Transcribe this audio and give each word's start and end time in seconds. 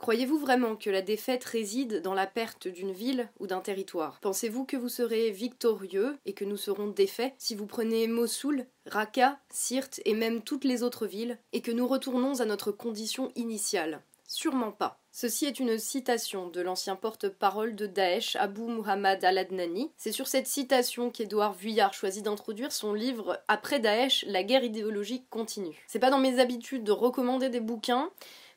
Croyez-vous 0.00 0.38
vraiment 0.38 0.76
que 0.76 0.88
la 0.88 1.02
défaite 1.02 1.44
réside 1.44 2.00
dans 2.00 2.14
la 2.14 2.26
perte 2.26 2.66
d'une 2.66 2.90
ville 2.90 3.28
ou 3.38 3.46
d'un 3.46 3.60
territoire? 3.60 4.18
Pensez-vous 4.22 4.64
que 4.64 4.78
vous 4.78 4.88
serez 4.88 5.30
victorieux 5.30 6.16
et 6.24 6.32
que 6.32 6.46
nous 6.46 6.56
serons 6.56 6.86
défaits 6.86 7.34
si 7.36 7.54
vous 7.54 7.66
prenez 7.66 8.06
Mossoul, 8.06 8.64
Raqqa, 8.86 9.38
Sirte 9.50 10.00
et 10.06 10.14
même 10.14 10.40
toutes 10.40 10.64
les 10.64 10.82
autres 10.82 11.06
villes 11.06 11.36
et 11.52 11.60
que 11.60 11.70
nous 11.70 11.86
retournons 11.86 12.40
à 12.40 12.46
notre 12.46 12.72
condition 12.72 13.30
initiale? 13.36 14.00
Sûrement 14.26 14.72
pas. 14.72 15.00
Ceci 15.12 15.44
est 15.44 15.60
une 15.60 15.76
citation 15.76 16.48
de 16.48 16.60
l'ancien 16.62 16.96
porte-parole 16.96 17.74
de 17.74 17.86
Daesh, 17.86 18.36
Abu 18.36 18.62
Muhammad 18.62 19.22
al-Adnani. 19.24 19.90
C'est 19.96 20.12
sur 20.12 20.28
cette 20.28 20.46
citation 20.46 21.10
qu'Édouard 21.10 21.52
Vuillard 21.52 21.92
choisit 21.92 22.24
d'introduire 22.24 22.70
son 22.70 22.94
livre 22.94 23.38
Après 23.48 23.80
Daesh, 23.80 24.24
la 24.28 24.44
guerre 24.44 24.62
idéologique 24.62 25.28
continue. 25.28 25.84
C'est 25.88 25.98
pas 25.98 26.10
dans 26.10 26.20
mes 26.20 26.38
habitudes 26.38 26.84
de 26.84 26.92
recommander 26.92 27.48
des 27.48 27.58
bouquins, 27.58 28.08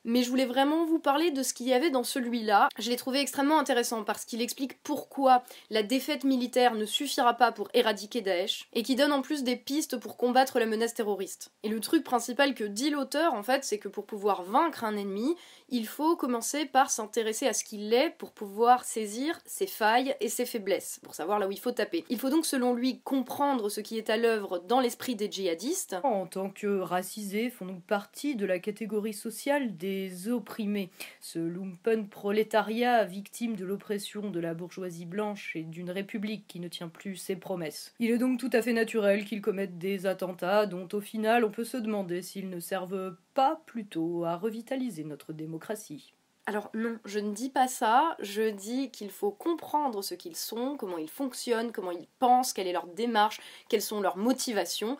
mais 0.05 0.23
je 0.23 0.29
voulais 0.29 0.45
vraiment 0.45 0.85
vous 0.85 0.99
parler 0.99 1.31
de 1.31 1.43
ce 1.43 1.53
qu'il 1.53 1.67
y 1.67 1.73
avait 1.73 1.89
dans 1.89 2.03
celui-là. 2.03 2.69
Je 2.77 2.89
l'ai 2.89 2.95
trouvé 2.95 3.19
extrêmement 3.19 3.59
intéressant 3.59 4.03
parce 4.03 4.25
qu'il 4.25 4.41
explique 4.41 4.81
pourquoi 4.83 5.43
la 5.69 5.83
défaite 5.83 6.23
militaire 6.23 6.75
ne 6.75 6.85
suffira 6.85 7.33
pas 7.33 7.51
pour 7.51 7.69
éradiquer 7.73 8.21
Daesh 8.21 8.67
et 8.73 8.83
qui 8.83 8.95
donne 8.95 9.11
en 9.11 9.21
plus 9.21 9.43
des 9.43 9.55
pistes 9.55 9.97
pour 9.97 10.17
combattre 10.17 10.59
la 10.59 10.65
menace 10.65 10.93
terroriste. 10.93 11.51
Et 11.63 11.69
le 11.69 11.79
truc 11.79 12.03
principal 12.03 12.53
que 12.53 12.63
dit 12.63 12.89
l'auteur 12.89 13.33
en 13.33 13.43
fait, 13.43 13.63
c'est 13.63 13.77
que 13.77 13.87
pour 13.87 14.05
pouvoir 14.05 14.43
vaincre 14.43 14.83
un 14.83 14.95
ennemi, 14.95 15.35
il 15.69 15.87
faut 15.87 16.15
commencer 16.15 16.65
par 16.65 16.91
s'intéresser 16.91 17.47
à 17.47 17.53
ce 17.53 17.63
qu'il 17.63 17.93
est 17.93 18.11
pour 18.11 18.31
pouvoir 18.31 18.83
saisir 18.83 19.39
ses 19.45 19.67
failles 19.67 20.15
et 20.19 20.29
ses 20.29 20.45
faiblesses, 20.45 20.99
pour 21.03 21.15
savoir 21.15 21.39
là 21.39 21.47
où 21.47 21.51
il 21.51 21.59
faut 21.59 21.71
taper. 21.71 22.03
Il 22.09 22.19
faut 22.19 22.29
donc 22.29 22.45
selon 22.45 22.73
lui 22.73 22.99
comprendre 23.01 23.69
ce 23.69 23.81
qui 23.81 23.97
est 23.97 24.09
à 24.09 24.17
l'œuvre 24.17 24.59
dans 24.59 24.79
l'esprit 24.79 25.15
des 25.15 25.31
djihadistes. 25.31 25.95
En 26.03 26.25
tant 26.27 26.49
que 26.49 26.79
racisés, 26.79 27.49
font 27.49 27.65
donc 27.65 27.83
partie 27.83 28.35
de 28.35 28.45
la 28.45 28.59
catégorie 28.59 29.13
sociale 29.13 29.77
des 29.77 29.92
opprimés, 30.29 30.89
ce 31.19 31.39
lumpen 31.39 32.07
prolétariat 32.07 33.03
victime 33.03 33.55
de 33.55 33.65
l'oppression 33.65 34.29
de 34.29 34.39
la 34.39 34.53
bourgeoisie 34.53 35.05
blanche 35.05 35.55
et 35.55 35.63
d'une 35.63 35.91
république 35.91 36.47
qui 36.47 36.59
ne 36.59 36.67
tient 36.67 36.89
plus 36.89 37.15
ses 37.15 37.35
promesses. 37.35 37.93
Il 37.99 38.11
est 38.11 38.17
donc 38.17 38.39
tout 38.39 38.49
à 38.53 38.61
fait 38.61 38.73
naturel 38.73 39.25
qu'ils 39.25 39.41
commettent 39.41 39.77
des 39.77 40.05
attentats 40.05 40.65
dont 40.65 40.87
au 40.93 41.01
final 41.01 41.43
on 41.45 41.51
peut 41.51 41.63
se 41.63 41.77
demander 41.77 42.21
s'ils 42.21 42.49
ne 42.49 42.59
servent 42.59 43.15
pas 43.33 43.61
plutôt 43.65 44.25
à 44.25 44.35
revitaliser 44.35 45.03
notre 45.03 45.33
démocratie. 45.33 46.13
Alors 46.45 46.69
non, 46.73 46.99
je 47.05 47.19
ne 47.19 47.33
dis 47.33 47.49
pas 47.49 47.67
ça, 47.67 48.17
je 48.19 48.49
dis 48.49 48.91
qu'il 48.91 49.09
faut 49.09 49.31
comprendre 49.31 50.01
ce 50.01 50.13
qu'ils 50.13 50.35
sont, 50.35 50.75
comment 50.77 50.97
ils 50.97 51.09
fonctionnent, 51.09 51.71
comment 51.71 51.91
ils 51.91 52.07
pensent, 52.19 52.51
quelle 52.51 52.67
est 52.67 52.73
leur 52.73 52.87
démarche, 52.87 53.39
quelles 53.69 53.81
sont 53.81 54.01
leurs 54.01 54.17
motivations, 54.17 54.97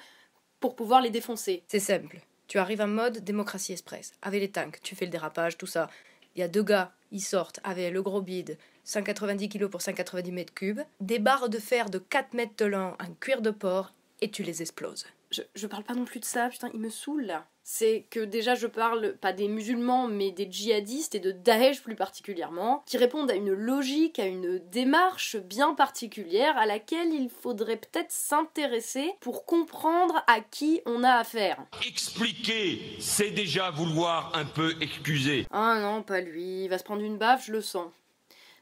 pour 0.61 0.77
pouvoir 0.77 1.01
les 1.01 1.09
défoncer. 1.09 1.63
C'est 1.67 1.79
simple. 1.79 2.21
Tu 2.47 2.57
arrives 2.57 2.81
en 2.81 2.87
mode 2.87 3.23
démocratie 3.23 3.71
express, 3.71 4.13
avec 4.21 4.41
les 4.41 4.51
tanks, 4.51 4.79
tu 4.81 4.95
fais 4.95 5.05
le 5.05 5.11
dérapage, 5.11 5.57
tout 5.57 5.67
ça. 5.67 5.89
Il 6.35 6.39
y 6.39 6.43
a 6.43 6.47
deux 6.47 6.63
gars, 6.63 6.93
ils 7.11 7.21
sortent 7.21 7.59
avec 7.63 7.93
le 7.93 8.01
gros 8.01 8.21
bide, 8.21 8.57
190 8.83 9.49
kg 9.49 9.67
pour 9.67 9.81
190 9.81 10.31
mètres 10.31 10.53
cubes, 10.53 10.81
des 10.99 11.19
barres 11.19 11.49
de 11.49 11.59
fer 11.59 11.89
de 11.89 11.99
4 11.99 12.33
mètres 12.33 12.55
de 12.57 12.65
long 12.65 12.95
en 12.99 13.13
cuir 13.19 13.41
de 13.41 13.51
porc, 13.51 13.93
et 14.21 14.29
tu 14.29 14.43
les 14.43 14.61
exploses. 14.61 15.05
Je, 15.31 15.41
je 15.55 15.67
parle 15.67 15.83
pas 15.83 15.95
non 15.95 16.05
plus 16.05 16.19
de 16.19 16.25
ça, 16.25 16.49
putain, 16.49 16.69
il 16.73 16.79
me 16.79 16.89
saoule 16.89 17.23
là 17.23 17.45
c'est 17.63 18.05
que 18.09 18.19
déjà 18.19 18.55
je 18.55 18.67
parle 18.67 19.15
pas 19.17 19.33
des 19.33 19.47
musulmans 19.47 20.07
mais 20.07 20.31
des 20.31 20.47
djihadistes 20.49 21.15
et 21.15 21.19
de 21.19 21.31
Daesh 21.31 21.81
plus 21.81 21.95
particulièrement, 21.95 22.83
qui 22.85 22.97
répondent 22.97 23.31
à 23.31 23.35
une 23.35 23.53
logique, 23.53 24.19
à 24.19 24.25
une 24.25 24.59
démarche 24.71 25.37
bien 25.37 25.73
particulière 25.73 26.57
à 26.57 26.65
laquelle 26.65 27.13
il 27.13 27.29
faudrait 27.29 27.77
peut-être 27.77 28.11
s'intéresser 28.11 29.13
pour 29.19 29.45
comprendre 29.45 30.23
à 30.27 30.41
qui 30.41 30.81
on 30.85 31.03
a 31.03 31.13
affaire. 31.13 31.63
Expliquer, 31.87 32.97
c'est 32.99 33.31
déjà 33.31 33.71
vouloir 33.71 34.31
un 34.35 34.45
peu 34.45 34.75
excuser. 34.81 35.47
Ah 35.51 35.79
non, 35.79 36.03
pas 36.03 36.21
lui, 36.21 36.65
il 36.65 36.67
va 36.69 36.77
se 36.77 36.83
prendre 36.83 37.01
une 37.01 37.17
baffe, 37.17 37.47
je 37.47 37.51
le 37.51 37.61
sens. 37.61 37.91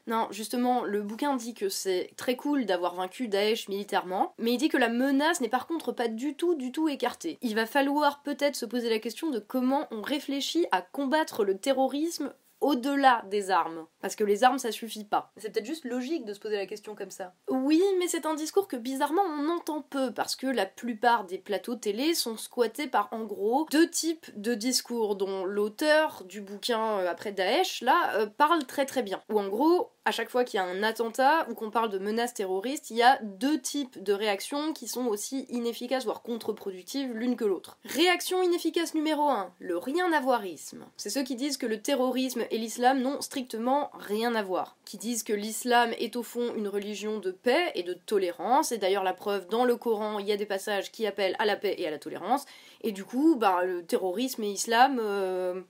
Non, 0.08 0.26
justement, 0.30 0.82
le 0.82 1.02
bouquin 1.02 1.36
dit 1.36 1.54
que 1.54 1.68
c'est 1.68 2.10
très 2.16 2.34
cool 2.34 2.66
d'avoir 2.66 2.94
vaincu 2.94 3.28
Daesh 3.28 3.68
militairement, 3.68 4.34
mais 4.38 4.52
il 4.52 4.58
dit 4.58 4.68
que 4.68 4.76
la 4.76 4.88
menace 4.88 5.40
n'est 5.40 5.48
par 5.48 5.66
contre 5.66 5.92
pas 5.92 6.08
du 6.08 6.34
tout, 6.34 6.56
du 6.56 6.72
tout 6.72 6.88
écartée. 6.88 7.38
Il 7.40 7.54
va 7.54 7.66
falloir 7.66 8.22
peut-être 8.22 8.56
se 8.56 8.66
poser 8.66 8.90
la 8.90 8.98
question 8.98 9.30
de 9.30 9.38
comment 9.38 9.86
on 9.92 10.02
réfléchit 10.02 10.66
à 10.72 10.82
combattre 10.82 11.44
le 11.44 11.56
terrorisme 11.56 12.32
au-delà 12.62 13.24
des 13.30 13.50
armes. 13.50 13.86
Parce 14.00 14.16
que 14.16 14.24
les 14.24 14.44
armes, 14.44 14.58
ça 14.58 14.72
suffit 14.72 15.04
pas. 15.04 15.32
C'est 15.36 15.52
peut-être 15.52 15.66
juste 15.66 15.84
logique 15.84 16.24
de 16.24 16.32
se 16.32 16.40
poser 16.40 16.56
la 16.56 16.66
question 16.66 16.94
comme 16.94 17.10
ça. 17.10 17.34
Oui, 17.48 17.82
mais 17.98 18.08
c'est 18.08 18.26
un 18.26 18.34
discours 18.34 18.68
que 18.68 18.76
bizarrement 18.76 19.22
on 19.22 19.48
entend 19.48 19.82
peu, 19.82 20.12
parce 20.12 20.36
que 20.36 20.46
la 20.46 20.66
plupart 20.66 21.24
des 21.24 21.38
plateaux 21.38 21.76
télé 21.76 22.14
sont 22.14 22.36
squattés 22.36 22.86
par 22.86 23.08
en 23.12 23.24
gros 23.24 23.66
deux 23.70 23.90
types 23.90 24.30
de 24.40 24.54
discours, 24.54 25.16
dont 25.16 25.44
l'auteur 25.44 26.24
du 26.24 26.40
bouquin 26.40 26.98
euh, 26.98 27.10
après 27.10 27.32
Daesh, 27.32 27.82
là, 27.82 28.14
euh, 28.16 28.26
parle 28.26 28.64
très 28.64 28.86
très 28.86 29.02
bien. 29.02 29.22
Ou 29.30 29.38
en 29.38 29.48
gros, 29.48 29.90
à 30.04 30.10
chaque 30.10 30.30
fois 30.30 30.44
qu'il 30.44 30.58
y 30.58 30.60
a 30.60 30.66
un 30.66 30.82
attentat 30.82 31.46
ou 31.48 31.54
qu'on 31.54 31.70
parle 31.70 31.90
de 31.90 31.98
menaces 31.98 32.34
terroristes, 32.34 32.90
il 32.90 32.96
y 32.96 33.02
a 33.02 33.18
deux 33.22 33.60
types 33.60 34.02
de 34.02 34.12
réactions 34.12 34.72
qui 34.72 34.88
sont 34.88 35.06
aussi 35.06 35.46
inefficaces, 35.48 36.04
voire 36.04 36.22
contre-productives 36.22 37.12
l'une 37.12 37.36
que 37.36 37.44
l'autre. 37.44 37.78
Réaction 37.84 38.42
inefficace 38.42 38.94
numéro 38.94 39.28
1, 39.28 39.52
le 39.60 39.78
rien 39.78 40.12
à 40.12 40.20
voirisme. 40.20 40.84
C'est 40.96 41.10
ceux 41.10 41.22
qui 41.22 41.36
disent 41.36 41.56
que 41.56 41.66
le 41.66 41.80
terrorisme 41.80 42.44
et 42.50 42.58
l'islam 42.58 43.00
n'ont 43.00 43.20
strictement 43.20 43.90
rien 43.94 44.34
à 44.34 44.42
voir. 44.42 44.76
Qui 44.84 44.98
disent 44.98 45.22
que 45.22 45.32
l'islam 45.32 45.92
est 45.98 46.16
au 46.16 46.22
fond 46.22 46.52
une 46.56 46.68
religion 46.68 47.18
de 47.18 47.30
paix 47.30 47.70
et 47.74 47.84
de 47.84 47.94
tolérance, 47.94 48.72
et 48.72 48.78
d'ailleurs 48.78 49.04
la 49.04 49.14
preuve, 49.14 49.46
dans 49.48 49.64
le 49.64 49.76
Coran, 49.76 50.18
il 50.18 50.26
y 50.26 50.32
a 50.32 50.36
des 50.36 50.46
passages 50.46 50.90
qui 50.90 51.06
appellent 51.06 51.36
à 51.38 51.44
la 51.44 51.56
paix 51.56 51.76
et 51.78 51.86
à 51.86 51.90
la 51.90 51.98
tolérance, 51.98 52.44
et 52.82 52.92
du 52.92 53.04
coup, 53.04 53.36
bah, 53.36 53.64
le 53.64 53.84
terrorisme 53.84 54.42
et 54.42 54.48
l'islam, 54.48 54.98
euh, 55.00 55.60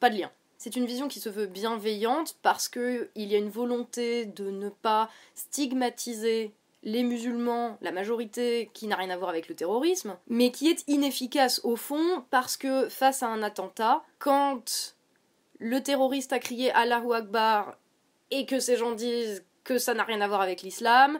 pas 0.00 0.10
de 0.10 0.18
lien. 0.18 0.30
C'est 0.58 0.76
une 0.76 0.86
vision 0.86 1.08
qui 1.08 1.20
se 1.20 1.28
veut 1.28 1.46
bienveillante 1.46 2.36
parce 2.42 2.68
qu'il 2.68 3.08
y 3.14 3.34
a 3.34 3.38
une 3.38 3.50
volonté 3.50 4.24
de 4.26 4.50
ne 4.50 4.68
pas 4.68 5.10
stigmatiser 5.34 6.52
les 6.82 7.02
musulmans, 7.02 7.78
la 7.82 7.92
majorité 7.92 8.70
qui 8.72 8.86
n'a 8.86 8.96
rien 8.96 9.10
à 9.10 9.16
voir 9.16 9.28
avec 9.28 9.48
le 9.48 9.54
terrorisme, 9.54 10.16
mais 10.28 10.52
qui 10.52 10.68
est 10.68 10.84
inefficace 10.86 11.60
au 11.64 11.76
fond 11.76 12.24
parce 12.30 12.56
que 12.56 12.88
face 12.88 13.22
à 13.22 13.28
un 13.28 13.42
attentat, 13.42 14.04
quand 14.18 14.94
le 15.58 15.82
terroriste 15.82 16.32
a 16.32 16.38
crié 16.38 16.70
Allahu 16.72 17.12
Akbar 17.12 17.76
et 18.30 18.46
que 18.46 18.60
ces 18.60 18.76
gens 18.76 18.92
disent 18.92 19.44
que 19.64 19.78
ça 19.78 19.94
n'a 19.94 20.04
rien 20.04 20.20
à 20.20 20.28
voir 20.28 20.40
avec 20.40 20.62
l'islam, 20.62 21.18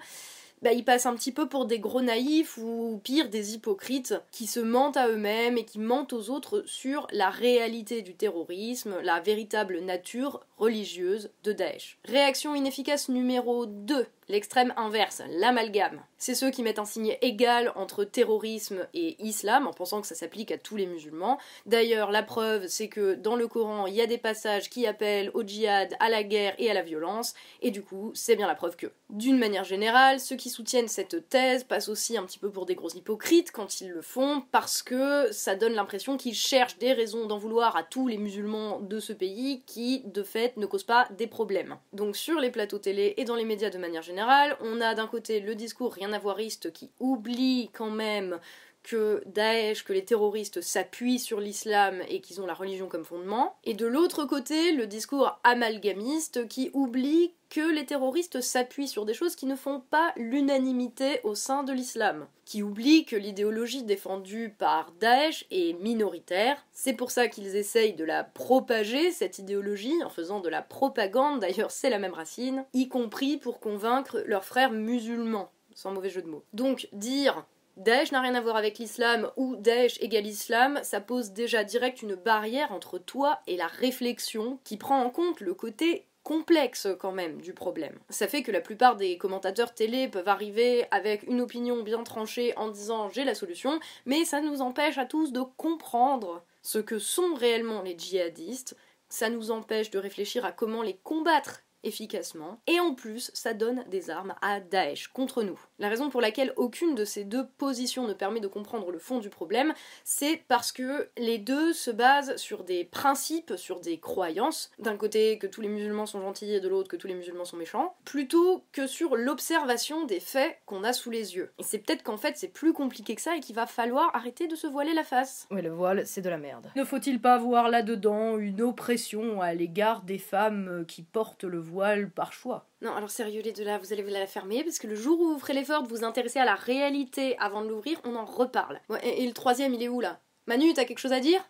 bah, 0.62 0.72
ils 0.72 0.84
passent 0.84 1.06
un 1.06 1.14
petit 1.14 1.32
peu 1.32 1.48
pour 1.48 1.66
des 1.66 1.78
gros 1.78 2.02
naïfs 2.02 2.58
ou 2.58 3.00
pire 3.04 3.28
des 3.28 3.54
hypocrites 3.54 4.14
qui 4.32 4.46
se 4.46 4.60
mentent 4.60 4.96
à 4.96 5.08
eux-mêmes 5.08 5.58
et 5.58 5.64
qui 5.64 5.78
mentent 5.78 6.12
aux 6.12 6.30
autres 6.30 6.62
sur 6.66 7.06
la 7.12 7.30
réalité 7.30 8.02
du 8.02 8.14
terrorisme, 8.14 8.96
la 9.02 9.20
véritable 9.20 9.80
nature 9.80 10.40
religieuse 10.56 11.30
de 11.44 11.52
Daesh. 11.52 11.98
Réaction 12.04 12.54
inefficace 12.54 13.08
numéro 13.08 13.66
2 13.66 14.06
L'extrême 14.28 14.75
inverse, 14.76 15.22
l'amalgame. 15.28 16.03
C'est 16.19 16.34
ceux 16.34 16.50
qui 16.50 16.64
mettent 16.64 16.81
un 16.81 16.84
signe 16.84 17.16
égal 17.22 17.70
entre 17.76 18.03
terrorisme 18.03 18.88
et 18.92 19.14
islam 19.22 19.69
en 19.69 19.72
pensant 19.72 20.00
que 20.00 20.06
ça 20.09 20.16
s'applique 20.16 20.50
à 20.50 20.59
tous 20.59 20.75
les 20.75 20.87
musulmans. 20.87 21.38
D'ailleurs, 21.64 22.10
la 22.10 22.25
preuve, 22.25 22.66
c'est 22.66 22.88
que 22.88 23.15
dans 23.15 23.36
le 23.36 23.47
Coran, 23.47 23.86
il 23.86 23.94
y 23.94 24.00
a 24.00 24.06
des 24.06 24.19
passages 24.19 24.69
qui 24.69 24.84
appellent 24.84 25.31
au 25.34 25.44
djihad, 25.44 25.94
à 26.00 26.09
la 26.09 26.25
guerre 26.25 26.56
et 26.59 26.69
à 26.69 26.75
la 26.75 26.82
violence, 26.82 27.34
et 27.62 27.70
du 27.70 27.82
coup, 27.82 28.10
c'est 28.15 28.34
bien 28.34 28.48
la 28.48 28.56
preuve 28.56 28.75
que. 28.75 28.88
D'une 29.10 29.38
manière 29.38 29.62
générale, 29.62 30.19
ceux 30.19 30.34
qui 30.34 30.50
soutiennent 30.50 30.88
cette 30.88 31.28
thèse 31.28 31.62
passent 31.62 31.88
aussi 31.88 32.16
un 32.16 32.25
petit 32.25 32.41
peu 32.41 32.50
pour 32.50 32.66
des 32.66 32.75
gros 32.75 32.91
hypocrites 32.91 33.53
quand 33.53 33.81
ils 33.81 33.91
le 33.91 34.03
font, 34.03 34.42
parce 34.50 34.82
que 34.82 35.31
ça 35.31 35.54
donne 35.54 35.75
l'impression 35.75 36.16
qu'ils 36.16 36.34
cherchent 36.34 36.78
des 36.78 36.92
raisons 36.92 37.26
d'en 37.26 37.38
vouloir 37.38 37.76
à 37.76 37.84
tous 37.84 38.09
les 38.09 38.19
musulmans 38.19 38.81
de 38.81 38.98
ce 38.98 39.12
pays 39.12 39.62
qui, 39.66 40.03
de 40.06 40.25
fait, 40.25 40.56
ne 40.56 40.66
causent 40.66 40.82
pas 40.82 41.06
des 41.16 41.28
problèmes. 41.28 41.76
Donc 41.92 42.16
sur 42.16 42.41
les 42.41 42.50
plateaux 42.50 42.78
télé 42.78 43.15
et 43.19 43.25
dans 43.25 43.36
les 43.36 43.44
médias 43.44 43.70
de 43.70 43.78
manière 43.78 44.03
générale, 44.03 44.16
on 44.60 44.81
a 44.81 44.94
d'un 44.94 45.06
côté 45.06 45.41
le 45.41 45.54
discours 45.54 45.93
rien 45.93 46.12
à 46.12 46.19
voiriste 46.19 46.72
qui 46.72 46.91
oublie 47.00 47.71
quand 47.72 47.91
même 47.91 48.38
que 48.86 49.20
Daesh, 49.26 49.82
que 49.82 49.92
les 49.92 50.04
terroristes 50.04 50.60
s'appuient 50.60 51.19
sur 51.19 51.41
l'islam 51.41 52.00
et 52.08 52.20
qu'ils 52.20 52.41
ont 52.41 52.47
la 52.47 52.54
religion 52.54 52.86
comme 52.86 53.04
fondement, 53.04 53.56
et 53.65 53.74
de 53.74 53.84
l'autre 53.84 54.24
côté 54.24 54.71
le 54.71 54.86
discours 54.86 55.41
amalgamiste 55.42 56.47
qui 56.47 56.71
oublie 56.72 57.34
que 57.50 57.72
les 57.72 57.84
terroristes 57.84 58.41
s'appuient 58.41 58.86
sur 58.86 59.04
des 59.04 59.12
choses 59.12 59.34
qui 59.34 59.47
ne 59.47 59.56
font 59.56 59.80
pas 59.80 60.12
l'unanimité 60.16 61.21
au 61.24 61.34
sein 61.34 61.65
de 61.65 61.72
l'islam, 61.72 62.28
qui 62.44 62.62
oublie 62.62 63.04
que 63.04 63.16
l'idéologie 63.16 63.83
défendue 63.83 64.54
par 64.56 64.92
Daesh 65.00 65.47
est 65.50 65.72
minoritaire, 65.80 66.65
c'est 66.72 66.92
pour 66.92 67.10
ça 67.10 67.27
qu'ils 67.27 67.56
essayent 67.56 67.94
de 67.94 68.04
la 68.04 68.22
propager, 68.22 69.10
cette 69.10 69.41
idéologie, 69.41 70.00
en 70.04 70.10
faisant 70.10 70.38
de 70.38 70.48
la 70.48 70.62
propagande, 70.62 71.41
d'ailleurs 71.41 71.72
c'est 71.72 71.91
la 71.91 71.98
même 71.98 72.15
racine, 72.15 72.65
y 72.72 72.88
compris 72.88 73.36
pour 73.36 73.59
convaincre 73.59 74.22
leurs 74.27 74.44
frères 74.44 74.71
musulmans, 74.71 75.50
sans 75.74 75.91
mauvais 75.91 76.10
jeu 76.10 76.22
de 76.22 76.28
mots. 76.28 76.44
Donc 76.53 76.88
dire 76.92 77.44
Daesh 77.76 78.10
n'a 78.10 78.22
rien 78.22 78.34
à 78.34 78.40
voir 78.40 78.56
avec 78.56 78.78
l'islam 78.78 79.30
ou 79.36 79.54
Daesh 79.56 80.00
égale 80.00 80.26
islam, 80.26 80.80
ça 80.82 81.00
pose 81.00 81.32
déjà 81.32 81.62
direct 81.62 82.00
une 82.00 82.14
barrière 82.14 82.72
entre 82.72 82.98
toi 82.98 83.40
et 83.46 83.58
la 83.58 83.66
réflexion 83.66 84.58
qui 84.64 84.78
prend 84.78 85.02
en 85.02 85.10
compte 85.10 85.40
le 85.40 85.52
côté 85.52 86.06
complexe 86.22 86.88
quand 86.98 87.12
même 87.12 87.40
du 87.42 87.52
problème. 87.52 87.98
Ça 88.08 88.28
fait 88.28 88.42
que 88.42 88.50
la 88.50 88.62
plupart 88.62 88.96
des 88.96 89.18
commentateurs 89.18 89.74
télé 89.74 90.08
peuvent 90.08 90.26
arriver 90.26 90.86
avec 90.90 91.24
une 91.24 91.42
opinion 91.42 91.82
bien 91.82 92.02
tranchée 92.02 92.56
en 92.56 92.68
disant 92.68 93.10
j'ai 93.10 93.24
la 93.24 93.34
solution, 93.34 93.78
mais 94.06 94.24
ça 94.24 94.40
nous 94.40 94.62
empêche 94.62 94.96
à 94.96 95.04
tous 95.04 95.30
de 95.30 95.42
comprendre 95.42 96.42
ce 96.62 96.78
que 96.78 96.98
sont 96.98 97.34
réellement 97.34 97.82
les 97.82 97.96
djihadistes, 97.96 98.74
ça 99.10 99.28
nous 99.28 99.50
empêche 99.50 99.90
de 99.90 99.98
réfléchir 99.98 100.46
à 100.46 100.50
comment 100.50 100.82
les 100.82 100.96
combattre 100.96 101.60
efficacement, 101.86 102.60
et 102.66 102.80
en 102.80 102.94
plus, 102.94 103.30
ça 103.34 103.54
donne 103.54 103.84
des 103.88 104.10
armes 104.10 104.34
à 104.42 104.60
Daesh 104.60 105.09
contre 105.09 105.42
nous. 105.42 105.59
La 105.78 105.88
raison 105.88 106.10
pour 106.10 106.21
laquelle 106.21 106.53
aucune 106.56 106.94
de 106.94 107.04
ces 107.04 107.24
deux 107.24 107.47
positions 107.59 108.06
ne 108.06 108.12
permet 108.12 108.41
de 108.41 108.48
comprendre 108.48 108.91
le 108.91 108.98
fond 108.98 109.18
du 109.18 109.30
problème, 109.30 109.72
c'est 110.04 110.42
parce 110.48 110.72
que 110.72 111.09
les 111.16 111.38
deux 111.38 111.72
se 111.72 111.91
basent 111.91 112.36
sur 112.36 112.65
des 112.65 112.84
principes, 112.84 113.54
sur 113.56 113.80
des 113.80 113.98
croyances, 113.98 114.71
d'un 114.78 114.97
côté 114.97 115.38
que 115.38 115.47
tous 115.47 115.60
les 115.60 115.68
musulmans 115.68 116.06
sont 116.06 116.21
gentils 116.21 116.53
et 116.53 116.60
de 116.60 116.68
l'autre 116.68 116.88
que 116.88 116.97
tous 116.97 117.06
les 117.06 117.15
musulmans 117.15 117.44
sont 117.44 117.56
méchants, 117.56 117.94
plutôt 118.04 118.65
que 118.72 118.86
sur 118.86 119.16
l'observation 119.16 120.04
des 120.04 120.21
faits 120.21 120.59
qu'on 120.66 120.84
a 120.84 120.92
sous 120.92 121.10
les 121.10 121.36
yeux. 121.36 121.53
Et 121.59 121.62
c'est 121.62 121.78
peut-être 121.78 122.03
qu'en 122.03 122.16
fait 122.16 122.36
c'est 122.36 122.48
plus 122.48 122.72
compliqué 122.72 123.15
que 123.15 123.22
ça 123.22 123.36
et 123.36 123.41
qu'il 123.41 123.54
va 123.54 123.66
falloir 123.66 124.15
arrêter 124.15 124.48
de 124.48 124.56
se 124.56 124.66
voiler 124.66 124.94
la 124.94 125.04
face. 125.04 125.47
Ouais, 125.50 125.62
le 125.62 125.71
voile, 125.71 126.06
c'est 126.06 126.22
de 126.22 126.28
la 126.28 126.38
merde. 126.38 126.71
Ne 126.74 126.84
faut-il 126.84 127.21
pas 127.21 127.38
voir 127.38 127.68
là-dedans 127.68 128.38
une 128.38 128.62
oppression 128.62 129.41
à 129.41 129.54
l'égard 129.54 130.03
des 130.03 130.18
femmes 130.18 130.84
qui 130.88 131.03
portent 131.03 131.44
le 131.44 131.59
voile? 131.59 131.75
Par 132.14 132.32
choix 132.32 132.66
non, 132.82 132.94
alors 132.94 133.10
sérieux 133.10 133.42
les 133.42 133.52
deux 133.52 133.64
là, 133.64 133.78
vous 133.78 133.92
allez 133.92 134.02
vous 134.02 134.10
la 134.10 134.26
fermer 134.26 134.62
parce 134.62 134.78
que 134.78 134.86
le 134.86 134.94
jour 134.94 135.18
où 135.18 135.32
vous 135.32 135.38
ferez 135.38 135.54
l'effort 135.54 135.82
de 135.82 135.88
vous 135.88 136.04
intéresser 136.04 136.38
à 136.38 136.44
la 136.44 136.54
réalité 136.54 137.36
avant 137.38 137.62
de 137.62 137.68
l'ouvrir, 137.68 137.98
on 138.04 138.14
en 138.14 138.24
reparle. 138.24 138.80
et, 139.02 139.26
le 139.26 139.32
troisième, 139.32 139.74
il 139.74 139.82
est 139.82 139.88
où 139.88 140.00
là? 140.00 140.20
Manu, 140.46 140.72
t'as 140.74 140.84
quelque 140.84 141.00
chose 141.00 141.12
à 141.12 141.20
dire? 141.20 141.42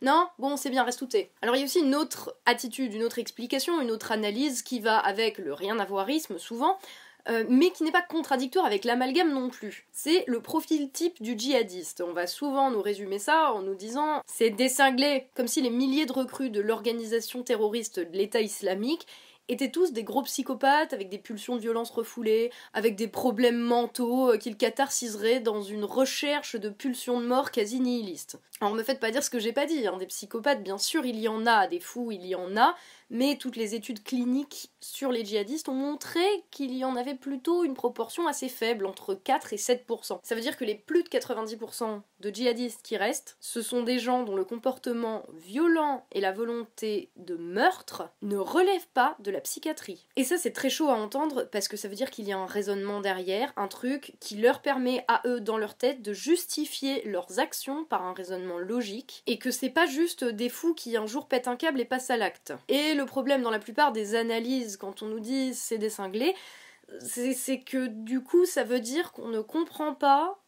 Non? 0.00 0.28
Bon, 0.38 0.56
c'est 0.56 0.70
bien, 0.70 0.84
reste 0.84 0.98
touté. 0.98 1.30
Alors 1.42 1.54
il 1.54 1.60
y 1.60 1.62
a 1.62 1.64
aussi 1.64 1.80
une 1.80 1.94
autre 1.94 2.36
attitude, 2.46 2.94
une 2.94 3.02
autre 3.02 3.18
explication, 3.18 3.80
une 3.80 3.90
autre 3.90 4.10
analyse 4.10 4.62
qui 4.62 4.80
va 4.80 4.98
avec 4.98 5.38
le 5.38 5.52
rien 5.52 5.78
à 5.78 5.84
voirisme 5.84 6.38
souvent, 6.38 6.78
euh, 7.28 7.44
mais 7.48 7.70
qui 7.70 7.82
n'est 7.84 7.92
pas 7.92 8.02
contradictoire 8.02 8.64
avec 8.64 8.84
l'amalgame 8.84 9.32
non 9.32 9.50
plus. 9.50 9.86
C'est 9.92 10.24
le 10.26 10.40
profil 10.40 10.90
type 10.90 11.20
du 11.20 11.38
djihadiste. 11.38 12.00
On 12.00 12.12
va 12.12 12.26
souvent 12.26 12.70
nous 12.70 12.80
résumer 12.80 13.18
ça 13.18 13.52
en 13.52 13.62
nous 13.62 13.74
disant 13.74 14.22
c'est 14.26 14.50
décinglé, 14.50 15.28
comme 15.34 15.48
si 15.48 15.60
les 15.60 15.70
milliers 15.70 16.06
de 16.06 16.12
recrues 16.12 16.50
de 16.50 16.60
l'organisation 16.60 17.42
terroriste 17.42 18.00
de 18.00 18.16
l'État 18.16 18.40
islamique 18.40 19.06
étaient 19.48 19.70
tous 19.70 19.92
des 19.92 20.04
gros 20.04 20.22
psychopathes 20.22 20.92
avec 20.92 21.08
des 21.08 21.18
pulsions 21.18 21.56
de 21.56 21.60
violence 21.60 21.90
refoulées, 21.90 22.50
avec 22.72 22.96
des 22.96 23.08
problèmes 23.08 23.58
mentaux 23.58 24.32
euh, 24.32 24.36
qu'ils 24.36 24.56
catharsiseraient 24.56 25.40
dans 25.40 25.62
une 25.62 25.84
recherche 25.84 26.56
de 26.56 26.68
pulsions 26.68 27.20
de 27.20 27.26
mort 27.26 27.50
quasi 27.50 27.80
nihilistes. 27.80 28.38
Alors 28.60 28.74
me 28.74 28.82
faites 28.82 29.00
pas 29.00 29.10
dire 29.10 29.22
ce 29.22 29.30
que 29.30 29.38
j'ai 29.38 29.52
pas 29.52 29.66
dit, 29.66 29.86
hein. 29.86 29.96
des 29.98 30.06
psychopathes 30.06 30.62
bien 30.62 30.78
sûr 30.78 31.06
il 31.06 31.18
y 31.18 31.28
en 31.28 31.46
a, 31.46 31.68
des 31.68 31.80
fous 31.80 32.10
il 32.10 32.26
y 32.26 32.34
en 32.34 32.56
a, 32.56 32.74
mais 33.10 33.36
toutes 33.36 33.56
les 33.56 33.74
études 33.74 34.02
cliniques 34.02 34.70
sur 34.80 35.12
les 35.12 35.24
djihadistes 35.24 35.68
ont 35.68 35.74
montré 35.74 36.20
qu'il 36.50 36.74
y 36.74 36.84
en 36.84 36.96
avait 36.96 37.14
plutôt 37.14 37.64
une 37.64 37.74
proportion 37.74 38.26
assez 38.26 38.48
faible, 38.48 38.86
entre 38.86 39.14
4 39.14 39.52
et 39.52 39.56
7%. 39.56 40.18
Ça 40.22 40.34
veut 40.34 40.40
dire 40.40 40.56
que 40.56 40.64
les 40.64 40.74
plus 40.74 41.02
de 41.02 41.08
90% 41.08 42.00
de 42.20 42.30
djihadistes 42.30 42.82
qui 42.82 42.96
restent, 42.96 43.36
ce 43.40 43.62
sont 43.62 43.82
des 43.82 43.98
gens 43.98 44.24
dont 44.24 44.36
le 44.36 44.44
comportement 44.44 45.24
violent 45.34 46.06
et 46.12 46.20
la 46.20 46.32
volonté 46.32 47.10
de 47.16 47.36
meurtre 47.36 48.10
ne 48.22 48.36
relèvent 48.36 48.88
pas 48.94 49.16
de 49.20 49.30
la 49.30 49.40
psychiatrie. 49.40 50.06
Et 50.16 50.24
ça 50.24 50.36
c'est 50.36 50.52
très 50.52 50.70
chaud 50.70 50.88
à 50.88 50.94
entendre 50.94 51.44
parce 51.44 51.68
que 51.68 51.76
ça 51.76 51.88
veut 51.88 51.94
dire 51.94 52.10
qu'il 52.10 52.26
y 52.26 52.32
a 52.32 52.38
un 52.38 52.46
raisonnement 52.46 53.00
derrière, 53.00 53.52
un 53.56 53.68
truc 53.68 54.16
qui 54.20 54.36
leur 54.36 54.62
permet 54.62 55.04
à 55.08 55.22
eux 55.26 55.40
dans 55.40 55.58
leur 55.58 55.76
tête 55.76 56.02
de 56.02 56.12
justifier 56.12 57.02
leurs 57.04 57.38
actions 57.38 57.84
par 57.84 58.04
un 58.04 58.14
raisonnement 58.14 58.58
logique 58.58 59.22
et 59.26 59.38
que 59.38 59.50
c'est 59.50 59.70
pas 59.70 59.86
juste 59.86 60.24
des 60.24 60.48
fous 60.48 60.74
qui 60.74 60.96
un 60.96 61.06
jour 61.06 61.28
pètent 61.28 61.48
un 61.48 61.56
câble 61.56 61.80
et 61.80 61.84
passent 61.84 62.10
à 62.10 62.16
l'acte. 62.16 62.52
Et 62.68 62.94
le 62.94 63.06
problème 63.06 63.42
dans 63.42 63.50
la 63.50 63.58
plupart 63.58 63.92
des 63.92 64.14
analyses 64.14 64.76
quand 64.76 65.02
on 65.02 65.06
nous 65.06 65.20
dit 65.20 65.54
c'est 65.54 65.78
des 65.78 65.90
cinglés, 65.90 66.34
c'est 67.00 67.60
que 67.60 67.86
du 67.86 68.22
coup 68.22 68.44
ça 68.44 68.64
veut 68.64 68.80
dire 68.80 69.12
qu'on 69.12 69.28
ne 69.28 69.40
comprend 69.40 69.94
pas 69.94 70.38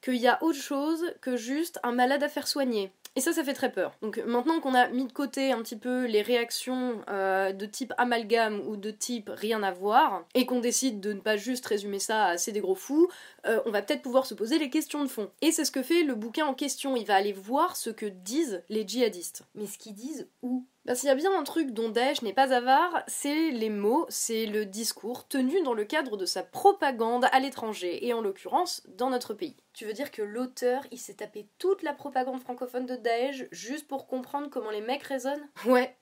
qu'il 0.00 0.16
y 0.16 0.28
a 0.28 0.42
autre 0.42 0.58
chose 0.58 1.04
que 1.20 1.36
juste 1.36 1.78
un 1.82 1.92
malade 1.92 2.22
à 2.22 2.28
faire 2.28 2.48
soigner. 2.48 2.92
Et 3.16 3.20
ça, 3.20 3.32
ça 3.32 3.42
fait 3.42 3.54
très 3.54 3.72
peur. 3.72 3.96
Donc 4.00 4.18
maintenant 4.18 4.60
qu'on 4.60 4.74
a 4.74 4.86
mis 4.88 5.04
de 5.04 5.12
côté 5.12 5.50
un 5.50 5.60
petit 5.62 5.76
peu 5.76 6.06
les 6.06 6.22
réactions 6.22 7.00
euh, 7.08 7.52
de 7.52 7.66
type 7.66 7.92
amalgame 7.98 8.60
ou 8.68 8.76
de 8.76 8.92
type 8.92 9.28
rien 9.34 9.62
à 9.64 9.72
voir, 9.72 10.24
et 10.34 10.46
qu'on 10.46 10.60
décide 10.60 11.00
de 11.00 11.12
ne 11.14 11.20
pas 11.20 11.36
juste 11.36 11.66
résumer 11.66 11.98
ça 11.98 12.26
à 12.26 12.38
c'est 12.38 12.52
des 12.52 12.60
gros 12.60 12.76
fous, 12.76 13.08
euh, 13.46 13.60
on 13.66 13.72
va 13.72 13.82
peut-être 13.82 14.02
pouvoir 14.02 14.24
se 14.24 14.34
poser 14.34 14.58
les 14.58 14.70
questions 14.70 15.02
de 15.02 15.08
fond. 15.08 15.30
Et 15.42 15.50
c'est 15.50 15.64
ce 15.64 15.72
que 15.72 15.82
fait 15.82 16.04
le 16.04 16.14
bouquin 16.14 16.46
en 16.46 16.54
question. 16.54 16.94
Il 16.94 17.06
va 17.06 17.16
aller 17.16 17.32
voir 17.32 17.74
ce 17.74 17.90
que 17.90 18.06
disent 18.06 18.62
les 18.68 18.86
djihadistes. 18.86 19.42
Mais 19.56 19.66
ce 19.66 19.78
qu'ils 19.78 19.94
disent 19.94 20.28
où? 20.42 20.64
Parce 20.88 21.00
qu'il 21.00 21.10
y 21.10 21.12
a 21.12 21.16
bien 21.16 21.38
un 21.38 21.42
truc 21.42 21.72
dont 21.72 21.90
Daesh 21.90 22.22
n'est 22.22 22.32
pas 22.32 22.50
avare, 22.54 23.02
c'est 23.06 23.50
les 23.50 23.68
mots, 23.68 24.06
c'est 24.08 24.46
le 24.46 24.64
discours 24.64 25.28
tenu 25.28 25.60
dans 25.60 25.74
le 25.74 25.84
cadre 25.84 26.16
de 26.16 26.24
sa 26.24 26.42
propagande 26.42 27.26
à 27.30 27.40
l'étranger, 27.40 28.06
et 28.06 28.14
en 28.14 28.22
l'occurrence 28.22 28.82
dans 28.88 29.10
notre 29.10 29.34
pays. 29.34 29.58
Tu 29.74 29.84
veux 29.84 29.92
dire 29.92 30.10
que 30.10 30.22
l'auteur, 30.22 30.86
il 30.90 30.96
s'est 30.96 31.16
tapé 31.16 31.46
toute 31.58 31.82
la 31.82 31.92
propagande 31.92 32.40
francophone 32.40 32.86
de 32.86 32.96
Daesh 32.96 33.44
juste 33.50 33.86
pour 33.86 34.06
comprendre 34.06 34.48
comment 34.48 34.70
les 34.70 34.80
mecs 34.80 35.02
raisonnent? 35.02 35.46
Ouais. 35.66 35.94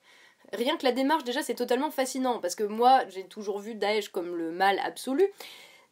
Rien 0.53 0.77
que 0.77 0.85
la 0.85 0.93
démarche, 0.93 1.25
déjà, 1.25 1.43
c'est 1.43 1.57
totalement 1.57 1.91
fascinant, 1.91 2.39
parce 2.39 2.55
que 2.55 2.63
moi, 2.63 3.01
j'ai 3.09 3.27
toujours 3.27 3.59
vu 3.59 3.75
Daesh 3.75 4.11
comme 4.11 4.37
le 4.37 4.53
mal 4.53 4.79
absolu, 4.79 5.25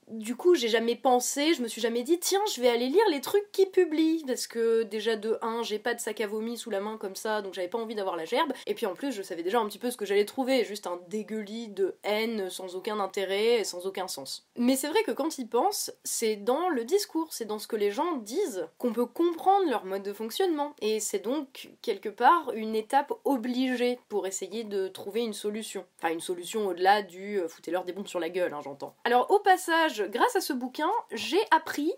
du 0.09 0.37
coup, 0.37 0.55
j'ai 0.55 0.69
jamais 0.69 0.97
pensé, 0.97 1.55
je 1.55 1.63
me 1.63 1.69
suis 1.69 1.81
jamais 1.81 2.03
dit, 2.03 2.19
tiens, 2.19 2.41
je 2.55 2.61
vais 2.61 2.69
aller 2.69 2.89
lire 2.89 3.05
les 3.11 3.21
trucs 3.21 3.51
qu'ils 3.53 3.71
publient. 3.71 4.25
Parce 4.27 4.47
que 4.47 4.83
déjà, 4.83 5.17
de 5.17 5.39
1, 5.43 5.63
j'ai 5.63 5.79
pas 5.79 5.95
de 5.95 6.01
sac 6.01 6.21
à 6.21 6.27
vomi 6.27 6.57
sous 6.57 6.71
la 6.71 6.81
main 6.81 6.97
comme 6.97 7.17
ça, 7.17 7.43
donc 7.43 7.55
j'avais 7.55 7.69
pas 7.69 7.79
envie 7.79 7.95
d'avoir 7.95 8.17
la 8.17 8.25
gerbe. 8.25 8.53
Et 8.67 8.75
puis 8.75 8.87
en 8.87 8.95
plus, 8.95 9.13
je 9.13 9.23
savais 9.23 9.43
déjà 9.43 9.61
un 9.61 9.67
petit 9.67 9.79
peu 9.79 9.91
ce 9.91 9.97
que 9.97 10.07
j'allais 10.07 10.25
trouver, 10.25 10.65
juste 10.65 10.87
un 10.87 11.01
dégueulis 11.09 11.69
de 11.69 11.97
haine 12.05 12.51
sans 12.51 12.77
aucun 12.77 13.01
intérêt 13.01 13.61
et 13.61 13.65
sans 13.65 13.87
aucun 13.87 14.09
sens. 14.09 14.47
Mais 14.57 14.77
c'est 14.77 14.89
vrai 14.89 15.03
que 15.03 15.13
quand 15.13 15.39
ils 15.39 15.49
pensent, 15.49 15.93
c'est 16.05 16.37
dans 16.37 16.69
le 16.69 16.85
discours, 16.85 17.29
c'est 17.33 17.45
dans 17.45 17.59
ce 17.59 17.67
que 17.67 17.77
les 17.77 17.91
gens 17.91 18.17
disent 18.17 18.67
qu'on 18.79 18.93
peut 18.93 19.07
comprendre 19.07 19.69
leur 19.69 19.85
mode 19.85 20.03
de 20.03 20.13
fonctionnement. 20.13 20.75
Et 20.81 21.01
c'est 21.01 21.21
donc, 21.21 21.71
quelque 21.83 22.09
part, 22.09 22.53
une 22.55 22.75
étape 22.75 23.13
obligée 23.25 23.99
pour 24.09 24.27
essayer 24.27 24.65
de 24.65 24.89
trouver 24.89 25.23
une 25.23 25.33
solution. 25.33 25.85
Enfin, 25.99 26.13
une 26.13 26.21
solution 26.21 26.67
au-delà 26.67 27.03
du 27.03 27.39
euh, 27.39 27.49
foutez-leur 27.49 27.85
des 27.85 27.93
bombes 27.93 28.09
sur 28.09 28.21
la 28.21 28.29
gueule, 28.29 28.53
hein, 28.53 28.61
j'entends. 28.63 28.95
Alors, 29.05 29.31
au 29.31 29.39
passage, 29.39 29.94
grâce 30.03 30.37
à 30.37 30.41
ce 30.41 30.53
bouquin, 30.53 30.91
j'ai 31.13 31.41
appris 31.51 31.93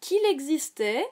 qu'il 0.00 0.24
existait, 0.26 1.04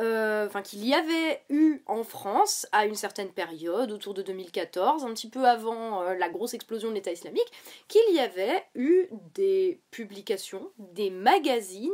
euh, 0.00 0.46
enfin 0.46 0.62
qu'il 0.62 0.84
y 0.84 0.94
avait 0.94 1.42
eu 1.48 1.82
en 1.86 2.02
France 2.02 2.66
à 2.72 2.86
une 2.86 2.94
certaine 2.94 3.30
période, 3.30 3.92
autour 3.92 4.14
de 4.14 4.22
2014, 4.22 5.04
un 5.04 5.14
petit 5.14 5.28
peu 5.28 5.46
avant 5.46 6.02
euh, 6.02 6.14
la 6.14 6.28
grosse 6.28 6.54
explosion 6.54 6.88
de 6.88 6.94
l'État 6.94 7.12
islamique, 7.12 7.50
qu'il 7.88 8.14
y 8.14 8.18
avait 8.18 8.64
eu 8.74 9.08
des 9.34 9.80
publications, 9.90 10.70
des 10.78 11.10
magazines 11.10 11.90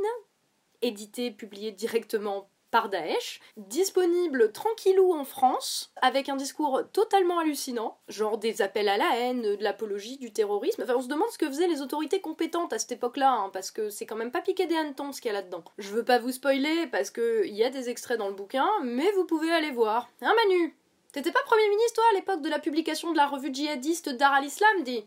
édités, 0.82 1.30
publiés 1.30 1.72
directement 1.72 2.48
par 2.70 2.88
Daesh, 2.88 3.40
disponible 3.56 4.52
tranquillou 4.52 5.12
en 5.12 5.24
France, 5.24 5.92
avec 6.00 6.28
un 6.28 6.36
discours 6.36 6.82
totalement 6.92 7.38
hallucinant, 7.38 7.98
genre 8.08 8.38
des 8.38 8.62
appels 8.62 8.88
à 8.88 8.96
la 8.96 9.16
haine, 9.16 9.42
de 9.42 9.62
l'apologie, 9.62 10.18
du 10.18 10.32
terrorisme. 10.32 10.82
Enfin, 10.82 10.94
on 10.96 11.02
se 11.02 11.08
demande 11.08 11.30
ce 11.30 11.38
que 11.38 11.48
faisaient 11.48 11.68
les 11.68 11.82
autorités 11.82 12.20
compétentes 12.20 12.72
à 12.72 12.78
cette 12.78 12.92
époque-là, 12.92 13.32
hein, 13.32 13.50
parce 13.52 13.70
que 13.70 13.90
c'est 13.90 14.06
quand 14.06 14.16
même 14.16 14.30
pas 14.30 14.40
piqué 14.40 14.66
des 14.66 14.76
hannetons 14.76 15.12
ce 15.12 15.20
qu'il 15.20 15.30
y 15.32 15.34
a 15.34 15.38
là-dedans. 15.38 15.64
Je 15.78 15.90
veux 15.90 16.04
pas 16.04 16.18
vous 16.18 16.32
spoiler, 16.32 16.86
parce 16.86 17.10
qu'il 17.10 17.54
y 17.54 17.64
a 17.64 17.70
des 17.70 17.88
extraits 17.88 18.18
dans 18.18 18.28
le 18.28 18.34
bouquin, 18.34 18.68
mais 18.82 19.10
vous 19.12 19.24
pouvez 19.24 19.50
aller 19.50 19.70
voir. 19.70 20.08
Hein, 20.22 20.32
Manu? 20.34 20.76
T'étais 21.12 21.32
pas 21.32 21.42
Premier 21.44 21.68
ministre, 21.68 21.94
toi, 21.94 22.04
à 22.12 22.14
l'époque 22.14 22.42
de 22.42 22.48
la 22.48 22.60
publication 22.60 23.10
de 23.10 23.16
la 23.16 23.26
revue 23.26 23.52
djihadiste 23.52 24.10
Dar 24.10 24.32
al-Islam, 24.32 24.84
dit 24.84 25.04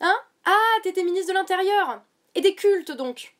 Hein? 0.00 0.16
Ah, 0.46 0.80
t'étais 0.82 1.04
ministre 1.04 1.28
de 1.28 1.38
l'Intérieur 1.38 2.00
Et 2.34 2.40
des 2.40 2.54
cultes, 2.54 2.92
donc 2.92 3.34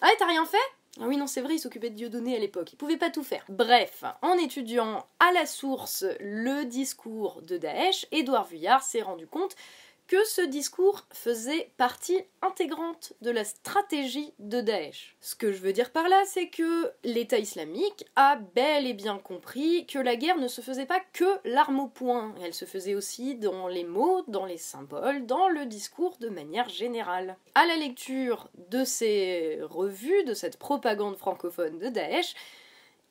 Ah, 0.00 0.10
t'as 0.18 0.26
rien 0.26 0.44
fait? 0.44 0.58
Ah 1.00 1.04
oui, 1.06 1.16
non, 1.16 1.26
c'est 1.26 1.40
vrai, 1.40 1.54
il 1.54 1.58
s'occupait 1.58 1.88
de 1.88 1.94
Dieudonné 1.94 2.36
à 2.36 2.38
l'époque. 2.38 2.72
Il 2.72 2.76
pouvait 2.76 2.98
pas 2.98 3.10
tout 3.10 3.22
faire. 3.22 3.44
Bref, 3.48 4.04
en 4.20 4.34
étudiant 4.34 5.06
à 5.20 5.32
la 5.32 5.46
source 5.46 6.04
le 6.20 6.64
discours 6.64 7.40
de 7.42 7.56
Daesh, 7.56 8.06
Édouard 8.12 8.44
Vuillard 8.44 8.82
s'est 8.82 9.00
rendu 9.00 9.26
compte 9.26 9.56
que 10.06 10.24
ce 10.24 10.42
discours 10.42 11.06
faisait 11.12 11.70
partie 11.76 12.20
intégrante 12.42 13.14
de 13.22 13.30
la 13.30 13.44
stratégie 13.44 14.34
de 14.38 14.60
Daesh. 14.60 15.16
Ce 15.20 15.34
que 15.34 15.52
je 15.52 15.62
veux 15.62 15.72
dire 15.72 15.90
par 15.90 16.08
là, 16.08 16.22
c'est 16.26 16.48
que 16.48 16.90
l'État 17.04 17.38
islamique 17.38 18.04
a 18.16 18.36
bel 18.36 18.86
et 18.86 18.94
bien 18.94 19.18
compris 19.18 19.86
que 19.86 19.98
la 19.98 20.16
guerre 20.16 20.38
ne 20.38 20.48
se 20.48 20.60
faisait 20.60 20.86
pas 20.86 21.00
que 21.12 21.38
l'arme 21.44 21.80
au 21.80 21.88
poing, 21.88 22.34
elle 22.42 22.54
se 22.54 22.64
faisait 22.64 22.94
aussi 22.94 23.36
dans 23.36 23.68
les 23.68 23.84
mots, 23.84 24.22
dans 24.28 24.44
les 24.44 24.58
symboles, 24.58 25.26
dans 25.26 25.48
le 25.48 25.66
discours 25.66 26.16
de 26.18 26.28
manière 26.28 26.68
générale. 26.68 27.36
À 27.54 27.66
la 27.66 27.76
lecture 27.76 28.48
de 28.70 28.84
ces 28.84 29.60
revues, 29.62 30.24
de 30.24 30.34
cette 30.34 30.58
propagande 30.58 31.16
francophone 31.16 31.78
de 31.78 31.88
Daesh, 31.88 32.34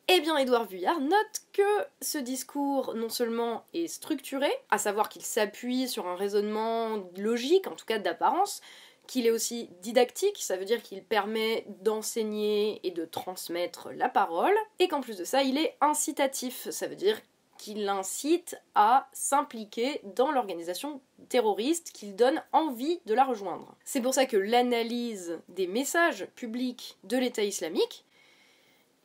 eh 0.07 0.19
bien, 0.19 0.37
Édouard 0.37 0.65
Vuillard 0.65 0.99
note 0.99 1.41
que 1.53 1.61
ce 2.01 2.17
discours 2.17 2.95
non 2.95 3.09
seulement 3.09 3.63
est 3.73 3.87
structuré, 3.87 4.51
à 4.69 4.77
savoir 4.77 5.09
qu'il 5.09 5.21
s'appuie 5.21 5.87
sur 5.87 6.07
un 6.07 6.15
raisonnement 6.15 7.03
logique, 7.17 7.67
en 7.67 7.75
tout 7.75 7.85
cas 7.85 7.99
d'apparence, 7.99 8.61
qu'il 9.07 9.25
est 9.25 9.31
aussi 9.31 9.69
didactique, 9.81 10.37
ça 10.39 10.57
veut 10.57 10.65
dire 10.65 10.81
qu'il 10.81 11.03
permet 11.03 11.65
d'enseigner 11.81 12.79
et 12.83 12.91
de 12.91 13.05
transmettre 13.05 13.89
la 13.91 14.09
parole, 14.09 14.55
et 14.79 14.87
qu'en 14.87 15.01
plus 15.01 15.17
de 15.17 15.23
ça, 15.23 15.43
il 15.43 15.57
est 15.57 15.75
incitatif, 15.81 16.69
ça 16.69 16.87
veut 16.87 16.95
dire 16.95 17.19
qu'il 17.57 17.87
incite 17.87 18.59
à 18.73 19.07
s'impliquer 19.13 20.01
dans 20.15 20.31
l'organisation 20.31 20.99
terroriste, 21.29 21.91
qu'il 21.91 22.15
donne 22.15 22.41
envie 22.53 22.99
de 23.05 23.13
la 23.13 23.23
rejoindre. 23.23 23.75
C'est 23.85 24.01
pour 24.01 24.15
ça 24.15 24.25
que 24.25 24.37
l'analyse 24.37 25.39
des 25.47 25.67
messages 25.67 26.25
publics 26.35 26.97
de 27.03 27.17
l'État 27.17 27.43
islamique 27.43 28.03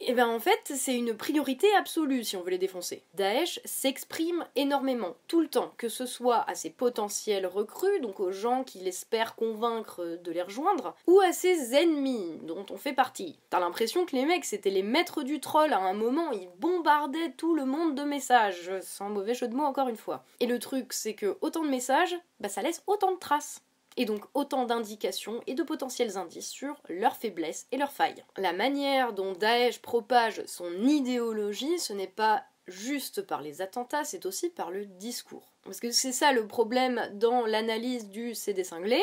et 0.01 0.13
bien 0.13 0.29
en 0.29 0.39
fait, 0.39 0.61
c'est 0.75 0.95
une 0.95 1.17
priorité 1.17 1.67
absolue 1.75 2.23
si 2.23 2.37
on 2.37 2.43
veut 2.43 2.51
les 2.51 2.59
défoncer. 2.59 3.03
Daesh 3.15 3.61
s'exprime 3.65 4.45
énormément, 4.55 5.17
tout 5.27 5.41
le 5.41 5.49
temps, 5.49 5.73
que 5.79 5.89
ce 5.89 6.07
soit 6.07 6.45
à 6.49 6.55
ses 6.55 6.71
potentiels 6.71 7.47
recrues, 7.47 8.01
donc 8.01 8.21
aux 8.21 8.33
gens 8.33 8.63
qu'il 8.63 8.87
espère 8.87 9.35
convaincre 9.35 10.19
de 10.23 10.33
les 10.33 10.43
rejoindre, 10.43 10.95
ou 11.07 11.21
à 11.21 11.33
ses 11.33 11.75
ennemis, 11.75 12.39
dont 12.43 12.67
on 12.71 12.77
fait 12.77 12.93
partie. 12.93 13.39
T'as 13.51 13.61
l'impression 13.61 14.05
que 14.05 14.15
les 14.15 14.27
mecs, 14.27 14.45
c'était 14.45 14.71
les 14.71 14.83
maîtres 14.83 15.23
du 15.23 15.41
troll 15.41 15.73
à 15.73 15.79
un 15.79 15.95
moment, 15.95 16.31
ils 16.31 16.51
bombardaient 16.59 17.33
tout 17.37 17.55
le 17.55 17.65
monde 17.65 17.95
de 17.95 18.03
messages, 18.03 18.71
sans 18.83 19.09
mauvais 19.09 19.35
jeu 19.35 19.49
de 19.49 19.55
mots 19.55 19.65
encore 19.65 19.89
une 19.89 19.97
fois. 19.97 20.25
Et 20.41 20.47
le 20.47 20.59
truc, 20.59 20.93
c'est 20.93 21.15
que 21.15 21.39
autant 21.41 21.65
de 21.65 21.71
messages, 21.71 22.17
bah 22.41 22.49
ça 22.49 22.63
laisse 22.63 22.83
autant 22.87 23.13
de 23.13 23.19
traces 23.19 23.63
et 23.97 24.05
donc 24.05 24.25
autant 24.35 24.65
d'indications 24.65 25.43
et 25.47 25.55
de 25.55 25.63
potentiels 25.63 26.19
indices 26.19 26.49
sur 26.49 26.81
leurs 26.89 27.17
faiblesses 27.17 27.67
et 27.73 27.77
leurs 27.77 27.93
failles. 27.93 28.25
La 28.37 28.53
manière 28.53 29.13
dont 29.13 29.33
Daesh 29.33 29.81
propage 29.81 30.45
son 30.47 30.73
idéologie, 30.83 31.79
ce 31.79 31.93
n'est 31.93 32.07
pas 32.07 32.45
juste 32.67 33.23
par 33.23 33.41
les 33.41 33.63
attentats, 33.63 34.05
c'est 34.05 34.27
aussi 34.27 34.51
par 34.51 34.71
le 34.71 34.85
discours. 34.87 35.53
Parce 35.63 35.81
que 35.81 35.91
c'est 35.91 36.13
ça 36.13 36.33
le 36.33 36.47
problème 36.47 37.11
dans 37.15 37.47
l'analyse 37.47 38.09
du 38.09 38.35
CD 38.35 38.65
cinglé, 38.65 39.03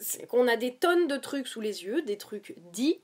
c'est 0.00 0.26
qu'on 0.26 0.48
a 0.48 0.56
des 0.56 0.74
tonnes 0.74 1.06
de 1.06 1.16
trucs 1.16 1.48
sous 1.48 1.60
les 1.60 1.84
yeux, 1.84 2.02
des 2.02 2.16
trucs 2.16 2.54
dits, 2.72 3.00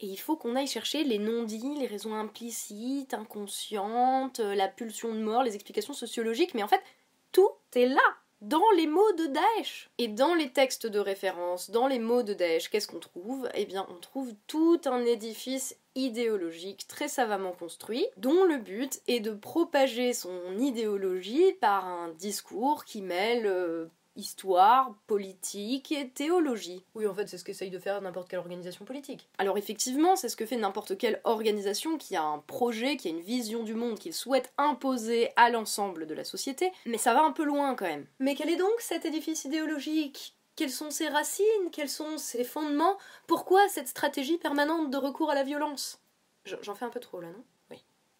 et 0.00 0.06
il 0.06 0.16
faut 0.16 0.36
qu'on 0.36 0.56
aille 0.56 0.66
chercher 0.66 1.04
les 1.04 1.18
non-dits, 1.18 1.76
les 1.78 1.86
raisons 1.86 2.14
implicites, 2.14 3.14
inconscientes, 3.14 4.40
la 4.40 4.68
pulsion 4.68 5.14
de 5.14 5.20
mort, 5.20 5.42
les 5.42 5.54
explications 5.54 5.94
sociologiques, 5.94 6.54
mais 6.54 6.62
en 6.62 6.68
fait, 6.68 6.82
tout 7.30 7.50
est 7.74 7.86
là 7.86 8.02
dans 8.42 8.70
les 8.76 8.86
mots 8.86 9.12
de 9.12 9.26
Daesh. 9.26 9.88
Et 9.98 10.08
dans 10.08 10.34
les 10.34 10.50
textes 10.50 10.86
de 10.86 10.98
référence, 10.98 11.70
dans 11.70 11.86
les 11.86 12.00
mots 12.00 12.22
de 12.22 12.34
Daesh, 12.34 12.68
qu'est-ce 12.68 12.88
qu'on 12.88 12.98
trouve? 12.98 13.48
Eh 13.54 13.64
bien, 13.64 13.86
on 13.88 14.00
trouve 14.00 14.34
tout 14.46 14.80
un 14.84 15.04
édifice 15.04 15.76
idéologique 15.94 16.86
très 16.88 17.08
savamment 17.08 17.52
construit, 17.52 18.06
dont 18.16 18.44
le 18.44 18.58
but 18.58 19.00
est 19.06 19.20
de 19.20 19.30
propager 19.30 20.12
son 20.12 20.58
idéologie 20.58 21.52
par 21.60 21.86
un 21.86 22.08
discours 22.18 22.84
qui 22.84 23.00
mêle 23.00 23.46
euh, 23.46 23.86
histoire, 24.16 24.94
politique 25.06 25.92
et 25.92 26.08
théologie. 26.08 26.84
Oui, 26.94 27.06
en 27.06 27.14
fait, 27.14 27.26
c'est 27.28 27.38
ce 27.38 27.44
qu'essaye 27.44 27.70
de 27.70 27.78
faire 27.78 28.00
n'importe 28.02 28.28
quelle 28.28 28.40
organisation 28.40 28.84
politique. 28.84 29.28
Alors 29.38 29.58
effectivement, 29.58 30.16
c'est 30.16 30.28
ce 30.28 30.36
que 30.36 30.46
fait 30.46 30.56
n'importe 30.56 30.98
quelle 30.98 31.20
organisation 31.24 31.98
qui 31.98 32.16
a 32.16 32.22
un 32.22 32.38
projet, 32.38 32.96
qui 32.96 33.08
a 33.08 33.10
une 33.10 33.20
vision 33.20 33.62
du 33.62 33.74
monde 33.74 33.98
qu'il 33.98 34.14
souhaite 34.14 34.52
imposer 34.58 35.30
à 35.36 35.50
l'ensemble 35.50 36.06
de 36.06 36.14
la 36.14 36.24
société, 36.24 36.72
mais 36.86 36.98
ça 36.98 37.14
va 37.14 37.22
un 37.22 37.32
peu 37.32 37.44
loin 37.44 37.74
quand 37.74 37.86
même. 37.86 38.06
Mais 38.18 38.34
quel 38.34 38.50
est 38.50 38.56
donc 38.56 38.80
cet 38.80 39.04
édifice 39.04 39.44
idéologique? 39.44 40.36
Quelles 40.54 40.70
sont 40.70 40.90
ses 40.90 41.08
racines? 41.08 41.70
Quels 41.72 41.88
sont 41.88 42.18
ses 42.18 42.44
fondements? 42.44 42.98
Pourquoi 43.26 43.68
cette 43.68 43.88
stratégie 43.88 44.36
permanente 44.36 44.90
de 44.90 44.96
recours 44.98 45.30
à 45.30 45.34
la 45.34 45.44
violence? 45.44 45.98
J'en 46.44 46.74
fais 46.74 46.84
un 46.84 46.90
peu 46.90 47.00
trop 47.00 47.20
là, 47.20 47.28
non? 47.28 47.44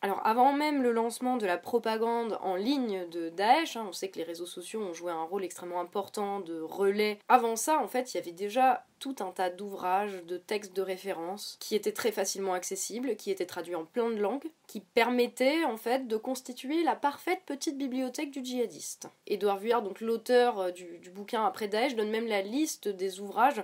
Alors 0.03 0.21
avant 0.25 0.53
même 0.53 0.83
le 0.83 0.91
lancement 0.91 1.37
de 1.37 1.47
la 1.47 1.57
propagande 1.57 2.37
en 2.41 2.57
ligne 2.57 3.09
de 3.11 3.29
Daesh, 3.29 3.77
hein, 3.77 3.87
on 3.89 3.93
sait 3.93 4.09
que 4.09 4.19
les 4.19 4.25
réseaux 4.25 4.47
sociaux 4.47 4.83
ont 4.83 4.93
joué 4.93 5.13
un 5.13 5.23
rôle 5.23 5.45
extrêmement 5.45 5.81
important 5.81 6.41
de 6.41 6.61
relais. 6.61 7.21
Avant 7.29 7.55
ça, 7.55 7.79
en 7.79 7.87
fait, 7.87 8.13
il 8.13 8.17
y 8.17 8.21
avait 8.21 8.33
déjà 8.33 8.85
tout 8.99 9.15
un 9.21 9.31
tas 9.31 9.49
d'ouvrages, 9.49 10.25
de 10.27 10.37
textes 10.37 10.75
de 10.75 10.83
référence 10.83 11.57
qui 11.61 11.77
étaient 11.77 11.93
très 11.93 12.11
facilement 12.11 12.53
accessibles, 12.53 13.15
qui 13.15 13.31
étaient 13.31 13.47
traduits 13.47 13.77
en 13.77 13.85
plein 13.85 14.11
de 14.11 14.21
langues, 14.21 14.51
qui 14.67 14.81
permettaient 14.81 15.65
en 15.65 15.77
fait 15.77 16.09
de 16.09 16.17
constituer 16.17 16.83
la 16.83 16.97
parfaite 16.97 17.43
petite 17.47 17.79
bibliothèque 17.79 18.33
du 18.33 18.45
djihadiste. 18.45 19.09
Edouard 19.29 19.59
Vuillard, 19.59 19.83
donc 19.83 20.01
l'auteur 20.01 20.59
euh, 20.59 20.71
du, 20.73 20.99
du 20.99 21.11
bouquin 21.11 21.45
Après 21.45 21.69
Daesh, 21.69 21.95
donne 21.95 22.11
même 22.11 22.27
la 22.27 22.43
liste 22.43 22.89
des 22.89 23.21
ouvrages 23.21 23.63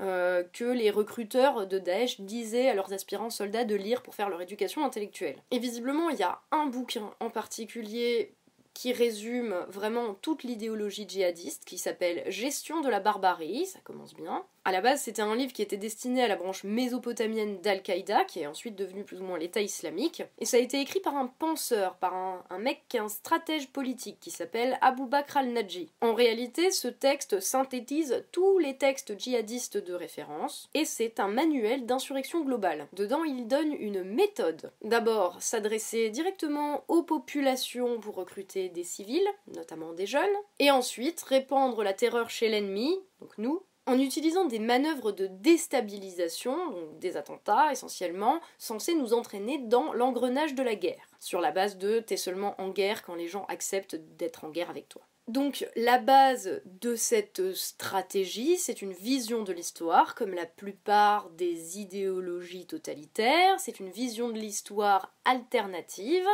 euh, 0.00 0.42
que 0.52 0.64
les 0.64 0.90
recruteurs 0.90 1.66
de 1.66 1.78
Daesh 1.78 2.20
disaient 2.20 2.68
à 2.68 2.74
leurs 2.74 2.92
aspirants 2.92 3.30
soldats 3.30 3.64
de 3.64 3.76
lire 3.76 4.02
pour 4.02 4.14
faire 4.14 4.28
leur 4.28 4.42
éducation 4.42 4.84
intellectuelle. 4.84 5.36
Et 5.50 5.58
visiblement, 5.58 6.10
il 6.10 6.18
y 6.18 6.24
a 6.24 6.40
un 6.50 6.66
bouquin 6.66 7.12
en 7.20 7.30
particulier 7.30 8.34
qui 8.74 8.92
résume 8.92 9.54
vraiment 9.68 10.14
toute 10.14 10.42
l'idéologie 10.42 11.08
djihadiste, 11.08 11.64
qui 11.64 11.78
s'appelle 11.78 12.24
Gestion 12.26 12.80
de 12.80 12.88
la 12.88 12.98
barbarie, 12.98 13.66
ça 13.66 13.78
commence 13.84 14.14
bien. 14.14 14.44
À 14.66 14.72
la 14.72 14.80
base, 14.80 15.02
c'était 15.02 15.20
un 15.20 15.36
livre 15.36 15.52
qui 15.52 15.60
était 15.60 15.76
destiné 15.76 16.22
à 16.22 16.28
la 16.28 16.36
branche 16.36 16.64
mésopotamienne 16.64 17.60
d'Al-Qaïda, 17.60 18.24
qui 18.24 18.40
est 18.40 18.46
ensuite 18.46 18.76
devenu 18.76 19.04
plus 19.04 19.20
ou 19.20 19.24
moins 19.24 19.38
l'État 19.38 19.60
islamique, 19.60 20.22
et 20.38 20.46
ça 20.46 20.56
a 20.56 20.60
été 20.60 20.80
écrit 20.80 21.00
par 21.00 21.14
un 21.16 21.26
penseur, 21.26 21.96
par 21.96 22.14
un, 22.14 22.58
mec 22.58 22.82
qui 22.88 22.96
est 22.96 23.00
un 23.00 23.10
stratège 23.10 23.68
politique, 23.68 24.20
qui 24.20 24.30
s'appelle 24.30 24.78
Abu 24.80 25.04
Bakr 25.04 25.36
al-Najji. 25.36 25.90
En 26.00 26.14
réalité, 26.14 26.70
ce 26.70 26.88
texte 26.88 27.40
synthétise 27.40 28.24
tous 28.32 28.58
les 28.58 28.78
textes 28.78 29.18
djihadistes 29.18 29.76
de 29.76 29.92
référence, 29.92 30.70
et 30.72 30.86
c'est 30.86 31.20
un 31.20 31.28
manuel 31.28 31.84
d'insurrection 31.84 32.42
globale. 32.42 32.88
Dedans, 32.94 33.24
il 33.24 33.46
donne 33.46 33.74
une 33.74 34.02
méthode. 34.02 34.72
D'abord, 34.82 35.42
s'adresser 35.42 36.08
directement 36.08 36.84
aux 36.88 37.02
populations 37.02 38.00
pour 38.00 38.14
recruter 38.14 38.70
des 38.70 38.84
civils, 38.84 39.28
notamment 39.54 39.92
des 39.92 40.06
jeunes, 40.06 40.22
et 40.58 40.70
ensuite 40.70 41.20
répandre 41.20 41.82
la 41.82 41.92
terreur 41.92 42.30
chez 42.30 42.48
l'ennemi, 42.48 42.98
donc 43.20 43.36
nous, 43.36 43.62
en 43.86 43.98
utilisant 43.98 44.44
des 44.46 44.58
manœuvres 44.58 45.12
de 45.12 45.26
déstabilisation, 45.26 46.70
donc 46.70 46.98
des 46.98 47.16
attentats 47.16 47.72
essentiellement, 47.72 48.40
censés 48.58 48.94
nous 48.94 49.12
entraîner 49.12 49.58
dans 49.58 49.92
l'engrenage 49.92 50.54
de 50.54 50.62
la 50.62 50.74
guerre, 50.74 51.06
sur 51.20 51.40
la 51.40 51.50
base 51.50 51.76
de 51.76 52.00
t'es 52.00 52.16
seulement 52.16 52.54
en 52.60 52.70
guerre 52.70 53.02
quand 53.02 53.14
les 53.14 53.28
gens 53.28 53.44
acceptent 53.48 53.96
d'être 54.16 54.44
en 54.44 54.50
guerre 54.50 54.70
avec 54.70 54.88
toi. 54.88 55.02
Donc 55.26 55.66
la 55.74 55.98
base 55.98 56.60
de 56.66 56.96
cette 56.96 57.54
stratégie, 57.54 58.58
c'est 58.58 58.82
une 58.82 58.92
vision 58.92 59.42
de 59.42 59.52
l'histoire, 59.52 60.14
comme 60.14 60.34
la 60.34 60.44
plupart 60.44 61.30
des 61.30 61.78
idéologies 61.80 62.66
totalitaires, 62.66 63.58
c'est 63.58 63.80
une 63.80 63.88
vision 63.88 64.28
de 64.28 64.38
l'histoire 64.38 65.14
alternative, 65.24 66.26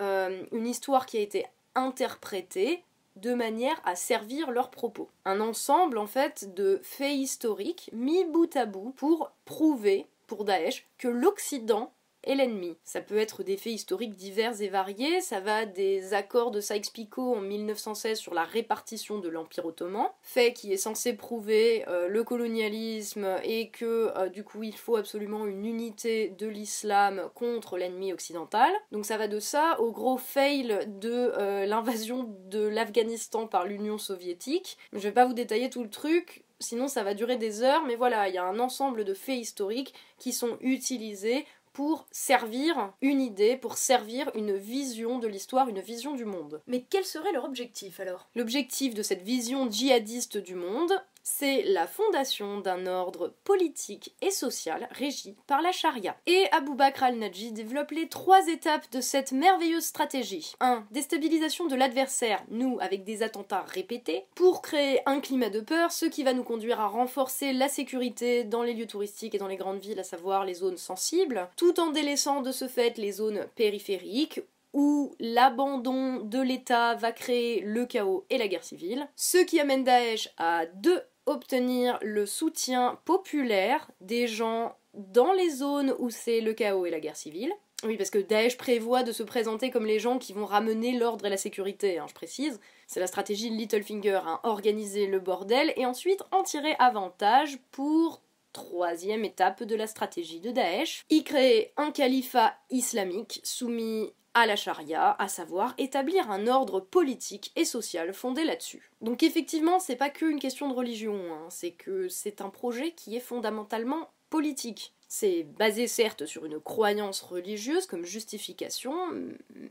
euh, 0.00 0.44
une 0.50 0.66
histoire 0.66 1.06
qui 1.06 1.18
a 1.18 1.20
été 1.20 1.46
interprétée 1.76 2.82
de 3.16 3.34
manière 3.34 3.80
à 3.84 3.96
servir 3.96 4.50
leurs 4.50 4.70
propos. 4.70 5.10
Un 5.24 5.40
ensemble 5.40 5.98
en 5.98 6.06
fait 6.06 6.54
de 6.54 6.80
faits 6.82 7.16
historiques 7.16 7.90
mis 7.92 8.24
bout 8.24 8.56
à 8.56 8.66
bout 8.66 8.92
pour 8.96 9.32
prouver 9.44 10.06
pour 10.26 10.44
Daesh 10.44 10.86
que 10.98 11.08
l'Occident 11.08 11.92
et 12.24 12.34
l'ennemi. 12.34 12.76
Ça 12.84 13.00
peut 13.00 13.18
être 13.18 13.42
des 13.42 13.56
faits 13.56 13.72
historiques 13.72 14.14
divers 14.14 14.60
et 14.60 14.68
variés, 14.68 15.20
ça 15.20 15.40
va 15.40 15.66
des 15.66 16.14
accords 16.14 16.50
de 16.50 16.60
Sykes-Picot 16.60 17.34
en 17.36 17.40
1916 17.40 18.18
sur 18.18 18.34
la 18.34 18.44
répartition 18.44 19.18
de 19.18 19.28
l'Empire 19.28 19.66
ottoman, 19.66 20.08
fait 20.22 20.52
qui 20.52 20.72
est 20.72 20.76
censé 20.76 21.14
prouver 21.14 21.84
euh, 21.88 22.08
le 22.08 22.24
colonialisme 22.24 23.36
et 23.44 23.70
que 23.70 24.12
euh, 24.16 24.28
du 24.28 24.44
coup 24.44 24.62
il 24.62 24.76
faut 24.76 24.96
absolument 24.96 25.46
une 25.46 25.66
unité 25.66 26.30
de 26.38 26.46
l'islam 26.46 27.30
contre 27.34 27.76
l'ennemi 27.76 28.12
occidental. 28.12 28.70
Donc 28.92 29.06
ça 29.06 29.16
va 29.16 29.28
de 29.28 29.40
ça 29.40 29.80
au 29.80 29.92
gros 29.92 30.18
fail 30.18 30.86
de 30.86 31.32
euh, 31.36 31.66
l'invasion 31.66 32.28
de 32.46 32.66
l'Afghanistan 32.66 33.46
par 33.46 33.66
l'Union 33.66 33.98
soviétique. 33.98 34.78
Je 34.92 34.98
vais 34.98 35.12
pas 35.12 35.26
vous 35.26 35.34
détailler 35.34 35.70
tout 35.70 35.82
le 35.82 35.90
truc, 35.90 36.44
sinon 36.60 36.88
ça 36.88 37.02
va 37.02 37.14
durer 37.14 37.36
des 37.36 37.62
heures, 37.62 37.84
mais 37.84 37.96
voilà, 37.96 38.28
il 38.28 38.34
y 38.34 38.38
a 38.38 38.44
un 38.44 38.58
ensemble 38.58 39.04
de 39.04 39.14
faits 39.14 39.38
historiques 39.38 39.94
qui 40.18 40.32
sont 40.32 40.56
utilisés 40.60 41.44
pour 41.72 42.06
servir 42.10 42.92
une 43.00 43.20
idée, 43.20 43.56
pour 43.56 43.76
servir 43.78 44.30
une 44.34 44.56
vision 44.56 45.18
de 45.18 45.28
l'histoire, 45.28 45.68
une 45.68 45.80
vision 45.80 46.14
du 46.14 46.24
monde. 46.24 46.62
Mais 46.66 46.84
quel 46.88 47.04
serait 47.04 47.32
leur 47.32 47.44
objectif 47.44 48.00
alors? 48.00 48.28
L'objectif 48.34 48.94
de 48.94 49.02
cette 49.02 49.22
vision 49.22 49.70
djihadiste 49.70 50.38
du 50.38 50.54
monde, 50.54 50.92
c'est 51.22 51.62
la 51.62 51.86
fondation 51.86 52.60
d'un 52.60 52.86
ordre 52.86 53.34
politique 53.44 54.14
et 54.20 54.30
social 54.30 54.88
régi 54.90 55.36
par 55.46 55.62
la 55.62 55.72
charia. 55.72 56.16
Et 56.26 56.46
Abu 56.52 56.74
Bakr 56.74 57.04
al-Najji 57.04 57.52
développe 57.52 57.90
les 57.92 58.08
trois 58.08 58.48
étapes 58.48 58.90
de 58.92 59.00
cette 59.00 59.32
merveilleuse 59.32 59.84
stratégie. 59.84 60.54
1. 60.60 60.84
Déstabilisation 60.90 61.66
de 61.66 61.76
l'adversaire, 61.76 62.42
nous 62.50 62.78
avec 62.80 63.04
des 63.04 63.22
attentats 63.22 63.64
répétés, 63.68 64.24
pour 64.34 64.62
créer 64.62 65.00
un 65.06 65.20
climat 65.20 65.50
de 65.50 65.60
peur, 65.60 65.92
ce 65.92 66.06
qui 66.06 66.24
va 66.24 66.32
nous 66.32 66.44
conduire 66.44 66.80
à 66.80 66.88
renforcer 66.88 67.52
la 67.52 67.68
sécurité 67.68 68.44
dans 68.44 68.62
les 68.62 68.74
lieux 68.74 68.86
touristiques 68.86 69.34
et 69.34 69.38
dans 69.38 69.48
les 69.48 69.56
grandes 69.56 69.80
villes, 69.80 70.00
à 70.00 70.04
savoir 70.04 70.44
les 70.44 70.54
zones 70.54 70.76
sensibles, 70.76 71.48
tout 71.56 71.80
en 71.80 71.90
délaissant 71.90 72.42
de 72.42 72.52
ce 72.52 72.68
fait 72.68 72.98
les 72.98 73.12
zones 73.12 73.46
périphériques 73.56 74.40
où 74.72 75.14
l'abandon 75.20 76.20
de 76.20 76.40
l'État 76.40 76.94
va 76.94 77.12
créer 77.12 77.60
le 77.60 77.84
chaos 77.84 78.24
et 78.30 78.38
la 78.38 78.48
guerre 78.48 78.64
civile, 78.64 79.06
ce 79.16 79.38
qui 79.38 79.60
amène 79.60 79.84
Daesh 79.84 80.30
à 80.38 80.66
deux 80.66 81.02
obtenir 81.26 81.98
le 82.02 82.26
soutien 82.26 82.98
populaire 83.04 83.90
des 84.00 84.26
gens 84.26 84.76
dans 84.94 85.32
les 85.32 85.50
zones 85.50 85.94
où 85.98 86.10
c'est 86.10 86.40
le 86.40 86.52
chaos 86.52 86.86
et 86.86 86.90
la 86.90 87.00
guerre 87.00 87.16
civile. 87.16 87.52
Oui, 87.84 87.96
parce 87.96 88.10
que 88.10 88.18
Daesh 88.18 88.56
prévoit 88.56 89.02
de 89.02 89.10
se 89.10 89.24
présenter 89.24 89.70
comme 89.70 89.86
les 89.86 89.98
gens 89.98 90.18
qui 90.18 90.32
vont 90.32 90.46
ramener 90.46 90.96
l'ordre 90.96 91.26
et 91.26 91.30
la 91.30 91.36
sécurité, 91.36 91.98
hein, 91.98 92.06
je 92.08 92.14
précise. 92.14 92.60
C'est 92.86 93.00
la 93.00 93.08
stratégie 93.08 93.50
Littlefinger, 93.50 94.20
hein, 94.24 94.40
organiser 94.44 95.06
le 95.06 95.18
bordel 95.18 95.72
et 95.76 95.84
ensuite 95.84 96.22
en 96.30 96.44
tirer 96.44 96.76
avantage 96.78 97.58
pour 97.72 98.22
troisième 98.52 99.24
étape 99.24 99.64
de 99.64 99.74
la 99.74 99.86
stratégie 99.86 100.40
de 100.40 100.50
Daesh, 100.50 101.04
y 101.10 101.24
créer 101.24 101.72
un 101.76 101.90
califat 101.90 102.54
islamique 102.70 103.40
soumis 103.42 104.12
à 104.34 104.46
la 104.46 104.56
charia, 104.56 105.16
à 105.18 105.28
savoir 105.28 105.74
établir 105.78 106.30
un 106.30 106.46
ordre 106.46 106.80
politique 106.80 107.52
et 107.56 107.64
social 107.64 108.12
fondé 108.14 108.44
là-dessus. 108.44 108.90
Donc 109.00 109.22
effectivement, 109.22 109.78
c'est 109.78 109.96
pas 109.96 110.10
qu'une 110.10 110.38
question 110.38 110.68
de 110.68 110.74
religion, 110.74 111.16
hein, 111.32 111.46
c'est 111.50 111.72
que 111.72 112.08
c'est 112.08 112.40
un 112.40 112.50
projet 112.50 112.92
qui 112.92 113.16
est 113.16 113.20
fondamentalement 113.20 114.10
politique. 114.30 114.94
C'est 115.08 115.42
basé 115.42 115.86
certes 115.86 116.24
sur 116.24 116.46
une 116.46 116.58
croyance 116.58 117.20
religieuse 117.20 117.86
comme 117.86 118.04
justification, 118.04 118.94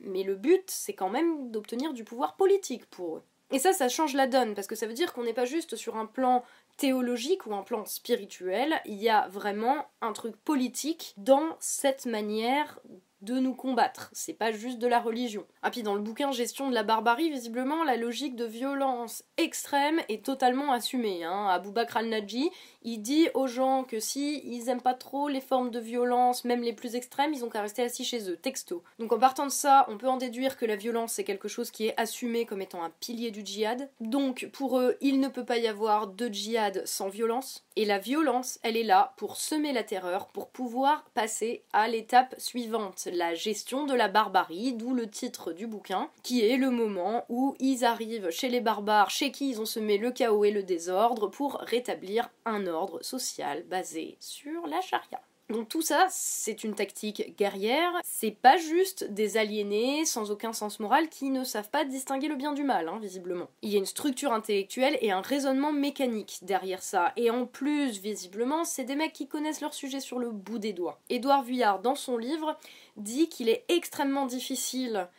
mais 0.03 0.21
le 0.23 0.35
but 0.35 0.63
c'est 0.67 0.93
quand 0.93 1.09
même 1.09 1.49
d'obtenir 1.49 1.93
du 1.93 2.03
pouvoir 2.03 2.35
politique 2.35 2.85
pour 2.85 3.17
eux. 3.17 3.23
Et 3.53 3.59
ça, 3.59 3.73
ça 3.73 3.89
change 3.89 4.13
la 4.13 4.27
donne, 4.27 4.55
parce 4.55 4.67
que 4.67 4.75
ça 4.75 4.87
veut 4.87 4.93
dire 4.93 5.11
qu'on 5.11 5.23
n'est 5.23 5.33
pas 5.33 5.45
juste 5.45 5.75
sur 5.75 5.97
un 5.97 6.05
plan 6.05 6.43
théologique 6.77 7.45
ou 7.45 7.53
un 7.53 7.63
plan 7.63 7.85
spirituel, 7.85 8.79
il 8.85 9.01
y 9.01 9.09
a 9.09 9.27
vraiment 9.27 9.87
un 10.01 10.13
truc 10.13 10.37
politique 10.37 11.13
dans 11.17 11.57
cette 11.59 12.05
manière 12.05 12.79
de 13.21 13.39
nous 13.39 13.53
combattre. 13.53 14.09
C'est 14.13 14.33
pas 14.33 14.51
juste 14.51 14.79
de 14.79 14.87
la 14.87 14.99
religion. 14.99 15.45
Ah 15.61 15.71
puis 15.71 15.83
dans 15.83 15.95
le 15.95 16.01
bouquin 16.01 16.31
Gestion 16.31 16.69
de 16.69 16.73
la 16.73 16.83
barbarie, 16.83 17.29
visiblement, 17.29 17.83
la 17.83 17.97
logique 17.97 18.35
de 18.35 18.45
violence 18.45 19.23
extrême 19.37 19.99
est 20.09 20.25
totalement 20.25 20.71
assumée. 20.71 21.23
Hein. 21.23 21.47
Abou 21.49 21.71
Bakr 21.71 21.97
al-Najji, 21.97 22.49
il 22.83 22.99
dit 22.99 23.27
aux 23.33 23.47
gens 23.47 23.83
que 23.83 23.99
si 23.99 24.41
ils 24.45 24.69
aiment 24.69 24.81
pas 24.81 24.93
trop 24.93 25.27
les 25.27 25.41
formes 25.41 25.71
de 25.71 25.79
violence, 25.79 26.45
même 26.45 26.61
les 26.61 26.73
plus 26.73 26.95
extrêmes, 26.95 27.33
ils 27.33 27.43
ont 27.43 27.49
qu'à 27.49 27.61
rester 27.61 27.83
assis 27.83 28.03
chez 28.03 28.29
eux, 28.29 28.37
texto. 28.37 28.83
Donc 28.99 29.11
en 29.11 29.19
partant 29.19 29.45
de 29.45 29.51
ça, 29.51 29.85
on 29.89 29.97
peut 29.97 30.07
en 30.07 30.17
déduire 30.17 30.57
que 30.57 30.65
la 30.65 30.75
violence 30.75 31.13
c'est 31.13 31.23
quelque 31.23 31.47
chose 31.47 31.71
qui 31.71 31.87
est 31.87 31.99
assumé 31.99 32.45
comme 32.45 32.61
étant 32.61 32.83
un 32.83 32.91
pilier 32.99 33.31
du 33.31 33.45
djihad. 33.45 33.89
Donc 33.99 34.49
pour 34.53 34.79
eux, 34.79 34.97
il 35.01 35.19
ne 35.19 35.27
peut 35.27 35.45
pas 35.45 35.57
y 35.57 35.67
avoir 35.67 36.07
de 36.07 36.27
djihad 36.27 36.83
sans 36.85 37.09
violence. 37.09 37.65
Et 37.75 37.85
la 37.85 37.99
violence, 37.99 38.59
elle 38.63 38.77
est 38.77 38.83
là 38.83 39.13
pour 39.17 39.37
semer 39.37 39.73
la 39.73 39.83
terreur, 39.83 40.27
pour 40.27 40.49
pouvoir 40.49 41.05
passer 41.13 41.63
à 41.71 41.87
l'étape 41.87 42.35
suivante, 42.37 43.07
la 43.11 43.33
gestion 43.33 43.85
de 43.85 43.93
la 43.93 44.07
barbarie, 44.07 44.73
d'où 44.73 44.93
le 44.93 45.09
titre 45.09 45.53
du 45.53 45.67
bouquin, 45.67 46.09
qui 46.23 46.45
est 46.45 46.57
le 46.57 46.69
moment 46.69 47.25
où 47.29 47.55
ils 47.59 47.85
arrivent 47.85 48.29
chez 48.29 48.49
les 48.49 48.61
barbares, 48.61 49.09
chez 49.09 49.31
qui 49.31 49.49
ils 49.49 49.61
ont 49.61 49.65
semé 49.65 49.97
le 49.97 50.11
chaos 50.11 50.45
et 50.45 50.51
le 50.51 50.63
désordre, 50.63 51.27
pour 51.27 51.57
rétablir 51.61 52.29
un 52.45 52.67
ordre 52.67 53.03
social 53.03 53.63
basé 53.63 54.17
sur 54.19 54.67
la 54.67 54.81
charia. 54.81 55.21
Donc 55.51 55.67
tout 55.67 55.81
ça, 55.81 56.07
c'est 56.09 56.63
une 56.63 56.75
tactique 56.75 57.35
guerrière, 57.37 57.91
c'est 58.03 58.31
pas 58.31 58.55
juste 58.55 59.11
des 59.11 59.35
aliénés 59.35 60.05
sans 60.05 60.31
aucun 60.31 60.53
sens 60.53 60.79
moral 60.79 61.09
qui 61.09 61.29
ne 61.29 61.43
savent 61.43 61.69
pas 61.69 61.83
distinguer 61.83 62.29
le 62.29 62.35
bien 62.35 62.53
du 62.53 62.63
mal, 62.63 62.87
hein, 62.87 62.99
visiblement. 63.01 63.49
Il 63.61 63.69
y 63.69 63.75
a 63.75 63.79
une 63.79 63.85
structure 63.85 64.31
intellectuelle 64.31 64.97
et 65.01 65.11
un 65.11 65.19
raisonnement 65.19 65.73
mécanique 65.73 66.39
derrière 66.43 66.81
ça, 66.81 67.11
et 67.17 67.29
en 67.29 67.45
plus, 67.45 67.99
visiblement, 67.99 68.63
c'est 68.63 68.85
des 68.85 68.95
mecs 68.95 69.11
qui 69.11 69.27
connaissent 69.27 69.59
leur 69.59 69.73
sujet 69.73 69.99
sur 69.99 70.19
le 70.19 70.31
bout 70.31 70.57
des 70.57 70.71
doigts. 70.71 71.01
Édouard 71.09 71.43
Vuillard, 71.43 71.79
dans 71.79 71.95
son 71.95 72.17
livre, 72.17 72.57
dit 72.95 73.27
qu'il 73.27 73.49
est 73.49 73.65
extrêmement 73.67 74.27
difficile 74.27 75.09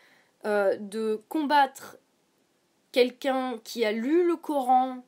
euh, 0.46 0.76
de 0.80 1.20
combattre 1.28 1.98
quelqu'un 2.90 3.58
qui 3.64 3.84
a 3.84 3.92
lu 3.92 4.26
le 4.26 4.36
Coran, 4.36 5.04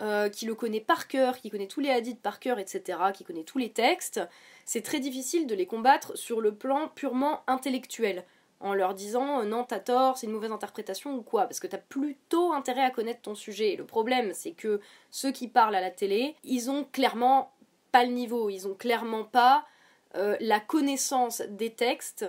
euh, 0.00 0.28
qui 0.28 0.46
le 0.46 0.54
connaît 0.54 0.80
par 0.80 1.08
cœur, 1.08 1.38
qui 1.38 1.50
connaît 1.50 1.66
tous 1.66 1.80
les 1.80 1.90
hadiths 1.90 2.20
par 2.20 2.38
cœur, 2.38 2.58
etc., 2.58 2.98
qui 3.12 3.24
connaît 3.24 3.42
tous 3.42 3.58
les 3.58 3.70
textes, 3.70 4.20
c'est 4.68 4.82
très 4.82 5.00
difficile 5.00 5.46
de 5.46 5.54
les 5.54 5.64
combattre 5.64 6.14
sur 6.14 6.42
le 6.42 6.54
plan 6.54 6.88
purement 6.88 7.40
intellectuel, 7.46 8.24
en 8.60 8.74
leur 8.74 8.92
disant 8.92 9.40
euh, 9.40 9.44
non, 9.44 9.64
t'as 9.64 9.78
tort, 9.78 10.18
c'est 10.18 10.26
une 10.26 10.32
mauvaise 10.34 10.52
interprétation 10.52 11.14
ou 11.14 11.22
quoi, 11.22 11.44
parce 11.44 11.58
que 11.58 11.66
t'as 11.66 11.78
plutôt 11.78 12.52
intérêt 12.52 12.82
à 12.82 12.90
connaître 12.90 13.22
ton 13.22 13.34
sujet. 13.34 13.72
Et 13.72 13.76
le 13.76 13.86
problème, 13.86 14.34
c'est 14.34 14.52
que 14.52 14.82
ceux 15.10 15.32
qui 15.32 15.48
parlent 15.48 15.74
à 15.74 15.80
la 15.80 15.90
télé, 15.90 16.36
ils 16.44 16.70
ont 16.70 16.84
clairement 16.84 17.50
pas 17.92 18.04
le 18.04 18.10
niveau, 18.10 18.50
ils 18.50 18.68
ont 18.68 18.74
clairement 18.74 19.24
pas 19.24 19.64
euh, 20.16 20.36
la 20.38 20.60
connaissance 20.60 21.40
des 21.48 21.70
textes 21.70 22.26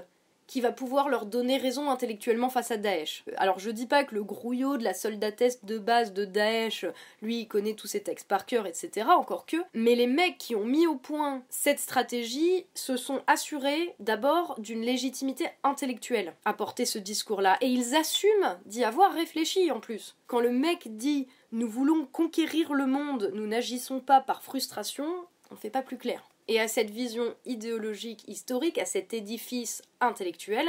qui 0.50 0.62
va 0.62 0.72
pouvoir 0.72 1.10
leur 1.10 1.28
donner 1.28 1.58
raison 1.58 1.92
intellectuellement 1.92 2.50
face 2.50 2.72
à 2.72 2.78
Daesh. 2.78 3.24
Alors 3.38 3.60
je 3.60 3.70
dis 3.70 3.86
pas 3.86 4.04
que 4.04 4.16
le 4.16 4.24
grouillot 4.24 4.78
de 4.78 4.84
la 4.84 4.96
soldatesse 4.96 5.64
de 5.64 5.78
base 5.78 6.12
de 6.12 6.26
Daesh, 6.26 6.86
lui, 7.22 7.48
connaît 7.48 7.76
tous 7.76 7.86
ses 7.86 8.02
textes 8.02 8.28
par 8.28 8.48
cœur, 8.48 8.66
etc., 8.66 9.10
encore 9.10 9.46
que, 9.46 9.58
mais 9.76 9.94
les 9.94 10.08
mecs 10.08 10.40
qui 10.40 10.56
ont 10.56 10.66
mis 10.66 10.88
au 10.88 10.96
point 10.96 11.44
cette 11.50 11.80
stratégie 11.80 12.66
se 12.74 12.98
sont 12.98 13.22
assurés 13.28 13.94
d'abord 14.00 14.56
d'une 14.58 14.82
légitimité 14.82 15.46
intellectuelle 15.64 16.34
à 16.46 16.54
porter 16.54 16.86
ce 16.86 16.98
discours-là, 16.98 17.58
et 17.62 17.68
ils 17.68 17.96
assument 17.96 18.58
d'y 18.66 18.84
avoir 18.84 19.14
réfléchi 19.14 19.70
en 19.70 19.80
plus. 19.80 20.16
Quand 20.26 20.40
le 20.40 20.52
mec 20.52 20.98
dit 20.98 21.28
nous 21.52 21.70
voulons 21.70 22.08
conquérir 22.08 22.74
le 22.74 22.88
monde, 22.88 23.30
nous 23.36 23.46
n'agissons 23.46 24.00
pas 24.00 24.20
par 24.20 24.42
frustration, 24.42 25.06
on 25.52 25.54
ne 25.54 25.60
fait 25.60 25.70
pas 25.70 25.84
plus 25.84 25.98
clair 25.98 26.28
et 26.50 26.60
à 26.60 26.68
cette 26.68 26.90
vision 26.90 27.36
idéologique 27.46 28.28
historique, 28.28 28.80
à 28.80 28.86
cet 28.86 29.14
édifice 29.14 29.84
intellectuel, 30.02 30.68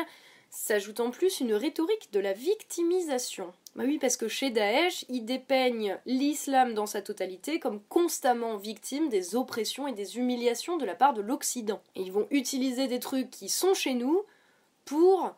s'ajoute 0.50 1.00
en 1.00 1.10
plus 1.10 1.40
une 1.40 1.54
rhétorique 1.54 2.12
de 2.12 2.20
la 2.20 2.34
victimisation. 2.34 3.52
Bah 3.76 3.84
oui, 3.86 3.98
parce 3.98 4.16
que 4.16 4.28
chez 4.28 4.50
Daesh, 4.50 5.06
ils 5.08 5.24
dépeignent 5.24 5.98
l'islam 6.04 6.74
dans 6.74 6.86
sa 6.86 7.02
totalité 7.02 7.60
comme 7.60 7.80
constamment 7.88 8.56
victime 8.56 9.08
des 9.08 9.36
oppressions 9.36 9.86
et 9.88 9.92
des 9.92 10.18
humiliations 10.18 10.76
de 10.76 10.84
la 10.84 10.94
part 10.94 11.14
de 11.14 11.22
l'Occident. 11.22 11.80
Et 11.94 12.02
ils 12.02 12.12
vont 12.12 12.26
utiliser 12.30 12.86
des 12.86 12.98
trucs 12.98 13.30
qui 13.30 13.48
sont 13.48 13.74
chez 13.74 13.94
nous 13.94 14.22
pour 14.84 15.34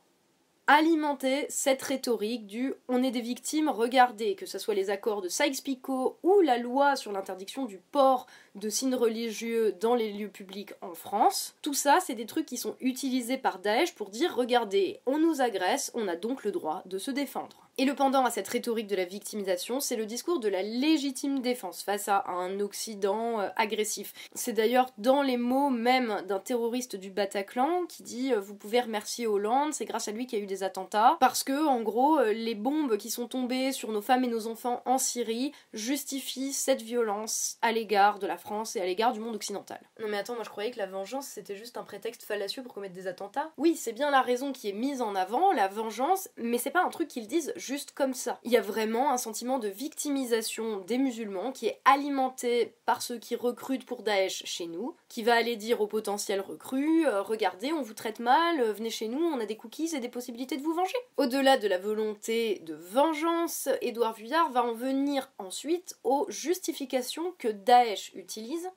alimenter 0.67 1.47
cette 1.49 1.83
rhétorique 1.83 2.47
du 2.47 2.75
on 2.89 3.03
est 3.03 3.11
des 3.11 3.21
victimes, 3.21 3.69
regardez, 3.69 4.35
que 4.35 4.47
ce 4.47 4.59
soit 4.59 4.75
les 4.75 4.91
accords 4.91 5.21
de 5.21 5.29
Sykes-Picot 5.29 6.19
ou 6.23 6.41
la 6.41 6.57
loi 6.57 6.97
sur 6.97 7.13
l'interdiction 7.13 7.67
du 7.67 7.79
port 7.79 8.27
de 8.55 8.69
signes 8.69 8.95
religieux 8.95 9.73
dans 9.81 9.95
les 9.95 10.13
lieux 10.13 10.29
publics 10.29 10.73
en 10.81 10.95
France. 10.95 11.55
Tout 11.63 11.75
ça, 11.75 11.99
c'est 12.05 12.15
des 12.15 12.27
trucs 12.27 12.47
qui 12.47 12.57
sont 12.57 12.77
utilisés 12.81 13.39
par 13.39 13.59
Daesh 13.59 13.95
pour 13.95 14.11
dire 14.11 14.35
regardez, 14.35 15.01
on 15.07 15.19
nous 15.19 15.41
agresse, 15.41 15.91
on 15.95 16.09
a 16.09 16.17
donc 16.17 16.45
le 16.45 16.53
droit 16.53 16.83
de 16.87 16.99
se 16.99 17.11
défendre. 17.11 17.63
Et 17.79 17.87
le 17.87 17.95
pendant 17.95 18.27
à 18.27 18.31
cette 18.31 18.49
rhétorique 18.49 18.87
de 18.87 18.97
la 18.97 19.07
victimisation, 19.07 19.81
c'est 19.81 19.97
le 19.97 20.05
discours 20.05 20.41
de 20.41 20.49
la 20.49 20.61
légitime 20.61 21.41
défense 21.41 21.83
face 21.83 22.07
à 22.07 22.23
un 22.29 22.61
Occident 22.61 23.41
euh, 23.41 23.49
agressif. 23.57 24.13
C'est 24.35 24.53
d'ailleurs 24.53 24.91
dans 24.99 25.23
les 25.23 25.39
mots 25.39 25.71
même 25.71 26.23
d'un 26.29 26.39
terroriste 26.39 26.97
du 26.97 27.11
Bataclan 27.11 27.87
qui 27.89 28.03
dit 28.03 28.35
euh, 28.35 28.41
vous 28.41 28.55
pouvez 28.55 28.83
remercier 28.83 29.27
Hollande, 29.27 29.73
c'est 29.73 29.87
grâce 29.87 30.07
à 30.07 30.13
lui 30.13 30.27
qu'il 30.27 30.39
y 30.39 30.43
a 30.43 30.45
eu 30.45 30.47
des 30.47 30.65
attentats, 30.65 31.17
parce 31.19 31.45
que 31.45 31.67
en 31.67 31.81
gros 31.81 32.19
euh, 32.19 32.35
les 32.35 32.55
bombes 32.55 32.99
qui 32.99 33.11
sont 33.11 33.27
tombées 33.27 33.73
sur 33.73 33.91
nos 33.91 34.03
femmes 34.03 34.25
et 34.25 34.29
nos 34.29 34.49
enfants 34.49 34.83
en 34.85 34.99
Syrie 34.99 35.53
justifient 35.73 36.53
cette 36.53 36.83
violence 36.83 37.57
à 37.63 37.73
l'égard 37.73 38.19
de 38.19 38.27
la 38.27 38.37
France 38.43 38.77
et 38.77 38.81
à 38.81 38.85
l'égard 38.85 39.13
du 39.13 39.21
monde 39.21 39.35
occidental. 39.35 39.81
Non 40.01 40.09
mais 40.09 40.19
attends, 40.19 40.35
moi 40.35 40.45
je 40.45 40.51
croyais 40.51 40.71
que 40.71 40.79
la 40.79 40.87
vengeance 40.87 41.27
c'était 41.27 41.57
juste 41.57 41.77
un 41.77 41.85
prétexte 41.85 42.25
fallacieux 42.25 42.63
pour 42.63 42.75
commettre 42.75 42.95
des 42.95 43.07
attentats. 43.07 43.51
Oui, 43.57 43.77
c'est 43.77 43.93
bien 43.93 44.11
la 44.11 44.21
raison 44.21 44.53
qui 44.53 44.69
est 44.69 44.75
mise 44.75 45.01
en 45.01 45.15
avant, 45.15 45.53
la 45.53 45.69
vengeance, 45.69 46.29
mais 46.37 46.59
c'est 46.59 46.71
pas 46.71 46.85
un 46.85 46.91
truc 46.91 47.09
qu'ils 47.09 47.29
disent 47.29 47.53
juste 47.57 47.93
comme 47.93 48.15
ça. 48.15 48.39
Il 48.43 48.51
y 48.51 48.57
a 48.57 48.61
vraiment 48.61 49.13
un 49.13 49.19
sentiment 49.19 49.59
de 49.59 49.69
victimisation 49.69 50.81
des 50.81 50.99
musulmans 50.99 51.53
qui 51.53 51.67
est 51.67 51.81
alimenté 51.85 52.75
par 52.85 53.03
ceux 53.03 53.19
qui 53.19 53.37
recrutent 53.37 53.87
pour 53.87 54.03
Daesh 54.03 54.45
chez 54.45 54.67
nous, 54.67 54.97
qui 55.09 55.23
va 55.23 55.35
aller 55.35 55.57
dire 55.57 55.81
aux 55.81 55.87
potentiels 55.87 56.41
recrues 56.41 57.07
euh, 57.07 57.23
regardez, 57.23 57.73
on 57.73 57.83
vous 57.83 57.95
traite 57.95 58.19
mal, 58.19 58.61
euh, 58.61 58.73
venez 58.73 58.91
chez 58.91 59.09
nous, 59.09 59.23
on 59.23 59.41
a 59.41 59.47
des 59.47 59.57
cookies 59.57 59.95
et 59.95 60.01
des 60.01 60.09
possibilités 60.09 60.57
de 60.57 60.63
vous 60.63 60.75
venger. 60.75 60.97
Au-delà 61.17 61.57
de 61.57 61.69
la 61.69 61.79
volonté 61.79 62.61
de 62.65 62.75
vengeance, 62.75 63.69
Édouard 63.81 64.15
Vuillard 64.15 64.51
va 64.51 64.65
en 64.65 64.73
venir 64.73 65.31
ensuite 65.39 65.99
aux 66.05 66.27
justifications 66.29 67.35
que 67.39 67.49
Daesh 67.49 68.13
utilise 68.15 68.32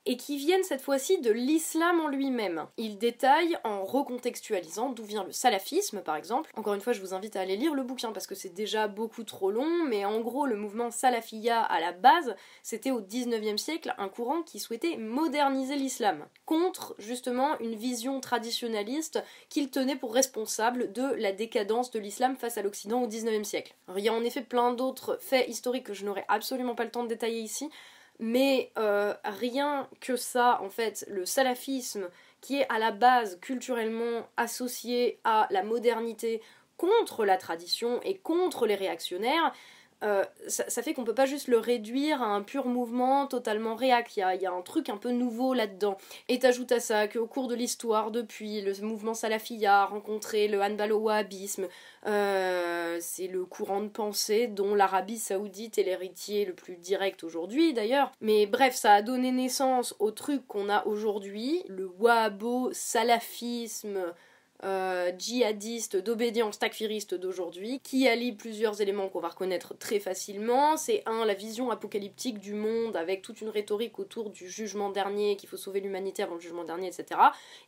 et 0.06 0.18
qui 0.18 0.38
viennent 0.38 0.64
cette 0.64 0.82
fois-ci 0.82 1.20
de 1.20 1.32
l'islam 1.32 2.00
en 2.00 2.08
lui-même. 2.08 2.68
Il 2.78 2.98
détaille 2.98 3.58
en 3.64 3.84
recontextualisant 3.86 4.90
d'où 4.90 5.04
vient 5.04 5.24
le 5.24 5.32
salafisme 5.32 6.02
par 6.02 6.16
exemple. 6.16 6.52
Encore 6.56 6.74
une 6.74 6.82
fois, 6.82 6.94
je 6.94 7.02
vous 7.02 7.14
invite 7.14 7.36
à 7.36 7.42
aller 7.42 7.58
lire 7.58 7.74
le 7.74 7.84
bouquin 7.84 8.12
parce 8.12 8.28
que 8.28 8.36
c'est 8.36 8.54
déjà 8.54 8.88
beaucoup 8.88 9.24
trop 9.24 9.52
long, 9.52 9.84
mais 9.88 10.06
en 10.06 10.20
gros, 10.20 10.46
le 10.46 10.56
mouvement 10.56 10.92
Salafia 10.92 11.62
à 11.62 11.80
la 11.80 11.92
base, 11.92 12.36
c'était 12.64 12.92
au 12.92 13.02
19e 13.02 13.58
siècle 13.58 13.94
un 13.98 14.10
courant 14.10 14.42
qui 14.42 14.60
souhaitait 14.60 14.98
moderniser 14.98 15.76
l'islam, 15.76 16.26
contre 16.46 16.96
justement 16.98 17.58
une 17.60 17.76
vision 17.76 18.20
traditionnaliste 18.20 19.24
qu'il 19.50 19.70
tenait 19.70 19.96
pour 19.96 20.14
responsable 20.14 20.92
de 20.92 21.14
la 21.16 21.32
décadence 21.32 21.92
de 21.92 22.00
l'islam 22.00 22.36
face 22.36 22.58
à 22.58 22.62
l'Occident 22.62 23.04
au 23.04 23.08
19e 23.08 23.44
siècle. 23.44 23.76
il 23.98 24.04
y 24.04 24.10
a 24.10 24.14
en 24.14 24.24
effet 24.24 24.42
plein 24.42 24.74
d'autres 24.74 25.18
faits 25.22 25.48
historiques 25.48 25.86
que 25.86 25.94
je 25.94 26.06
n'aurai 26.06 26.26
absolument 26.28 26.76
pas 26.76 26.84
le 26.84 26.92
temps 26.92 27.04
de 27.04 27.10
détailler 27.10 27.40
ici, 27.40 27.70
mais 28.20 28.72
euh, 28.78 29.14
rien 29.24 29.90
que 30.00 30.16
ça, 30.16 30.60
en 30.62 30.70
fait, 30.70 31.06
le 31.10 31.26
salafisme 31.26 32.10
qui 32.42 32.60
est 32.60 32.72
à 32.72 32.80
la 32.80 32.92
base 32.92 33.40
culturellement 33.42 34.28
associé 34.38 35.20
à 35.24 35.48
la 35.50 35.64
modernité 35.64 36.42
contre 36.78 37.26
la 37.26 37.38
tradition 37.38 38.02
et 38.04 38.18
contre 38.18 38.68
les 38.68 38.76
réactionnaires, 38.76 39.54
euh, 40.04 40.24
ça, 40.48 40.82
fait 40.84 40.94
qu'on 40.94 41.04
peut 41.04 41.16
pas 41.16 41.26
juste 41.26 41.48
le 41.48 41.58
réduire 41.58 42.22
à 42.22 42.28
un 42.28 42.42
pur 42.42 42.68
mouvement 42.68 43.28
totalement 43.28 43.76
réac. 43.76 44.18
Il 44.18 44.20
y 44.20 44.46
a, 44.46 44.52
un 44.52 44.62
truc 44.62 44.90
un 44.90 44.98
peu 44.98 45.12
nouveau 45.12 45.54
là-dedans. 45.54 45.98
Et 46.28 46.40
t'ajoutes 46.40 46.72
à 46.72 46.80
ça 46.80 47.08
qu'au 47.08 47.28
cours 47.28 47.48
de 47.48 47.56
l'histoire, 47.56 48.12
depuis, 48.12 48.62
le 48.62 48.74
mouvement 48.82 49.14
salafia 49.14 49.84
a 49.84 49.86
rencontré 49.86 50.48
le 50.48 50.62
hanbal 50.62 50.92
au 50.92 51.00
wahhabisme. 51.00 51.68
Euh, 52.06 52.98
c'est 53.00 53.28
le 53.28 53.46
courant 53.46 53.82
de 53.82 53.88
pensée 53.88 54.48
dont 54.48 54.76
l'Arabie 54.76 55.18
saoudite 55.18 55.78
est 55.78 55.84
l'héritier 55.84 56.46
le 56.46 56.54
plus 56.54 56.76
direct 56.76 57.24
aujourd'hui 57.24 57.74
d'ailleurs. 57.74 58.12
Mais 58.22 58.46
bref, 58.46 58.76
ça 58.76 58.94
a 58.94 59.02
donné 59.02 59.32
naissance 59.32 59.96
au 60.00 60.12
truc 60.12 60.46
qu'on 60.48 60.70
a 60.70 60.86
aujourd'hui, 60.86 61.64
le 61.68 61.88
wahhabo 61.88 62.70
salafisme 62.74 64.14
euh, 64.66 65.12
djihadiste, 65.18 65.96
d'obédience 65.96 66.58
takfiriste 66.58 67.14
d'aujourd'hui, 67.14 67.80
qui 67.84 68.08
allie 68.08 68.32
plusieurs 68.32 68.82
éléments 68.82 69.10
qu'on 69.10 69.20
va 69.20 69.30
reconnaître 69.30 69.78
très 69.78 70.00
facilement. 70.00 70.76
C'est 70.76 71.04
un, 71.06 71.24
la 71.24 71.36
vision 71.36 71.70
apocalyptique 71.70 72.40
du 72.40 72.54
monde 72.54 72.98
avec 72.98 73.22
toute 73.22 73.42
une 73.42 73.50
rhétorique 73.50 74.00
autour 74.00 74.32
du 74.32 74.50
jugement 74.50 74.90
dernier, 74.90 75.36
qu'il 75.36 75.48
faut 75.48 75.58
sauver 75.58 75.82
l'humanité 75.82 76.24
avant 76.24 76.36
le 76.36 76.42
jugement 76.42 76.64
dernier, 76.64 76.88
etc. 76.88 77.20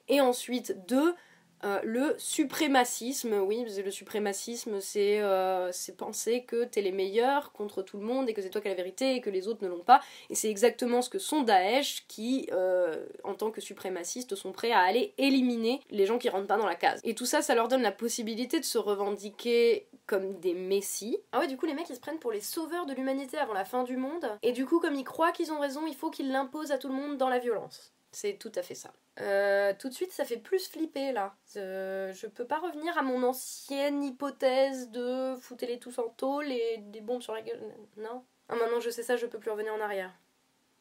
Et 0.07 0.21
ensuite, 0.21 0.75
deux, 0.87 1.13
euh, 1.63 1.79
le 1.83 2.15
suprémacisme, 2.17 3.33
oui, 3.33 3.65
le 3.83 3.91
suprémacisme, 3.91 4.79
euh, 4.95 5.69
c'est 5.71 5.97
penser 5.97 6.43
que 6.43 6.65
t'es 6.65 6.81
les 6.81 6.91
meilleurs 6.91 7.51
contre 7.51 7.81
tout 7.81 7.97
le 7.97 8.03
monde 8.03 8.29
et 8.29 8.33
que 8.33 8.41
c'est 8.41 8.49
toi 8.49 8.61
qui 8.61 8.67
as 8.67 8.71
la 8.71 8.77
vérité 8.77 9.15
et 9.15 9.21
que 9.21 9.29
les 9.29 9.47
autres 9.47 9.63
ne 9.63 9.69
l'ont 9.69 9.83
pas. 9.83 10.01
Et 10.29 10.35
c'est 10.35 10.49
exactement 10.49 11.01
ce 11.01 11.09
que 11.09 11.19
sont 11.19 11.41
Daesh 11.41 12.05
qui, 12.07 12.47
euh, 12.51 13.05
en 13.23 13.33
tant 13.33 13.51
que 13.51 13.61
suprémacistes, 13.61 14.35
sont 14.35 14.51
prêts 14.51 14.71
à 14.71 14.79
aller 14.79 15.13
éliminer 15.17 15.81
les 15.89 16.05
gens 16.05 16.17
qui 16.17 16.29
rentrent 16.29 16.47
pas 16.47 16.57
dans 16.57 16.65
la 16.65 16.75
case. 16.75 16.99
Et 17.03 17.15
tout 17.15 17.25
ça, 17.25 17.41
ça 17.41 17.55
leur 17.55 17.67
donne 17.67 17.81
la 17.81 17.91
possibilité 17.91 18.59
de 18.59 18.65
se 18.65 18.77
revendiquer 18.77 19.87
comme 20.05 20.39
des 20.39 20.53
messies. 20.53 21.17
Ah 21.31 21.39
ouais, 21.39 21.47
du 21.47 21.57
coup, 21.57 21.65
les 21.65 21.73
mecs 21.73 21.89
ils 21.89 21.95
se 21.95 21.99
prennent 21.99 22.19
pour 22.19 22.31
les 22.31 22.41
sauveurs 22.41 22.85
de 22.85 22.93
l'humanité 22.93 23.37
avant 23.37 23.53
la 23.53 23.65
fin 23.65 23.83
du 23.83 23.97
monde. 23.97 24.27
Et 24.43 24.51
du 24.51 24.65
coup, 24.65 24.79
comme 24.79 24.95
ils 24.95 25.03
croient 25.03 25.31
qu'ils 25.31 25.51
ont 25.51 25.59
raison, 25.59 25.85
il 25.87 25.95
faut 25.95 26.11
qu'ils 26.11 26.31
l'imposent 26.31 26.71
à 26.71 26.77
tout 26.77 26.87
le 26.87 26.93
monde 26.93 27.17
dans 27.17 27.29
la 27.29 27.39
violence. 27.39 27.96
C'est 28.11 28.33
tout 28.33 28.51
à 28.55 28.61
fait 28.61 28.75
ça. 28.75 28.91
Euh, 29.19 29.73
tout 29.77 29.89
de 29.89 29.93
suite, 29.93 30.11
ça 30.11 30.25
fait 30.25 30.37
plus 30.37 30.67
flipper 30.67 31.11
là. 31.11 31.35
Euh, 31.55 32.13
je 32.13 32.27
peux 32.27 32.45
pas 32.45 32.59
revenir 32.59 32.97
à 32.97 33.01
mon 33.01 33.23
ancienne 33.23 34.03
hypothèse 34.03 34.89
de 34.91 35.35
foutez-les 35.41 35.79
tous 35.79 35.97
en 35.99 36.09
tôle 36.09 36.51
et 36.51 36.77
des 36.77 37.01
bombes 37.01 37.21
sur 37.21 37.33
la 37.33 37.41
gueule. 37.41 37.61
Non 37.97 38.23
Ah, 38.49 38.55
maintenant 38.55 38.79
je 38.79 38.89
sais 38.89 39.03
ça, 39.03 39.17
je 39.17 39.25
peux 39.25 39.39
plus 39.39 39.51
revenir 39.51 39.73
en 39.73 39.81
arrière. 39.81 40.13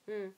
Hmm. 0.06 0.28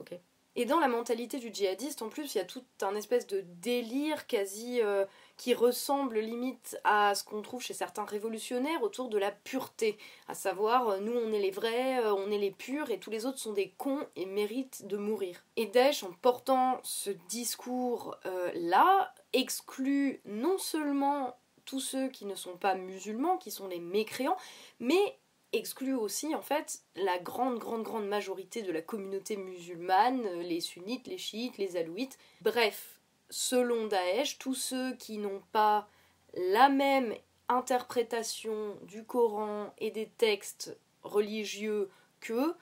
Ok. 0.00 0.18
Et 0.56 0.66
dans 0.66 0.78
la 0.78 0.88
mentalité 0.88 1.38
du 1.38 1.52
djihadiste, 1.52 2.02
en 2.02 2.08
plus, 2.08 2.34
il 2.34 2.38
y 2.38 2.40
a 2.40 2.44
tout 2.44 2.64
un 2.82 2.94
espèce 2.94 3.26
de 3.26 3.44
délire 3.60 4.26
quasi 4.26 4.80
euh, 4.80 5.04
qui 5.36 5.54
ressemble 5.54 6.18
limite 6.18 6.78
à 6.84 7.14
ce 7.14 7.24
qu'on 7.24 7.42
trouve 7.42 7.62
chez 7.62 7.74
certains 7.74 8.04
révolutionnaires 8.04 8.82
autour 8.82 9.08
de 9.08 9.18
la 9.18 9.32
pureté. 9.32 9.98
À 10.28 10.34
savoir, 10.34 10.88
euh, 10.88 10.98
nous 11.00 11.12
on 11.12 11.32
est 11.32 11.40
les 11.40 11.50
vrais, 11.50 12.04
euh, 12.04 12.14
on 12.14 12.30
est 12.30 12.38
les 12.38 12.50
purs 12.50 12.90
et 12.90 12.98
tous 12.98 13.10
les 13.10 13.26
autres 13.26 13.38
sont 13.38 13.52
des 13.52 13.70
cons 13.76 14.06
et 14.16 14.26
méritent 14.26 14.86
de 14.86 14.96
mourir. 14.96 15.44
Et 15.56 15.66
Daesh, 15.66 16.04
en 16.04 16.12
portant 16.12 16.80
ce 16.82 17.10
discours-là, 17.28 19.14
exclut 19.32 20.20
non 20.24 20.58
seulement 20.58 21.36
tous 21.64 21.80
ceux 21.80 22.08
qui 22.08 22.26
ne 22.26 22.34
sont 22.34 22.56
pas 22.56 22.74
musulmans, 22.74 23.38
qui 23.38 23.50
sont 23.50 23.68
les 23.68 23.80
mécréants, 23.80 24.36
mais 24.80 25.18
exclut 25.52 25.94
aussi 25.94 26.34
en 26.34 26.42
fait 26.42 26.80
la 26.96 27.18
grande 27.18 27.58
grande 27.58 27.84
grande 27.84 28.06
majorité 28.06 28.62
de 28.62 28.72
la 28.72 28.82
communauté 28.82 29.36
musulmane, 29.36 30.40
les 30.40 30.60
sunnites, 30.60 31.06
les 31.06 31.18
chiites, 31.18 31.58
les 31.58 31.76
alouites. 31.76 32.18
Bref, 32.40 32.93
selon 33.30 33.86
Daesh, 33.86 34.38
tous 34.38 34.54
ceux 34.54 34.94
qui 34.96 35.18
n'ont 35.18 35.42
pas 35.52 35.88
la 36.34 36.68
même 36.68 37.14
interprétation 37.48 38.76
du 38.82 39.04
Coran 39.04 39.72
et 39.78 39.90
des 39.90 40.08
textes 40.18 40.76
religieux 41.02 41.90
qu'eux, 42.20 42.54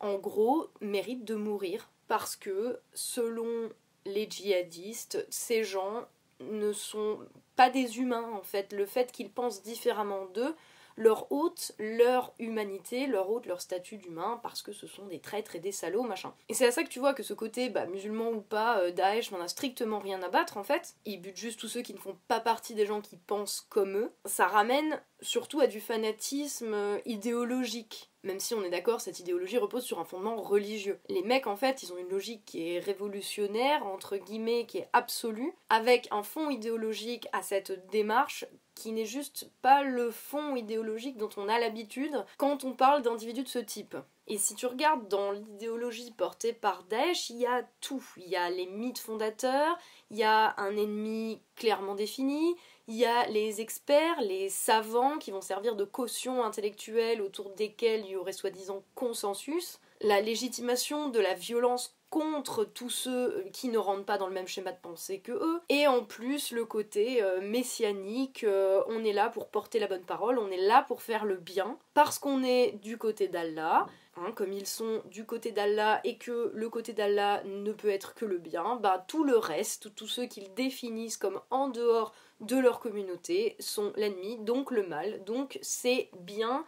en 0.00 0.16
gros, 0.18 0.68
méritent 0.80 1.24
de 1.24 1.34
mourir 1.34 1.90
parce 2.08 2.36
que 2.36 2.80
selon 2.92 3.70
les 4.04 4.28
djihadistes, 4.28 5.26
ces 5.30 5.64
gens 5.64 6.06
ne 6.40 6.72
sont 6.72 7.18
pas 7.56 7.70
des 7.70 7.98
humains 7.98 8.30
en 8.32 8.42
fait. 8.42 8.72
Le 8.72 8.86
fait 8.86 9.12
qu'ils 9.12 9.30
pensent 9.30 9.62
différemment 9.62 10.26
d'eux 10.26 10.54
leur 10.96 11.30
ôte 11.32 11.72
leur 11.78 12.32
humanité, 12.38 13.06
leur 13.06 13.30
ôte 13.30 13.46
leur 13.46 13.60
statut 13.60 13.96
d'humain 13.96 14.40
parce 14.42 14.62
que 14.62 14.72
ce 14.72 14.86
sont 14.86 15.06
des 15.06 15.20
traîtres 15.20 15.56
et 15.56 15.60
des 15.60 15.72
salauds, 15.72 16.02
machin. 16.02 16.32
Et 16.48 16.54
c'est 16.54 16.66
à 16.66 16.72
ça 16.72 16.82
que 16.82 16.88
tu 16.88 16.98
vois 16.98 17.14
que 17.14 17.22
ce 17.22 17.34
côté, 17.34 17.68
bah, 17.68 17.86
musulman 17.86 18.30
ou 18.30 18.40
pas, 18.40 18.78
euh, 18.80 18.90
Daesh 18.90 19.30
n'en 19.30 19.40
a 19.40 19.48
strictement 19.48 19.98
rien 19.98 20.22
à 20.22 20.28
battre 20.28 20.56
en 20.56 20.64
fait. 20.64 20.94
Ils 21.04 21.20
butent 21.20 21.36
juste 21.36 21.60
tous 21.60 21.68
ceux 21.68 21.82
qui 21.82 21.94
ne 21.94 21.98
font 21.98 22.16
pas 22.28 22.40
partie 22.40 22.74
des 22.74 22.86
gens 22.86 23.00
qui 23.00 23.16
pensent 23.16 23.66
comme 23.68 23.96
eux. 23.96 24.12
Ça 24.24 24.46
ramène 24.46 25.00
surtout 25.20 25.60
à 25.60 25.66
du 25.66 25.80
fanatisme 25.80 26.74
euh, 26.74 26.98
idéologique 27.04 28.10
même 28.22 28.40
si 28.40 28.54
on 28.54 28.62
est 28.62 28.70
d'accord, 28.70 29.00
cette 29.00 29.18
idéologie 29.18 29.58
repose 29.58 29.84
sur 29.84 29.98
un 29.98 30.04
fondement 30.04 30.36
religieux. 30.36 31.00
Les 31.08 31.22
mecs, 31.22 31.46
en 31.46 31.56
fait, 31.56 31.82
ils 31.82 31.92
ont 31.92 31.98
une 31.98 32.10
logique 32.10 32.44
qui 32.44 32.74
est 32.74 32.78
révolutionnaire, 32.78 33.86
entre 33.86 34.18
guillemets, 34.18 34.66
qui 34.66 34.78
est 34.78 34.88
absolue, 34.92 35.54
avec 35.70 36.06
un 36.10 36.22
fond 36.22 36.50
idéologique 36.50 37.28
à 37.32 37.42
cette 37.42 37.88
démarche 37.88 38.44
qui 38.80 38.92
n'est 38.92 39.04
juste 39.04 39.50
pas 39.60 39.82
le 39.82 40.10
fond 40.10 40.56
idéologique 40.56 41.18
dont 41.18 41.28
on 41.36 41.48
a 41.48 41.58
l'habitude 41.58 42.24
quand 42.38 42.64
on 42.64 42.72
parle 42.72 43.02
d'individus 43.02 43.42
de 43.42 43.48
ce 43.48 43.58
type. 43.58 43.94
Et 44.26 44.38
si 44.38 44.54
tu 44.54 44.64
regardes 44.66 45.06
dans 45.08 45.32
l'idéologie 45.32 46.12
portée 46.12 46.52
par 46.52 46.84
Daesh, 46.84 47.28
il 47.30 47.36
y 47.36 47.46
a 47.46 47.62
tout. 47.80 48.04
Il 48.16 48.28
y 48.28 48.36
a 48.36 48.48
les 48.48 48.66
mythes 48.66 48.98
fondateurs, 48.98 49.76
il 50.10 50.16
y 50.16 50.22
a 50.22 50.54
un 50.56 50.76
ennemi 50.76 51.42
clairement 51.56 51.94
défini, 51.94 52.54
il 52.88 52.94
y 52.94 53.04
a 53.04 53.26
les 53.26 53.60
experts, 53.60 54.20
les 54.22 54.48
savants 54.48 55.18
qui 55.18 55.30
vont 55.30 55.42
servir 55.42 55.76
de 55.76 55.84
caution 55.84 56.42
intellectuelle 56.42 57.20
autour 57.20 57.50
desquels 57.50 58.04
il 58.06 58.12
y 58.12 58.16
aurait 58.16 58.32
soi-disant 58.32 58.82
consensus, 58.94 59.78
la 60.00 60.22
légitimation 60.22 61.08
de 61.08 61.20
la 61.20 61.34
violence 61.34 61.99
contre 62.10 62.64
tous 62.64 62.90
ceux 62.90 63.38
euh, 63.38 63.44
qui 63.52 63.68
ne 63.68 63.78
rentrent 63.78 64.04
pas 64.04 64.18
dans 64.18 64.26
le 64.26 64.34
même 64.34 64.48
schéma 64.48 64.72
de 64.72 64.80
pensée 64.82 65.20
que 65.20 65.32
eux. 65.32 65.60
Et 65.68 65.86
en 65.86 66.04
plus, 66.04 66.50
le 66.50 66.64
côté 66.64 67.22
euh, 67.22 67.40
messianique, 67.40 68.44
euh, 68.44 68.82
on 68.88 69.04
est 69.04 69.12
là 69.12 69.30
pour 69.30 69.48
porter 69.48 69.78
la 69.78 69.86
bonne 69.86 70.04
parole, 70.04 70.38
on 70.38 70.50
est 70.50 70.60
là 70.60 70.84
pour 70.86 71.02
faire 71.02 71.24
le 71.24 71.36
bien, 71.36 71.78
parce 71.94 72.18
qu'on 72.18 72.42
est 72.42 72.72
du 72.82 72.98
côté 72.98 73.28
d'Allah. 73.28 73.86
Hein, 74.16 74.32
comme 74.34 74.52
ils 74.52 74.66
sont 74.66 75.02
du 75.06 75.24
côté 75.24 75.52
d'Allah 75.52 76.00
et 76.02 76.18
que 76.18 76.50
le 76.52 76.68
côté 76.68 76.92
d'Allah 76.92 77.42
ne 77.44 77.72
peut 77.72 77.88
être 77.88 78.14
que 78.14 78.24
le 78.24 78.38
bien, 78.38 78.74
bah 78.74 79.04
tout 79.06 79.22
le 79.22 79.38
reste, 79.38 79.94
tous 79.94 80.08
ceux 80.08 80.26
qu'ils 80.26 80.52
définissent 80.54 81.16
comme 81.16 81.40
en 81.50 81.68
dehors 81.68 82.12
de 82.40 82.56
leur 82.56 82.80
communauté 82.80 83.54
sont 83.60 83.92
l'ennemi, 83.94 84.36
donc 84.38 84.72
le 84.72 84.86
mal, 84.86 85.22
donc 85.24 85.60
c'est 85.62 86.10
bien 86.18 86.64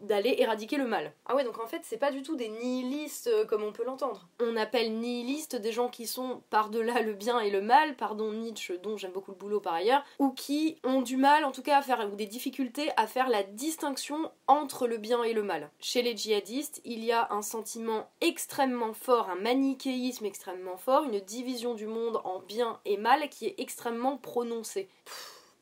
d'aller 0.00 0.34
éradiquer 0.38 0.76
le 0.76 0.86
mal. 0.86 1.12
Ah 1.26 1.34
ouais, 1.34 1.44
donc 1.44 1.58
en 1.58 1.66
fait, 1.66 1.80
c'est 1.84 1.98
pas 1.98 2.10
du 2.10 2.22
tout 2.22 2.36
des 2.36 2.48
nihilistes 2.48 3.28
euh, 3.28 3.44
comme 3.44 3.62
on 3.62 3.72
peut 3.72 3.84
l'entendre. 3.84 4.28
On 4.40 4.56
appelle 4.56 4.92
nihilistes 4.92 5.56
des 5.56 5.72
gens 5.72 5.88
qui 5.88 6.06
sont 6.06 6.42
par-delà 6.50 7.02
le 7.02 7.14
bien 7.14 7.40
et 7.40 7.50
le 7.50 7.60
mal, 7.60 7.96
pardon 7.96 8.32
Nietzsche, 8.32 8.78
dont 8.78 8.96
j'aime 8.96 9.12
beaucoup 9.12 9.30
le 9.30 9.36
boulot 9.36 9.60
par 9.60 9.74
ailleurs, 9.74 10.04
ou 10.18 10.30
qui 10.30 10.78
ont 10.84 11.02
du 11.02 11.16
mal 11.16 11.44
en 11.44 11.52
tout 11.52 11.62
cas 11.62 11.78
à 11.78 11.82
faire, 11.82 12.08
ou 12.12 12.16
des 12.16 12.26
difficultés 12.26 12.90
à 12.96 13.06
faire 13.06 13.28
la 13.28 13.42
distinction 13.42 14.30
entre 14.46 14.86
le 14.86 14.96
bien 14.96 15.22
et 15.22 15.32
le 15.32 15.42
mal. 15.42 15.70
Chez 15.80 16.02
les 16.02 16.16
djihadistes, 16.16 16.80
il 16.84 17.04
y 17.04 17.12
a 17.12 17.32
un 17.32 17.42
sentiment 17.42 18.10
extrêmement 18.20 18.92
fort, 18.92 19.30
un 19.30 19.36
manichéisme 19.36 20.24
extrêmement 20.24 20.76
fort, 20.76 21.04
une 21.04 21.20
division 21.20 21.74
du 21.74 21.86
monde 21.86 22.20
en 22.24 22.40
bien 22.40 22.80
et 22.84 22.96
mal 22.96 23.28
qui 23.28 23.46
est 23.46 23.54
extrêmement 23.58 24.16
prononcée. 24.16 24.88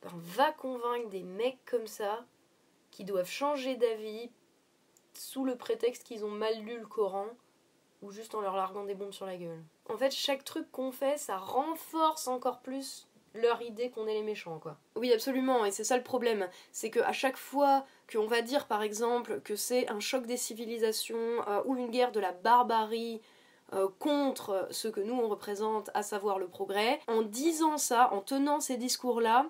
Ben, 0.03 0.11
va 0.15 0.53
convaincre 0.53 1.09
des 1.09 1.23
mecs 1.23 1.65
comme 1.65 1.87
ça 1.87 2.25
qui 2.99 3.05
doivent 3.05 3.31
changer 3.31 3.77
d'avis 3.77 4.29
sous 5.15 5.45
le 5.45 5.55
prétexte 5.55 6.03
qu'ils 6.03 6.25
ont 6.25 6.33
mal 6.33 6.59
lu 6.65 6.81
le 6.81 6.87
Coran 6.87 7.27
ou 8.03 8.11
juste 8.11 8.35
en 8.35 8.41
leur 8.41 8.57
larguant 8.57 8.83
des 8.83 8.97
bombes 8.97 9.13
sur 9.13 9.25
la 9.25 9.37
gueule. 9.37 9.63
En 9.89 9.97
fait, 9.97 10.11
chaque 10.11 10.43
truc 10.43 10.69
qu'on 10.73 10.91
fait, 10.91 11.17
ça 11.17 11.37
renforce 11.37 12.27
encore 12.27 12.59
plus 12.59 13.07
leur 13.35 13.63
idée 13.63 13.91
qu'on 13.91 14.09
est 14.09 14.15
les 14.15 14.25
méchants, 14.25 14.59
quoi. 14.59 14.79
Oui, 14.97 15.13
absolument, 15.13 15.65
et 15.65 15.71
c'est 15.71 15.85
ça 15.85 15.97
le 15.97 16.03
problème. 16.03 16.49
C'est 16.73 16.91
qu'à 16.91 17.13
chaque 17.13 17.37
fois 17.37 17.87
qu'on 18.13 18.27
va 18.27 18.43
dire, 18.43 18.67
par 18.67 18.83
exemple, 18.83 19.43
que 19.43 19.55
c'est 19.55 19.89
un 19.89 20.01
choc 20.01 20.27
des 20.27 20.37
civilisations 20.37 21.47
euh, 21.47 21.63
ou 21.67 21.77
une 21.77 21.93
guerre 21.93 22.11
de 22.11 22.19
la 22.19 22.33
barbarie 22.33 23.21
euh, 23.75 23.87
contre 24.01 24.67
ce 24.73 24.89
que 24.89 25.01
nous 25.01 25.15
on 25.15 25.29
représente, 25.29 25.89
à 25.95 26.03
savoir 26.03 26.41
le 26.41 26.49
progrès, 26.49 26.99
en 27.07 27.23
disant 27.23 27.79
ça, 27.79 28.13
en 28.13 28.23
tenant 28.23 28.59
ces 28.59 28.77
discours-là, 28.77 29.47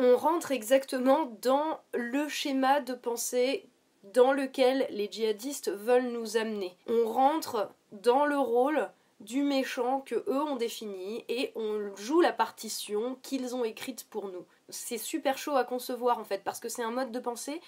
on 0.00 0.16
rentre 0.16 0.50
exactement 0.50 1.30
dans 1.42 1.78
le 1.92 2.26
schéma 2.28 2.80
de 2.80 2.94
pensée 2.94 3.68
dans 4.14 4.32
lequel 4.32 4.86
les 4.90 5.10
djihadistes 5.10 5.70
veulent 5.70 6.10
nous 6.10 6.38
amener. 6.38 6.74
On 6.86 7.06
rentre 7.06 7.70
dans 7.92 8.24
le 8.24 8.38
rôle 8.38 8.88
du 9.20 9.42
méchant 9.42 10.00
que 10.00 10.14
eux 10.14 10.42
ont 10.42 10.56
défini 10.56 11.22
et 11.28 11.52
on 11.54 11.94
joue 11.96 12.22
la 12.22 12.32
partition 12.32 13.18
qu'ils 13.22 13.54
ont 13.54 13.64
écrite 13.64 14.06
pour 14.08 14.28
nous. 14.28 14.46
C'est 14.70 14.96
super 14.96 15.36
chaud 15.36 15.56
à 15.56 15.64
concevoir 15.64 16.18
en 16.18 16.24
fait 16.24 16.42
parce 16.42 16.60
que 16.60 16.70
c'est 16.70 16.82
un 16.82 16.90
mode 16.90 17.12
de 17.12 17.18
pensée 17.18 17.60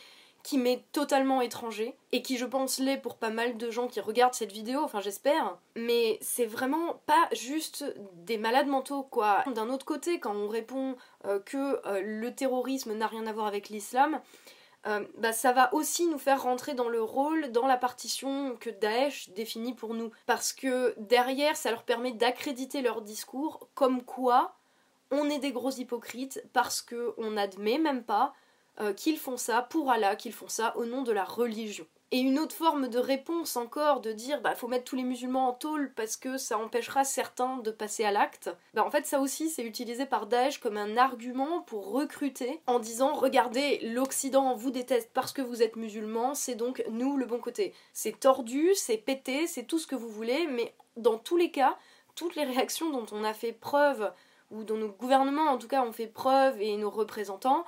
qui 0.42 0.59
m'est 0.59 0.85
totalement 0.92 1.40
étranger 1.40 1.96
et 2.11 2.22
qui 2.22 2.37
je 2.37 2.44
pense 2.44 2.78
l'est 2.78 2.96
pour 2.96 3.16
pas 3.16 3.31
mal 3.31 3.57
de 3.57 3.70
gens 3.70 3.87
qui 3.87 4.00
regardent 4.00 4.35
cette 4.35 4.52
vidéo, 4.52 4.81
enfin 4.83 5.00
j'espère, 5.00 5.57
mais 5.76 6.18
c'est 6.20 6.46
vraiment 6.46 7.00
pas 7.07 7.28
juste 7.33 7.85
des 8.14 8.38
malades 8.38 8.66
mentaux 8.66 9.02
quoi. 9.05 9.44
D'un 9.55 9.68
autre 9.70 9.87
côté, 9.87 10.18
quand 10.20 10.35
on 10.35 10.48
répond 10.48 10.96
euh, 11.24 11.38
que 11.40 11.81
euh, 11.87 12.02
le 12.02 12.35
terrorisme 12.35 12.94
n'a 12.94 13.07
rien 13.07 13.26
à 13.26 13.33
voir 13.33 13.46
avec 13.46 13.68
l'islam, 13.68 14.20
euh, 14.87 15.05
bah, 15.18 15.33
ça 15.33 15.52
va 15.52 15.72
aussi 15.74 16.07
nous 16.07 16.18
faire 16.18 16.42
rentrer 16.42 16.74
dans 16.74 16.88
le 16.88 17.02
rôle, 17.02 17.52
dans 17.52 17.66
la 17.66 17.76
partition 17.76 18.57
que 18.59 18.70
Daesh 18.70 19.31
définit 19.31 19.74
pour 19.74 19.94
nous. 19.94 20.11
Parce 20.26 20.52
que 20.52 20.94
derrière, 20.98 21.57
ça 21.57 21.70
leur 21.70 21.85
permet 21.85 22.12
d'accréditer 22.12 22.83
leur 22.83 23.00
discours 23.02 23.68
comme 23.74 24.02
quoi 24.02 24.57
on 25.12 25.28
est 25.28 25.38
des 25.38 25.52
gros 25.52 25.70
hypocrites 25.70 26.42
parce 26.52 26.81
qu'on 26.83 27.33
n'admet 27.33 27.78
même 27.78 28.02
pas 28.02 28.35
euh, 28.83 28.92
qu'ils 28.92 29.18
font 29.18 29.37
ça 29.37 29.62
pour 29.62 29.90
Allah, 29.90 30.16
qu'ils 30.16 30.33
font 30.33 30.49
ça 30.49 30.77
au 30.77 30.85
nom 30.85 31.03
de 31.03 31.12
la 31.12 31.25
religion. 31.25 31.87
Et 32.11 32.18
une 32.18 32.38
autre 32.38 32.55
forme 32.55 32.88
de 32.88 32.99
réponse 32.99 33.57
encore, 33.57 34.01
de 34.01 34.12
dire 34.12 34.42
bah 34.42 34.55
faut 34.55 34.68
mettre 34.68 34.85
tous 34.85 34.97
les 34.97 35.03
musulmans 35.03 35.49
en 35.49 35.53
tôle 35.55 35.92
parce 35.95 36.16
que 36.16 36.37
ça 36.37 36.59
empêchera 36.59 37.05
certains 37.05 37.57
de 37.59 37.71
passer 37.71 38.05
à 38.05 38.11
l'acte, 38.11 38.51
bah 38.75 38.85
en 38.85 38.90
fait 38.90 39.07
ça 39.07 39.18
aussi 39.18 39.49
c'est 39.49 39.62
utilisé 39.62 40.05
par 40.05 40.27
Daesh 40.27 40.59
comme 40.59 40.77
un 40.77 40.99
argument 40.99 41.62
pour 41.62 41.90
recruter 41.90 42.61
en 42.66 42.81
disant 42.81 43.14
regardez 43.14 43.79
l'Occident 43.79 44.55
vous 44.55 44.71
déteste 44.71 45.11
parce 45.14 45.33
que 45.33 45.40
vous 45.40 45.62
êtes 45.62 45.77
musulmans, 45.77 46.35
c'est 46.35 46.55
donc 46.55 46.85
nous 46.90 47.16
le 47.16 47.25
bon 47.25 47.38
côté. 47.38 47.73
C'est 47.95 48.21
tordu, 48.21 48.75
c'est 48.75 48.99
pété, 48.99 49.47
c'est 49.47 49.64
tout 49.64 49.79
ce 49.79 49.87
que 49.87 49.97
vous 49.97 50.11
voulez, 50.11 50.47
mais 50.49 50.75
dans 50.99 51.16
tous 51.16 51.38
les 51.38 51.51
cas, 51.51 51.79
toutes 52.14 52.37
les 52.37 52.45
réactions 52.45 52.90
dont 52.90 53.07
on 53.12 53.25
a 53.25 53.33
fait 53.33 53.53
preuve, 53.53 54.12
ou 54.53 54.64
dont 54.64 54.77
nos 54.77 54.88
gouvernements 54.88 55.51
en 55.51 55.59
tout 55.59 55.66
cas 55.66 55.83
ont 55.83 55.92
fait 55.92 56.07
preuve 56.07 56.61
et 56.61 56.77
nos 56.77 56.90
représentants, 56.90 57.64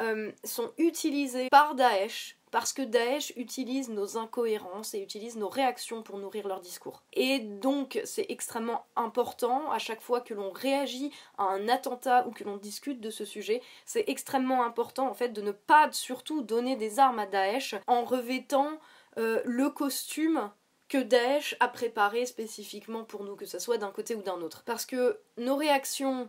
euh, 0.00 0.30
sont 0.44 0.72
utilisés 0.78 1.48
par 1.50 1.74
Daesh 1.74 2.36
parce 2.50 2.72
que 2.72 2.82
Daesh 2.82 3.32
utilise 3.36 3.88
nos 3.88 4.16
incohérences 4.16 4.94
et 4.94 5.00
utilise 5.00 5.36
nos 5.36 5.48
réactions 5.48 6.02
pour 6.02 6.18
nourrir 6.18 6.48
leur 6.48 6.60
discours. 6.60 7.02
Et 7.12 7.38
donc 7.40 8.00
c'est 8.04 8.26
extrêmement 8.28 8.86
important 8.96 9.70
à 9.70 9.78
chaque 9.78 10.00
fois 10.00 10.20
que 10.20 10.32
l'on 10.32 10.50
réagit 10.50 11.12
à 11.38 11.44
un 11.44 11.68
attentat 11.68 12.26
ou 12.26 12.30
que 12.30 12.44
l'on 12.44 12.56
discute 12.56 13.00
de 13.00 13.10
ce 13.10 13.24
sujet, 13.24 13.60
c'est 13.84 14.04
extrêmement 14.06 14.64
important 14.64 15.08
en 15.08 15.14
fait 15.14 15.30
de 15.30 15.42
ne 15.42 15.52
pas 15.52 15.90
surtout 15.92 16.42
donner 16.42 16.76
des 16.76 16.98
armes 16.98 17.18
à 17.18 17.26
Daesh 17.26 17.74
en 17.86 18.04
revêtant 18.04 18.78
euh, 19.18 19.40
le 19.44 19.70
costume 19.70 20.50
que 20.88 20.98
Daesh 20.98 21.56
a 21.60 21.68
préparé 21.68 22.26
spécifiquement 22.26 23.04
pour 23.04 23.24
nous, 23.24 23.34
que 23.34 23.46
ce 23.46 23.58
soit 23.58 23.78
d'un 23.78 23.90
côté 23.90 24.14
ou 24.14 24.22
d'un 24.22 24.40
autre. 24.40 24.62
Parce 24.64 24.86
que 24.86 25.18
nos 25.36 25.56
réactions 25.56 26.28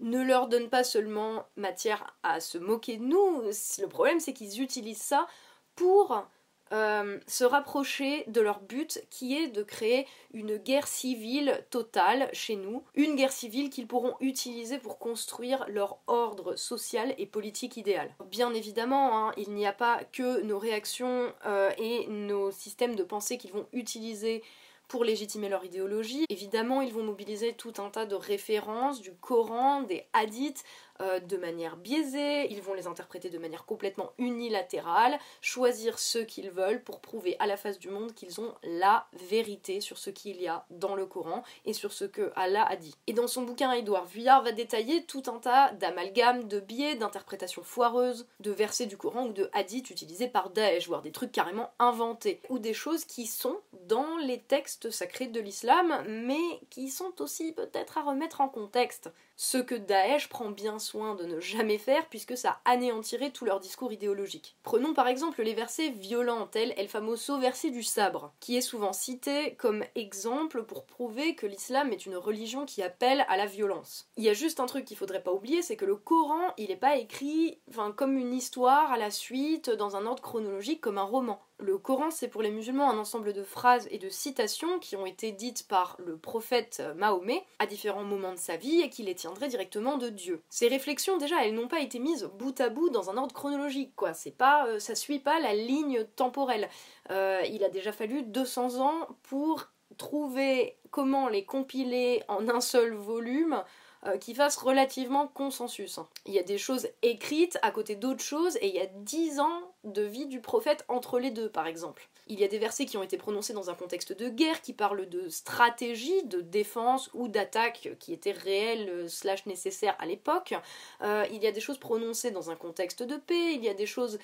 ne 0.00 0.22
leur 0.22 0.48
donnent 0.48 0.70
pas 0.70 0.84
seulement 0.84 1.46
matière 1.56 2.16
à 2.22 2.40
se 2.40 2.58
moquer 2.58 2.96
de 2.96 3.04
nous, 3.04 3.42
le 3.42 3.86
problème 3.88 4.20
c'est 4.20 4.32
qu'ils 4.32 4.60
utilisent 4.60 5.02
ça 5.02 5.26
pour 5.74 6.26
euh, 6.72 7.18
se 7.26 7.44
rapprocher 7.44 8.24
de 8.26 8.42
leur 8.42 8.60
but 8.60 9.02
qui 9.08 9.36
est 9.36 9.48
de 9.48 9.62
créer 9.62 10.06
une 10.34 10.58
guerre 10.58 10.86
civile 10.86 11.64
totale 11.70 12.28
chez 12.32 12.56
nous, 12.56 12.82
une 12.94 13.16
guerre 13.16 13.32
civile 13.32 13.70
qu'ils 13.70 13.86
pourront 13.86 14.16
utiliser 14.20 14.78
pour 14.78 14.98
construire 14.98 15.64
leur 15.68 15.98
ordre 16.06 16.56
social 16.56 17.14
et 17.16 17.26
politique 17.26 17.78
idéal. 17.78 18.14
Bien 18.26 18.52
évidemment, 18.52 19.28
hein, 19.28 19.32
il 19.38 19.54
n'y 19.54 19.66
a 19.66 19.72
pas 19.72 20.04
que 20.12 20.42
nos 20.42 20.58
réactions 20.58 21.32
euh, 21.46 21.70
et 21.78 22.06
nos 22.08 22.50
systèmes 22.50 22.96
de 22.96 23.04
pensée 23.04 23.38
qu'ils 23.38 23.52
vont 23.52 23.66
utiliser 23.72 24.42
pour 24.88 25.04
légitimer 25.04 25.48
leur 25.48 25.64
idéologie. 25.64 26.24
Évidemment, 26.30 26.80
ils 26.80 26.92
vont 26.92 27.04
mobiliser 27.04 27.52
tout 27.52 27.74
un 27.78 27.90
tas 27.90 28.06
de 28.06 28.14
références 28.14 29.00
du 29.00 29.14
Coran, 29.14 29.82
des 29.82 30.06
hadiths, 30.14 30.64
euh, 31.00 31.20
de 31.20 31.36
manière 31.36 31.76
biaisée, 31.76 32.50
ils 32.50 32.62
vont 32.62 32.74
les 32.74 32.86
interpréter 32.86 33.30
de 33.30 33.38
manière 33.38 33.64
complètement 33.64 34.12
unilatérale, 34.18 35.18
choisir 35.40 35.98
ceux 35.98 36.24
qu'ils 36.24 36.50
veulent 36.50 36.82
pour 36.82 37.00
prouver 37.00 37.36
à 37.38 37.46
la 37.46 37.56
face 37.56 37.78
du 37.78 37.88
monde 37.88 38.14
qu'ils 38.14 38.40
ont 38.40 38.54
la 38.62 39.06
vérité 39.12 39.80
sur 39.80 39.98
ce 39.98 40.10
qu'il 40.10 40.40
y 40.40 40.48
a 40.48 40.64
dans 40.70 40.94
le 40.94 41.06
Coran 41.06 41.42
et 41.64 41.72
sur 41.72 41.92
ce 41.92 42.04
que 42.04 42.32
Allah 42.36 42.64
a 42.68 42.76
dit. 42.76 42.94
Et 43.06 43.12
dans 43.12 43.26
son 43.26 43.42
bouquin, 43.42 43.72
Edouard 43.72 44.06
Vuillard 44.06 44.42
va 44.42 44.52
détailler 44.52 45.04
tout 45.04 45.22
un 45.26 45.38
tas 45.38 45.72
d'amalgames, 45.72 46.48
de 46.48 46.60
biais, 46.60 46.96
d'interprétations 46.96 47.62
foireuses, 47.62 48.26
de 48.40 48.50
versets 48.50 48.86
du 48.86 48.96
Coran 48.96 49.26
ou 49.26 49.32
de 49.32 49.50
hadiths 49.52 49.90
utilisés 49.90 50.28
par 50.28 50.50
Daesh, 50.50 50.88
voire 50.88 51.02
des 51.02 51.12
trucs 51.12 51.32
carrément 51.32 51.70
inventés, 51.78 52.40
ou 52.48 52.58
des 52.58 52.74
choses 52.74 53.04
qui 53.04 53.26
sont 53.26 53.58
dans 53.86 54.16
les 54.18 54.40
textes 54.40 54.90
sacrés 54.90 55.26
de 55.26 55.40
l'islam, 55.40 56.04
mais 56.08 56.60
qui 56.70 56.88
sont 56.88 57.20
aussi 57.20 57.52
peut-être 57.52 57.98
à 57.98 58.02
remettre 58.02 58.40
en 58.40 58.48
contexte 58.48 59.10
ce 59.36 59.58
que 59.58 59.76
Daesh 59.76 60.28
prend 60.28 60.50
bien 60.50 60.78
soin 60.88 61.14
de 61.14 61.24
ne 61.24 61.40
jamais 61.40 61.78
faire 61.78 62.08
puisque 62.08 62.36
ça 62.36 62.60
anéantirait 62.64 63.30
tout 63.30 63.44
leur 63.44 63.60
discours 63.60 63.92
idéologique. 63.92 64.56
Prenons 64.62 64.94
par 64.94 65.06
exemple 65.06 65.42
les 65.42 65.54
versets 65.54 65.90
violents 65.90 66.46
tels 66.46 66.72
El 66.76 66.88
famoso 66.88 67.38
verset 67.38 67.70
du 67.70 67.82
sabre, 67.82 68.32
qui 68.40 68.56
est 68.56 68.62
souvent 68.62 68.92
cité 68.92 69.54
comme 69.56 69.84
exemple 69.94 70.64
pour 70.64 70.86
prouver 70.86 71.34
que 71.34 71.46
l'islam 71.46 71.92
est 71.92 72.06
une 72.06 72.16
religion 72.16 72.64
qui 72.64 72.82
appelle 72.82 73.24
à 73.28 73.36
la 73.36 73.46
violence. 73.46 74.08
Il 74.16 74.24
y 74.24 74.28
a 74.28 74.34
juste 74.34 74.60
un 74.60 74.66
truc 74.66 74.84
qu'il 74.84 74.96
faudrait 74.96 75.22
pas 75.22 75.32
oublier, 75.32 75.62
c'est 75.62 75.76
que 75.76 75.84
le 75.84 75.96
Coran, 75.96 76.52
il 76.56 76.68
n'est 76.68 76.76
pas 76.76 76.96
écrit 76.96 77.58
comme 77.96 78.16
une 78.16 78.34
histoire 78.34 78.92
à 78.92 78.98
la 78.98 79.10
suite, 79.10 79.70
dans 79.70 79.96
un 79.96 80.06
ordre 80.06 80.22
chronologique 80.22 80.80
comme 80.80 80.98
un 80.98 81.02
roman. 81.02 81.40
Le 81.60 81.76
Coran, 81.76 82.12
c'est 82.12 82.28
pour 82.28 82.42
les 82.42 82.52
musulmans 82.52 82.88
un 82.88 82.98
ensemble 82.98 83.32
de 83.32 83.42
phrases 83.42 83.88
et 83.90 83.98
de 83.98 84.08
citations 84.08 84.78
qui 84.78 84.94
ont 84.94 85.06
été 85.06 85.32
dites 85.32 85.66
par 85.66 85.96
le 85.98 86.16
prophète 86.16 86.80
Mahomet 86.96 87.44
à 87.58 87.66
différents 87.66 88.04
moments 88.04 88.32
de 88.32 88.38
sa 88.38 88.56
vie 88.56 88.80
et 88.80 88.90
qui 88.90 89.02
les 89.02 89.16
tiendraient 89.16 89.48
directement 89.48 89.98
de 89.98 90.08
Dieu. 90.08 90.40
Ces 90.50 90.68
réflexions, 90.68 91.16
déjà, 91.16 91.44
elles 91.44 91.54
n'ont 91.54 91.66
pas 91.66 91.80
été 91.80 91.98
mises 91.98 92.30
bout 92.38 92.60
à 92.60 92.68
bout 92.68 92.90
dans 92.90 93.10
un 93.10 93.16
ordre 93.16 93.34
chronologique, 93.34 93.92
quoi. 93.96 94.14
C'est 94.14 94.30
pas, 94.30 94.68
euh, 94.68 94.78
ça 94.78 94.94
suit 94.94 95.18
pas 95.18 95.40
la 95.40 95.52
ligne 95.52 96.04
temporelle. 96.14 96.68
Euh, 97.10 97.42
il 97.50 97.64
a 97.64 97.68
déjà 97.68 97.90
fallu 97.90 98.22
200 98.22 98.80
ans 98.80 99.08
pour 99.24 99.68
trouver 99.96 100.76
comment 100.92 101.28
les 101.28 101.44
compiler 101.44 102.22
en 102.28 102.48
un 102.48 102.60
seul 102.60 102.94
volume 102.94 103.64
euh, 104.06 104.16
qui 104.16 104.34
fasse 104.34 104.56
relativement 104.56 105.26
consensus. 105.26 105.98
Il 106.24 106.32
y 106.32 106.38
a 106.38 106.42
des 106.42 106.58
choses 106.58 106.88
écrites 107.02 107.58
à 107.62 107.70
côté 107.70 107.96
d'autres 107.96 108.22
choses 108.22 108.56
et 108.58 108.68
il 108.68 108.74
y 108.74 108.80
a 108.80 108.86
dix 108.86 109.40
ans 109.40 109.62
de 109.84 110.02
vie 110.02 110.26
du 110.26 110.40
prophète 110.40 110.84
entre 110.88 111.18
les 111.18 111.30
deux, 111.30 111.48
par 111.48 111.66
exemple. 111.66 112.08
Il 112.28 112.38
y 112.38 112.44
a 112.44 112.48
des 112.48 112.58
versets 112.58 112.84
qui 112.84 112.96
ont 112.96 113.02
été 113.02 113.16
prononcés 113.16 113.54
dans 113.54 113.70
un 113.70 113.74
contexte 113.74 114.12
de 114.12 114.28
guerre 114.28 114.60
qui 114.60 114.72
parlent 114.72 115.08
de 115.08 115.28
stratégie, 115.28 116.22
de 116.24 116.40
défense 116.40 117.10
ou 117.14 117.26
d'attaque 117.26 117.90
qui 117.98 118.12
étaient 118.12 118.32
réelles 118.32 118.88
euh, 118.88 119.08
slash 119.08 119.46
nécessaires 119.46 119.96
à 119.98 120.06
l'époque. 120.06 120.54
Euh, 121.02 121.24
il 121.32 121.42
y 121.42 121.46
a 121.46 121.52
des 121.52 121.60
choses 121.60 121.78
prononcées 121.78 122.30
dans 122.30 122.50
un 122.50 122.56
contexte 122.56 123.02
de 123.02 123.16
paix, 123.16 123.54
il 123.54 123.64
y 123.64 123.68
a 123.68 123.74
des 123.74 123.86
choses 123.86 124.18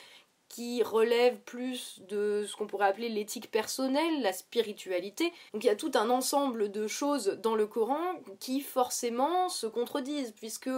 qui 0.48 0.83
relève 0.83 1.38
plus 1.40 2.00
de 2.09 2.44
ce 2.46 2.54
qu'on 2.57 2.66
pourrait 2.66 2.87
appeler 2.87 3.09
l'éthique 3.09 3.50
personnelle, 3.50 4.22
la 4.22 4.33
spiritualité. 4.33 5.33
Donc 5.52 5.64
il 5.64 5.66
y 5.66 5.70
a 5.70 5.76
tout 5.76 5.92
un 5.94 6.11
ensemble 6.11 6.70
de 6.70 6.87
choses 6.87 7.38
dans 7.42 7.54
le 7.54 7.66
Coran 7.66 8.20
qui 8.40 8.61
forcément 8.61 9.48
se 9.48 9.66
contredisent, 9.66 10.33
puisque 10.33 10.70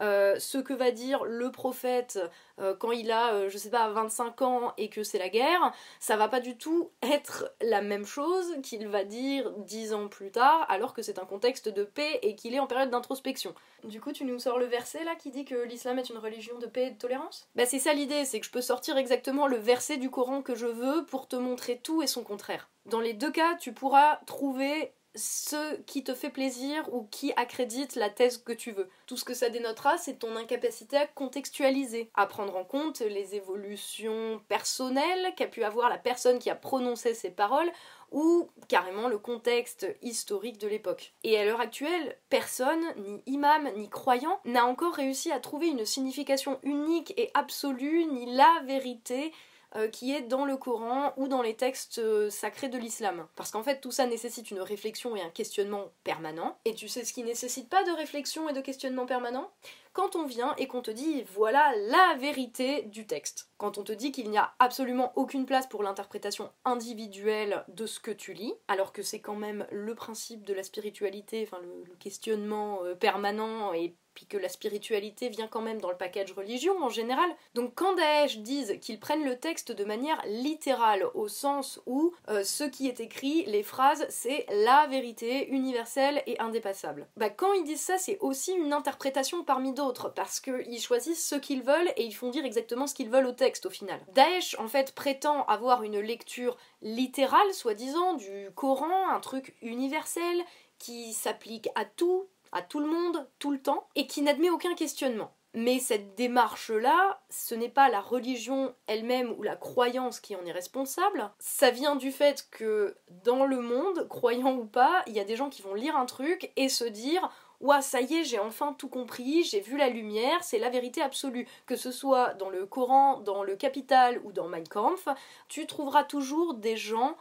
euh, 0.00 0.36
ce 0.38 0.58
que 0.58 0.72
va 0.72 0.90
dire 0.90 1.24
le 1.24 1.50
prophète 1.50 2.18
euh, 2.58 2.74
quand 2.74 2.92
il 2.92 3.10
a, 3.10 3.34
euh, 3.34 3.48
je 3.48 3.58
sais 3.58 3.70
pas, 3.70 3.88
25 3.90 4.42
ans 4.42 4.72
et 4.78 4.88
que 4.88 5.02
c'est 5.02 5.18
la 5.18 5.28
guerre, 5.28 5.72
ça 6.00 6.16
va 6.16 6.28
pas 6.28 6.40
du 6.40 6.56
tout 6.56 6.90
être 7.02 7.52
la 7.60 7.82
même 7.82 8.06
chose 8.06 8.56
qu'il 8.62 8.88
va 8.88 9.04
dire 9.04 9.50
10 9.58 9.92
ans 9.92 10.08
plus 10.08 10.30
tard, 10.30 10.66
alors 10.68 10.94
que 10.94 11.02
c'est 11.02 11.18
un 11.18 11.24
contexte 11.24 11.68
de 11.68 11.84
paix 11.84 12.18
et 12.22 12.34
qu'il 12.34 12.54
est 12.54 12.60
en 12.60 12.66
période 12.66 12.90
d'introspection. 12.90 13.54
Du 13.84 14.00
coup, 14.00 14.12
tu 14.12 14.24
nous 14.24 14.38
sors 14.38 14.58
le 14.58 14.66
verset 14.66 15.04
là 15.04 15.14
qui 15.14 15.30
dit 15.30 15.44
que 15.44 15.54
l'islam 15.54 15.98
est 15.98 16.10
une 16.10 16.18
religion 16.18 16.58
de 16.58 16.66
paix 16.66 16.86
et 16.86 16.90
de 16.90 16.98
tolérance? 16.98 17.48
Bah, 17.54 17.66
c'est 17.66 17.78
ça 17.78 17.92
l'idée, 17.92 18.24
c'est 18.24 18.40
que 18.40 18.46
je 18.46 18.52
peux 18.52 18.60
sortir 18.60 18.96
exactement 18.96 19.46
le 19.46 19.56
verset 19.56 19.96
du 19.96 20.10
Coran 20.10 20.42
que 20.42 20.54
je 20.54 20.66
veux 20.66 21.04
pour 21.06 21.28
te 21.28 21.36
montrer 21.36 21.78
tout 21.78 22.02
et 22.02 22.06
son 22.06 22.22
contraire. 22.22 22.70
Dans 22.86 23.00
les 23.00 23.14
deux 23.14 23.30
cas, 23.30 23.54
tu 23.56 23.72
pourras 23.72 24.16
trouver 24.26 24.92
ce 25.14 25.76
qui 25.82 26.04
te 26.04 26.14
fait 26.14 26.30
plaisir 26.30 26.88
ou 26.92 27.04
qui 27.10 27.32
accrédite 27.36 27.96
la 27.96 28.10
thèse 28.10 28.38
que 28.38 28.52
tu 28.52 28.72
veux. 28.72 28.88
Tout 29.06 29.16
ce 29.16 29.24
que 29.24 29.34
ça 29.34 29.50
dénotera, 29.50 29.98
c'est 29.98 30.18
ton 30.18 30.36
incapacité 30.36 30.96
à 30.96 31.06
contextualiser, 31.06 32.10
à 32.14 32.26
prendre 32.26 32.56
en 32.56 32.64
compte 32.64 33.00
les 33.00 33.34
évolutions 33.34 34.40
personnelles 34.48 35.34
qu'a 35.36 35.46
pu 35.46 35.64
avoir 35.64 35.88
la 35.88 35.98
personne 35.98 36.38
qui 36.38 36.50
a 36.50 36.54
prononcé 36.54 37.14
ces 37.14 37.30
paroles 37.30 37.70
ou 38.10 38.50
carrément 38.68 39.08
le 39.08 39.18
contexte 39.18 39.86
historique 40.02 40.58
de 40.58 40.68
l'époque. 40.68 41.14
Et 41.24 41.38
à 41.38 41.44
l'heure 41.44 41.60
actuelle, 41.60 42.16
personne, 42.28 42.82
ni 42.96 43.22
imam, 43.26 43.68
ni 43.76 43.88
croyant, 43.88 44.40
n'a 44.44 44.66
encore 44.66 44.94
réussi 44.94 45.32
à 45.32 45.40
trouver 45.40 45.68
une 45.68 45.86
signification 45.86 46.58
unique 46.62 47.14
et 47.16 47.30
absolue, 47.34 48.04
ni 48.04 48.34
la 48.34 48.62
vérité 48.66 49.32
euh, 49.76 49.88
qui 49.88 50.12
est 50.14 50.22
dans 50.22 50.44
le 50.44 50.56
Coran 50.56 51.14
ou 51.16 51.28
dans 51.28 51.40
les 51.40 51.54
textes 51.54 51.98
euh, 51.98 52.28
sacrés 52.28 52.68
de 52.68 52.78
l'islam. 52.78 53.26
Parce 53.36 53.50
qu'en 53.50 53.62
fait, 53.62 53.80
tout 53.80 53.90
ça 53.90 54.06
nécessite 54.06 54.50
une 54.50 54.60
réflexion 54.60 55.16
et 55.16 55.22
un 55.22 55.30
questionnement 55.30 55.86
permanent. 56.04 56.58
Et 56.64 56.74
tu 56.74 56.88
sais 56.88 57.04
ce 57.04 57.12
qui 57.12 57.22
nécessite 57.22 57.68
pas 57.68 57.82
de 57.84 57.90
réflexion 57.90 58.48
et 58.48 58.52
de 58.52 58.60
questionnement 58.60 59.06
permanent? 59.06 59.50
Quand 59.92 60.16
on 60.16 60.26
vient 60.26 60.54
et 60.58 60.66
qu'on 60.66 60.82
te 60.82 60.90
dit 60.90 61.24
voilà 61.34 61.72
la 61.88 62.16
vérité 62.18 62.82
du 62.82 63.06
texte. 63.06 63.48
Quand 63.56 63.78
on 63.78 63.84
te 63.84 63.92
dit 63.92 64.12
qu'il 64.12 64.30
n'y 64.30 64.38
a 64.38 64.54
absolument 64.58 65.12
aucune 65.16 65.46
place 65.46 65.66
pour 65.66 65.82
l'interprétation 65.82 66.50
individuelle 66.64 67.64
de 67.68 67.86
ce 67.86 68.00
que 68.00 68.10
tu 68.10 68.32
lis, 68.32 68.54
alors 68.68 68.92
que 68.92 69.02
c'est 69.02 69.20
quand 69.20 69.36
même 69.36 69.66
le 69.70 69.94
principe 69.94 70.44
de 70.44 70.54
la 70.54 70.62
spiritualité, 70.62 71.46
enfin 71.46 71.62
le, 71.62 71.94
questionnement 71.96 72.80
euh, 72.82 72.94
permanent 72.94 73.72
et 73.72 73.94
puis 74.14 74.26
que 74.26 74.36
la 74.36 74.48
spiritualité 74.48 75.28
vient 75.28 75.48
quand 75.48 75.60
même 75.60 75.80
dans 75.80 75.90
le 75.90 75.96
package 75.96 76.32
religion 76.32 76.82
en 76.82 76.88
général. 76.88 77.28
Donc 77.54 77.72
quand 77.74 77.94
Daesh 77.94 78.38
disent 78.38 78.78
qu'ils 78.80 79.00
prennent 79.00 79.24
le 79.24 79.38
texte 79.38 79.72
de 79.72 79.84
manière 79.84 80.20
littérale, 80.26 81.06
au 81.14 81.28
sens 81.28 81.80
où 81.86 82.12
euh, 82.28 82.44
ce 82.44 82.64
qui 82.64 82.88
est 82.88 83.00
écrit, 83.00 83.44
les 83.46 83.62
phrases, 83.62 84.04
c'est 84.08 84.46
la 84.50 84.86
vérité 84.88 85.48
universelle 85.48 86.22
et 86.26 86.38
indépassable. 86.40 87.06
Bah 87.16 87.30
quand 87.30 87.52
ils 87.54 87.64
disent 87.64 87.80
ça, 87.80 87.98
c'est 87.98 88.18
aussi 88.20 88.52
une 88.52 88.72
interprétation 88.72 89.44
parmi 89.44 89.72
d'autres, 89.72 89.81
parce 90.14 90.40
qu'ils 90.40 90.80
choisissent 90.80 91.26
ce 91.26 91.34
qu'ils 91.34 91.62
veulent 91.62 91.92
et 91.96 92.04
ils 92.04 92.14
font 92.14 92.30
dire 92.30 92.44
exactement 92.44 92.86
ce 92.86 92.94
qu'ils 92.94 93.10
veulent 93.10 93.26
au 93.26 93.32
texte 93.32 93.66
au 93.66 93.70
final. 93.70 94.00
Daesh 94.14 94.56
en 94.58 94.68
fait 94.68 94.94
prétend 94.94 95.44
avoir 95.46 95.82
une 95.82 96.00
lecture 96.00 96.56
littérale, 96.82 97.52
soi-disant, 97.52 98.14
du 98.14 98.50
Coran, 98.54 99.10
un 99.10 99.20
truc 99.20 99.56
universel 99.62 100.42
qui 100.78 101.12
s'applique 101.12 101.68
à 101.74 101.84
tout, 101.84 102.26
à 102.52 102.62
tout 102.62 102.80
le 102.80 102.86
monde, 102.86 103.26
tout 103.38 103.50
le 103.50 103.60
temps, 103.60 103.88
et 103.94 104.06
qui 104.06 104.22
n'admet 104.22 104.50
aucun 104.50 104.74
questionnement. 104.74 105.32
Mais 105.54 105.80
cette 105.80 106.14
démarche-là, 106.14 107.20
ce 107.28 107.54
n'est 107.54 107.68
pas 107.68 107.90
la 107.90 108.00
religion 108.00 108.74
elle-même 108.86 109.34
ou 109.36 109.42
la 109.42 109.54
croyance 109.54 110.18
qui 110.18 110.34
en 110.34 110.46
est 110.46 110.52
responsable. 110.52 111.30
Ça 111.38 111.70
vient 111.70 111.94
du 111.94 112.10
fait 112.10 112.48
que 112.50 112.96
dans 113.24 113.44
le 113.44 113.60
monde, 113.60 114.08
croyant 114.08 114.54
ou 114.54 114.64
pas, 114.64 115.02
il 115.06 115.12
y 115.12 115.20
a 115.20 115.24
des 115.24 115.36
gens 115.36 115.50
qui 115.50 115.60
vont 115.60 115.74
lire 115.74 115.96
un 115.96 116.06
truc 116.06 116.52
et 116.56 116.70
se 116.70 116.84
dire 116.84 117.30
Ouah, 117.62 117.80
ça 117.80 118.00
y 118.00 118.14
est, 118.14 118.24
j'ai 118.24 118.40
enfin 118.40 118.74
tout 118.76 118.88
compris, 118.88 119.44
j'ai 119.44 119.60
vu 119.60 119.76
la 119.76 119.88
lumière, 119.88 120.42
c'est 120.42 120.58
la 120.58 120.68
vérité 120.68 121.00
absolue. 121.00 121.46
Que 121.64 121.76
ce 121.76 121.92
soit 121.92 122.34
dans 122.34 122.50
le 122.50 122.66
Coran, 122.66 123.20
dans 123.20 123.44
le 123.44 123.54
Capital 123.54 124.20
ou 124.24 124.32
dans 124.32 124.48
Mein 124.48 124.66
Kampf, 124.66 125.06
tu 125.48 125.66
trouveras 125.66 126.02
toujours 126.02 126.54
des 126.54 126.76
gens 126.76 127.16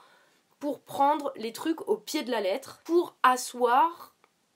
pour 0.59 0.79
prendre 0.79 1.31
les 1.35 1.53
trucs 1.53 1.87
au 1.87 1.95
pied 1.95 2.23
de 2.23 2.31
la 2.31 2.41
lettre, 2.41 2.81
pour 2.85 3.15
asseoir 3.21 4.15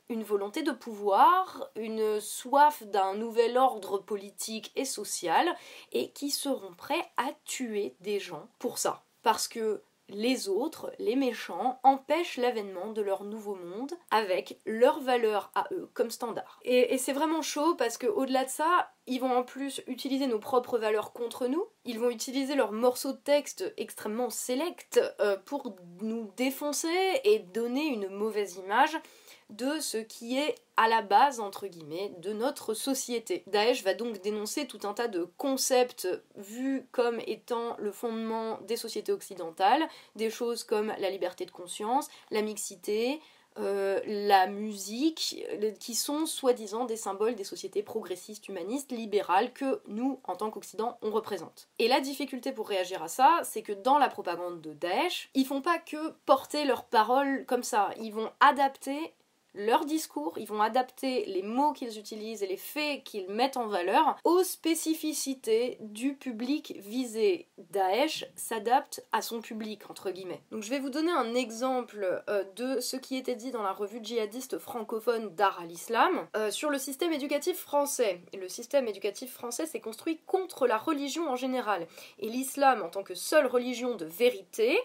une 0.10 0.24
volonté 0.24 0.64
de 0.64 0.72
pouvoir, 0.72 1.70
une 1.76 2.20
soif 2.20 2.84
d'un 2.84 3.16
nouvel 3.16 3.58
ordre 3.58 4.00
politique 4.00 4.72
et 4.76 4.86
social, 4.86 5.56
et 5.92 6.10
qui 6.12 6.32
seront 6.32 6.74
prêts 6.74 7.12
à 7.18 7.30
tuer 7.46 7.96
des 8.02 8.20
gens 8.20 8.48
pour 8.60 8.78
ça. 8.80 9.04
Parce 9.24 9.48
que 9.48 9.82
les 10.10 10.50
autres, 10.50 10.92
les 11.00 11.16
méchants, 11.16 11.80
empêchent 11.84 12.38
l'avènement 12.38 12.92
de 12.92 13.02
leur 13.02 13.24
nouveau 13.24 13.56
monde 13.56 13.94
avec 14.12 14.60
leurs 14.66 15.00
valeurs 15.02 15.52
à 15.56 15.68
eux 15.72 15.90
comme 15.94 16.12
standard. 16.12 16.60
Et, 16.64 16.98
c'est 16.98 17.14
vraiment 17.14 17.42
chaud 17.42 17.76
parce 17.76 17.98
que 17.98 18.08
au-delà 18.08 18.46
de 18.46 18.50
ça, 18.50 18.92
ils 19.08 19.20
vont 19.20 19.36
en 19.36 19.44
plus 19.44 19.82
utiliser 19.88 20.28
nos 20.28 20.40
propres 20.40 20.78
valeurs 20.78 21.14
contre 21.14 21.48
nous. 21.48 21.66
Ils 21.84 22.00
vont 22.00 22.10
utiliser 22.10 22.56
leurs 22.56 22.72
morceaux 22.72 23.12
de 23.12 23.18
texte 23.18 23.74
extrêmement 23.78 24.30
sélects 24.30 25.00
euh, 25.20 25.38
pour 25.46 25.76
nous 26.02 26.32
défoncer 26.38 27.22
et 27.24 27.40
donner 27.40 27.86
une 27.86 28.10
mauvaise 28.10 28.58
image 28.58 28.98
de 29.50 29.80
ce 29.80 29.98
qui 29.98 30.38
est 30.38 30.56
à 30.78 30.88
la 30.88 31.02
base, 31.02 31.40
entre 31.40 31.68
guillemets, 31.68 32.12
de 32.18 32.34
notre 32.34 32.74
société. 32.74 33.44
Daesh 33.48 33.84
va 33.84 33.94
donc 33.94 34.22
dénoncer 34.22 34.68
tout 34.68 34.80
un 34.84 34.94
tas 34.94 35.08
de 35.08 35.28
concepts 35.38 36.08
vus 36.36 36.88
comme 36.92 37.20
étant 37.28 37.76
le 37.80 37.92
fondement 37.92 38.60
des 38.62 38.76
sociétés 38.76 39.12
occidentales, 39.12 39.88
des 40.16 40.30
choses 40.30 40.64
comme 40.64 40.94
la 41.00 41.10
liberté 41.10 41.46
de 41.46 41.52
conscience, 41.52 42.10
la 42.32 42.42
mixité, 42.42 43.22
euh, 43.58 44.02
la 44.06 44.48
musique, 44.48 45.46
qui 45.80 45.96
sont 45.96 46.26
soi-disant 46.26 46.84
des 46.84 46.98
symboles 46.98 47.36
des 47.36 47.46
sociétés 47.46 47.84
progressistes, 47.84 48.50
humanistes, 48.50 48.92
libérales 48.92 49.54
que 49.54 49.82
nous, 49.88 50.20
en 50.26 50.36
tant 50.36 50.52
qu'Occident, 50.52 50.98
on 51.02 51.12
représente. 51.12 51.70
Et 51.80 51.88
la 51.88 52.02
difficulté 52.02 52.52
pour 52.52 52.68
réagir 52.68 53.02
à 53.02 53.08
ça, 53.08 53.40
c'est 53.44 53.62
que 53.62 53.72
dans 53.72 53.98
la 53.98 54.10
propagande 54.10 54.60
de 54.60 54.74
Daesh, 54.74 55.30
ils 55.36 55.46
font 55.46 55.62
pas 55.62 55.80
que 55.80 56.12
porter 56.26 56.66
leurs 56.66 56.84
paroles 56.84 57.46
comme 57.46 57.64
ça, 57.64 57.92
ils 57.98 58.14
vont 58.14 58.30
adapter 58.42 59.14
leur 59.56 59.86
discours, 59.86 60.38
ils 60.38 60.48
vont 60.48 60.62
adapter 60.62 61.26
les 61.26 61.42
mots 61.42 61.74
qu'ils 61.74 61.98
utilisent 61.98 62.44
et 62.44 62.48
les 62.48 62.58
faits 62.58 63.04
qu'ils 63.04 63.30
mettent 63.30 63.58
en 63.58 63.68
valeur 63.68 64.18
aux 64.24 64.44
spécificités 64.44 65.78
du 65.82 66.16
public 66.16 66.76
visé. 66.80 67.48
Daesh 67.58 68.26
s'adapte 68.36 69.06
à 69.12 69.22
son 69.22 69.42
public, 69.42 69.90
entre 69.90 70.12
guillemets. 70.12 70.42
Donc 70.52 70.64
je 70.64 70.70
vais 70.70 70.80
vous 70.80 70.90
donner 70.90 71.12
un 71.12 71.36
exemple 71.36 72.24
euh, 72.30 72.44
de 72.56 72.80
ce 72.80 72.98
qui 72.98 73.16
était 73.16 73.36
dit 73.36 73.52
dans 73.52 73.64
la 73.64 73.74
revue 73.74 74.00
djihadiste 74.02 74.60
francophone 74.60 75.34
Dar 75.36 75.60
al-Islam 75.62 76.28
euh, 76.36 76.52
sur 76.52 76.70
le 76.70 76.78
système 76.78 77.14
éducatif 77.14 77.58
français. 77.58 78.22
le 78.34 78.50
système 78.50 78.88
éducatif 78.88 79.34
français 79.34 79.66
s'est 79.66 79.80
construit 79.80 80.20
contre 80.26 80.68
la 80.68 80.78
religion 80.78 81.30
en 81.30 81.36
général. 81.36 81.88
Et 82.20 82.30
l'islam, 82.30 82.84
en 82.84 82.90
tant 82.90 83.04
que 83.04 83.16
seule 83.16 83.48
religion 83.48 83.96
de 83.96 84.06
vérité, 84.06 84.78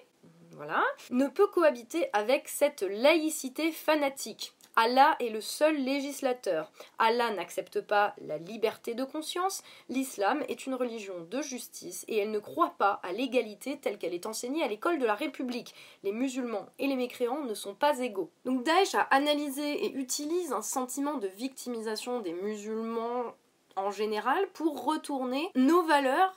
voilà, 0.53 0.83
ne 1.11 1.27
peut 1.27 1.47
cohabiter 1.47 2.09
avec 2.13 2.49
cette 2.49 2.83
laïcité 2.83 3.73
fanatique. 3.73 4.55
Allah 4.77 5.17
est 5.21 5.29
le 5.31 5.41
seul 5.41 5.77
législateur. 5.77 6.71
Allah 6.99 7.31
n'accepte 7.31 7.81
pas 7.81 8.15
la 8.27 8.39
liberté 8.39 8.95
de 8.95 9.05
conscience. 9.05 9.63
L'islam 9.89 10.43
est 10.49 10.67
une 10.67 10.75
religion 10.75 11.15
de 11.31 11.43
justice 11.43 12.05
et 12.09 12.19
elle 12.19 12.31
ne 12.31 12.39
croit 12.39 12.75
pas 12.79 13.01
à 13.03 13.13
l'égalité 13.13 13.79
telle 13.79 13.99
qu'elle 13.99 14.15
est 14.15 14.27
enseignée 14.27 14.63
à 14.63 14.69
l'école 14.69 14.99
de 14.99 15.07
la 15.07 15.15
République. 15.15 15.75
Les 16.03 16.13
musulmans 16.13 16.67
et 16.79 16.87
les 16.87 16.97
mécréants 16.97 17.45
ne 17.45 17.55
sont 17.55 17.75
pas 17.75 17.99
égaux. 17.99 18.31
Donc 18.45 18.63
Daesh 18.65 18.95
a 18.95 19.03
analysé 19.11 19.85
et 19.85 19.95
utilise 19.95 20.53
un 20.53 20.63
sentiment 20.63 21.19
de 21.19 21.29
victimisation 21.29 22.21
des 22.21 22.33
musulmans 22.33 23.35
en 23.77 23.91
général 23.91 24.49
pour 24.53 24.85
retourner 24.85 25.51
nos 25.55 25.83
valeurs 25.83 26.35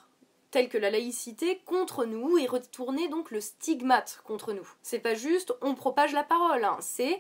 telles 0.54 0.69
que 0.69 0.78
la 0.78 0.91
laïcité 0.91 1.62
contre 1.65 2.06
nous 2.06 2.38
et 2.38 2.46
retourner 2.46 3.08
donc 3.08 3.32
le 3.32 3.41
stigmate 3.41 4.22
contre 4.24 4.54
nous. 4.54 4.67
C'est 4.84 5.00
pas 5.00 5.15
juste 5.15 5.52
on 5.62 5.74
propage 5.74 6.13
la 6.13 6.24
parole, 6.24 6.63
hein. 6.63 6.78
c'est 6.80 7.19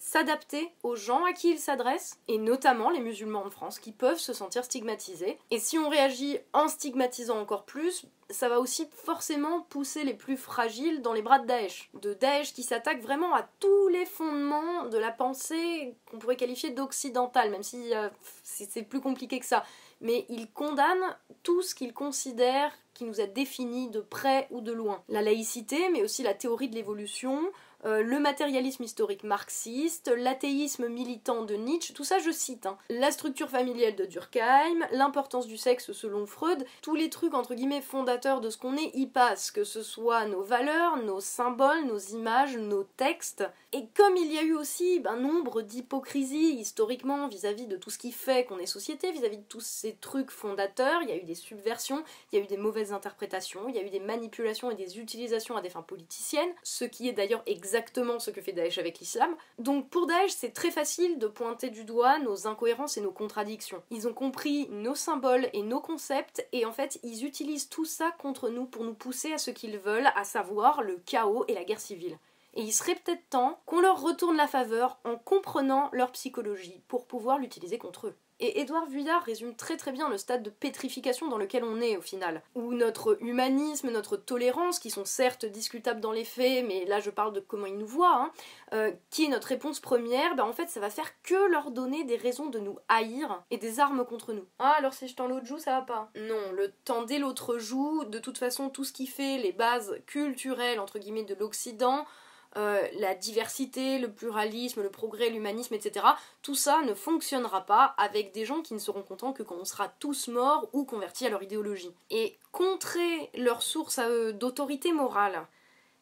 s'adapter 0.00 0.72
aux 0.82 0.96
gens 0.96 1.24
à 1.26 1.32
qui 1.34 1.50
il 1.50 1.58
s'adresse, 1.58 2.18
et 2.26 2.38
notamment 2.38 2.90
les 2.90 3.00
musulmans 3.00 3.44
en 3.44 3.50
France 3.50 3.78
qui 3.78 3.92
peuvent 3.92 4.18
se 4.18 4.32
sentir 4.32 4.64
stigmatisés. 4.64 5.38
Et 5.50 5.60
si 5.60 5.78
on 5.78 5.90
réagit 5.90 6.38
en 6.54 6.68
stigmatisant 6.68 7.38
encore 7.38 7.64
plus, 7.64 8.06
ça 8.30 8.48
va 8.48 8.60
aussi 8.60 8.88
forcément 9.04 9.60
pousser 9.62 10.04
les 10.04 10.14
plus 10.14 10.38
fragiles 10.38 11.02
dans 11.02 11.12
les 11.12 11.20
bras 11.20 11.38
de 11.38 11.46
Daesh. 11.46 11.90
De 12.00 12.14
Daesh 12.14 12.54
qui 12.54 12.62
s'attaque 12.62 13.02
vraiment 13.02 13.34
à 13.34 13.46
tous 13.60 13.88
les 13.88 14.06
fondements 14.06 14.86
de 14.86 14.96
la 14.96 15.10
pensée 15.10 15.94
qu'on 16.10 16.18
pourrait 16.18 16.36
qualifier 16.36 16.70
d'occidentale, 16.70 17.50
même 17.50 17.62
si 17.62 17.94
euh, 17.94 18.08
c'est 18.42 18.82
plus 18.82 19.00
compliqué 19.00 19.38
que 19.38 19.46
ça. 19.46 19.64
Mais 20.00 20.24
il 20.30 20.50
condamne 20.50 21.14
tout 21.42 21.60
ce 21.60 21.74
qu'il 21.74 21.92
considère 21.92 22.72
qui 22.94 23.04
nous 23.04 23.20
a 23.20 23.26
défini 23.26 23.90
de 23.90 24.00
près 24.00 24.46
ou 24.50 24.60
de 24.60 24.72
loin. 24.72 25.02
La 25.08 25.20
laïcité, 25.20 25.90
mais 25.90 26.02
aussi 26.02 26.22
la 26.22 26.34
théorie 26.34 26.68
de 26.68 26.74
l'évolution, 26.74 27.50
euh, 27.86 28.02
le 28.02 28.18
matérialisme 28.18 28.82
historique 28.82 29.24
marxiste, 29.24 30.12
l'athéisme 30.14 30.88
militant 30.88 31.44
de 31.44 31.54
Nietzsche, 31.54 31.94
tout 31.94 32.04
ça 32.04 32.18
je 32.18 32.30
cite, 32.30 32.66
hein. 32.66 32.76
la 32.90 33.10
structure 33.10 33.48
familiale 33.48 33.96
de 33.96 34.04
Durkheim, 34.04 34.86
l'importance 34.92 35.46
du 35.46 35.56
sexe 35.56 35.92
selon 35.92 36.26
Freud, 36.26 36.64
tous 36.82 36.94
les 36.94 37.08
trucs 37.08 37.32
entre 37.32 37.54
guillemets 37.54 37.80
fondateurs 37.80 38.42
de 38.42 38.50
ce 38.50 38.58
qu'on 38.58 38.76
est 38.76 38.90
y 38.94 39.06
passent, 39.06 39.50
que 39.50 39.64
ce 39.64 39.82
soit 39.82 40.26
nos 40.26 40.42
valeurs, 40.42 40.98
nos 40.98 41.20
symboles, 41.20 41.86
nos 41.86 41.98
images, 41.98 42.56
nos 42.56 42.84
textes. 42.84 43.44
Et 43.72 43.86
comme 43.94 44.16
il 44.16 44.32
y 44.32 44.38
a 44.38 44.42
eu 44.42 44.54
aussi 44.54 44.98
un 45.06 45.14
ben, 45.14 45.20
nombre 45.20 45.62
d'hypocrisies 45.62 46.58
historiquement 46.58 47.28
vis-à-vis 47.28 47.66
de 47.66 47.76
tout 47.76 47.90
ce 47.90 47.98
qui 47.98 48.12
fait 48.12 48.44
qu'on 48.44 48.58
est 48.58 48.66
société, 48.66 49.12
vis-à-vis 49.12 49.38
de 49.38 49.44
tous 49.48 49.60
ces 49.60 49.94
trucs 49.94 50.30
fondateurs, 50.30 51.02
il 51.02 51.08
y 51.08 51.12
a 51.12 51.16
eu 51.16 51.24
des 51.24 51.34
subversions, 51.34 52.02
il 52.30 52.38
y 52.38 52.42
a 52.42 52.44
eu 52.44 52.48
des 52.48 52.56
mauvaises 52.56 52.92
interprétations, 52.92 53.68
il 53.68 53.76
y 53.76 53.78
a 53.78 53.82
eu 53.82 53.90
des 53.90 54.00
manipulations 54.00 54.70
et 54.70 54.74
des 54.74 54.98
utilisations 54.98 55.56
à 55.56 55.62
des 55.62 55.70
fins 55.70 55.82
politiciennes, 55.82 56.50
ce 56.62 56.84
qui 56.84 57.08
est 57.08 57.12
d'ailleurs 57.12 57.42
exactement 57.46 57.69
exactement 57.70 58.18
ce 58.18 58.32
que 58.32 58.40
fait 58.40 58.52
Daesh 58.52 58.78
avec 58.78 58.98
l'islam. 58.98 59.34
Donc 59.58 59.88
pour 59.90 60.08
Daesh, 60.08 60.32
c'est 60.32 60.52
très 60.52 60.72
facile 60.72 61.18
de 61.18 61.28
pointer 61.28 61.70
du 61.70 61.84
doigt 61.84 62.18
nos 62.18 62.48
incohérences 62.48 62.96
et 62.96 63.00
nos 63.00 63.12
contradictions. 63.12 63.80
Ils 63.90 64.08
ont 64.08 64.12
compris 64.12 64.68
nos 64.70 64.96
symboles 64.96 65.48
et 65.52 65.62
nos 65.62 65.80
concepts 65.80 66.44
et 66.52 66.66
en 66.66 66.72
fait, 66.72 66.98
ils 67.04 67.24
utilisent 67.24 67.68
tout 67.68 67.84
ça 67.84 68.10
contre 68.18 68.48
nous 68.50 68.66
pour 68.66 68.82
nous 68.82 68.94
pousser 68.94 69.32
à 69.32 69.38
ce 69.38 69.52
qu'ils 69.52 69.78
veulent, 69.78 70.10
à 70.16 70.24
savoir 70.24 70.82
le 70.82 70.96
chaos 71.06 71.44
et 71.46 71.54
la 71.54 71.62
guerre 71.62 71.80
civile. 71.80 72.18
Et 72.54 72.62
il 72.62 72.72
serait 72.72 72.96
peut-être 72.96 73.28
temps 73.30 73.60
qu'on 73.66 73.80
leur 73.80 74.02
retourne 74.02 74.36
la 74.36 74.48
faveur 74.48 74.98
en 75.04 75.16
comprenant 75.16 75.88
leur 75.92 76.10
psychologie 76.10 76.82
pour 76.88 77.06
pouvoir 77.06 77.38
l'utiliser 77.38 77.78
contre 77.78 78.08
eux. 78.08 78.16
Et 78.40 78.60
Édouard 78.60 78.86
Vuillard 78.86 79.22
résume 79.22 79.54
très 79.54 79.76
très 79.76 79.92
bien 79.92 80.08
le 80.08 80.16
stade 80.16 80.42
de 80.42 80.48
pétrification 80.48 81.28
dans 81.28 81.36
lequel 81.36 81.62
on 81.62 81.80
est 81.80 81.98
au 81.98 82.00
final, 82.00 82.42
où 82.54 82.72
notre 82.72 83.22
humanisme, 83.22 83.90
notre 83.90 84.16
tolérance, 84.16 84.78
qui 84.78 84.90
sont 84.90 85.04
certes 85.04 85.44
discutables 85.44 86.00
dans 86.00 86.12
les 86.12 86.24
faits, 86.24 86.64
mais 86.66 86.86
là 86.86 87.00
je 87.00 87.10
parle 87.10 87.34
de 87.34 87.40
comment 87.40 87.66
ils 87.66 87.76
nous 87.76 87.86
voient, 87.86 88.16
hein, 88.16 88.32
euh, 88.72 88.92
qui 89.10 89.26
est 89.26 89.28
notre 89.28 89.48
réponse 89.48 89.78
première, 89.78 90.36
ben 90.36 90.44
en 90.44 90.54
fait 90.54 90.70
ça 90.70 90.80
va 90.80 90.88
faire 90.88 91.12
que 91.22 91.50
leur 91.50 91.70
donner 91.70 92.04
des 92.04 92.16
raisons 92.16 92.46
de 92.46 92.58
nous 92.58 92.78
haïr 92.88 93.42
et 93.50 93.58
des 93.58 93.78
armes 93.78 94.06
contre 94.06 94.32
nous. 94.32 94.46
Ah 94.58 94.74
alors 94.78 94.94
si 94.94 95.06
je 95.06 95.14
tends 95.14 95.28
l'autre 95.28 95.46
joue, 95.46 95.58
ça 95.58 95.72
va 95.72 95.82
pas 95.82 96.10
Non, 96.16 96.52
le 96.52 96.72
tendez 96.86 97.18
l'autre 97.18 97.58
joue, 97.58 98.04
de 98.06 98.18
toute 98.18 98.38
façon 98.38 98.70
tout 98.70 98.84
ce 98.84 98.94
qui 98.94 99.06
fait 99.06 99.36
les 99.36 99.52
bases 99.52 100.00
culturelles 100.06 100.80
entre 100.80 100.98
guillemets 100.98 101.24
de 101.24 101.34
l'Occident, 101.34 102.06
euh, 102.56 102.82
la 102.98 103.14
diversité, 103.14 103.98
le 103.98 104.10
pluralisme, 104.10 104.82
le 104.82 104.90
progrès, 104.90 105.30
l'humanisme, 105.30 105.74
etc. 105.74 106.04
Tout 106.42 106.56
ça 106.56 106.82
ne 106.82 106.94
fonctionnera 106.94 107.64
pas 107.64 107.94
avec 107.96 108.32
des 108.32 108.44
gens 108.44 108.60
qui 108.60 108.74
ne 108.74 108.80
seront 108.80 109.02
contents 109.02 109.32
que 109.32 109.44
quand 109.44 109.56
on 109.56 109.64
sera 109.64 109.88
tous 109.88 110.28
morts 110.28 110.68
ou 110.72 110.84
convertis 110.84 111.26
à 111.26 111.30
leur 111.30 111.42
idéologie. 111.42 111.94
Et 112.10 112.36
contrer 112.50 113.30
leur 113.34 113.62
source 113.62 114.00
d'autorité 114.34 114.92
morale, 114.92 115.46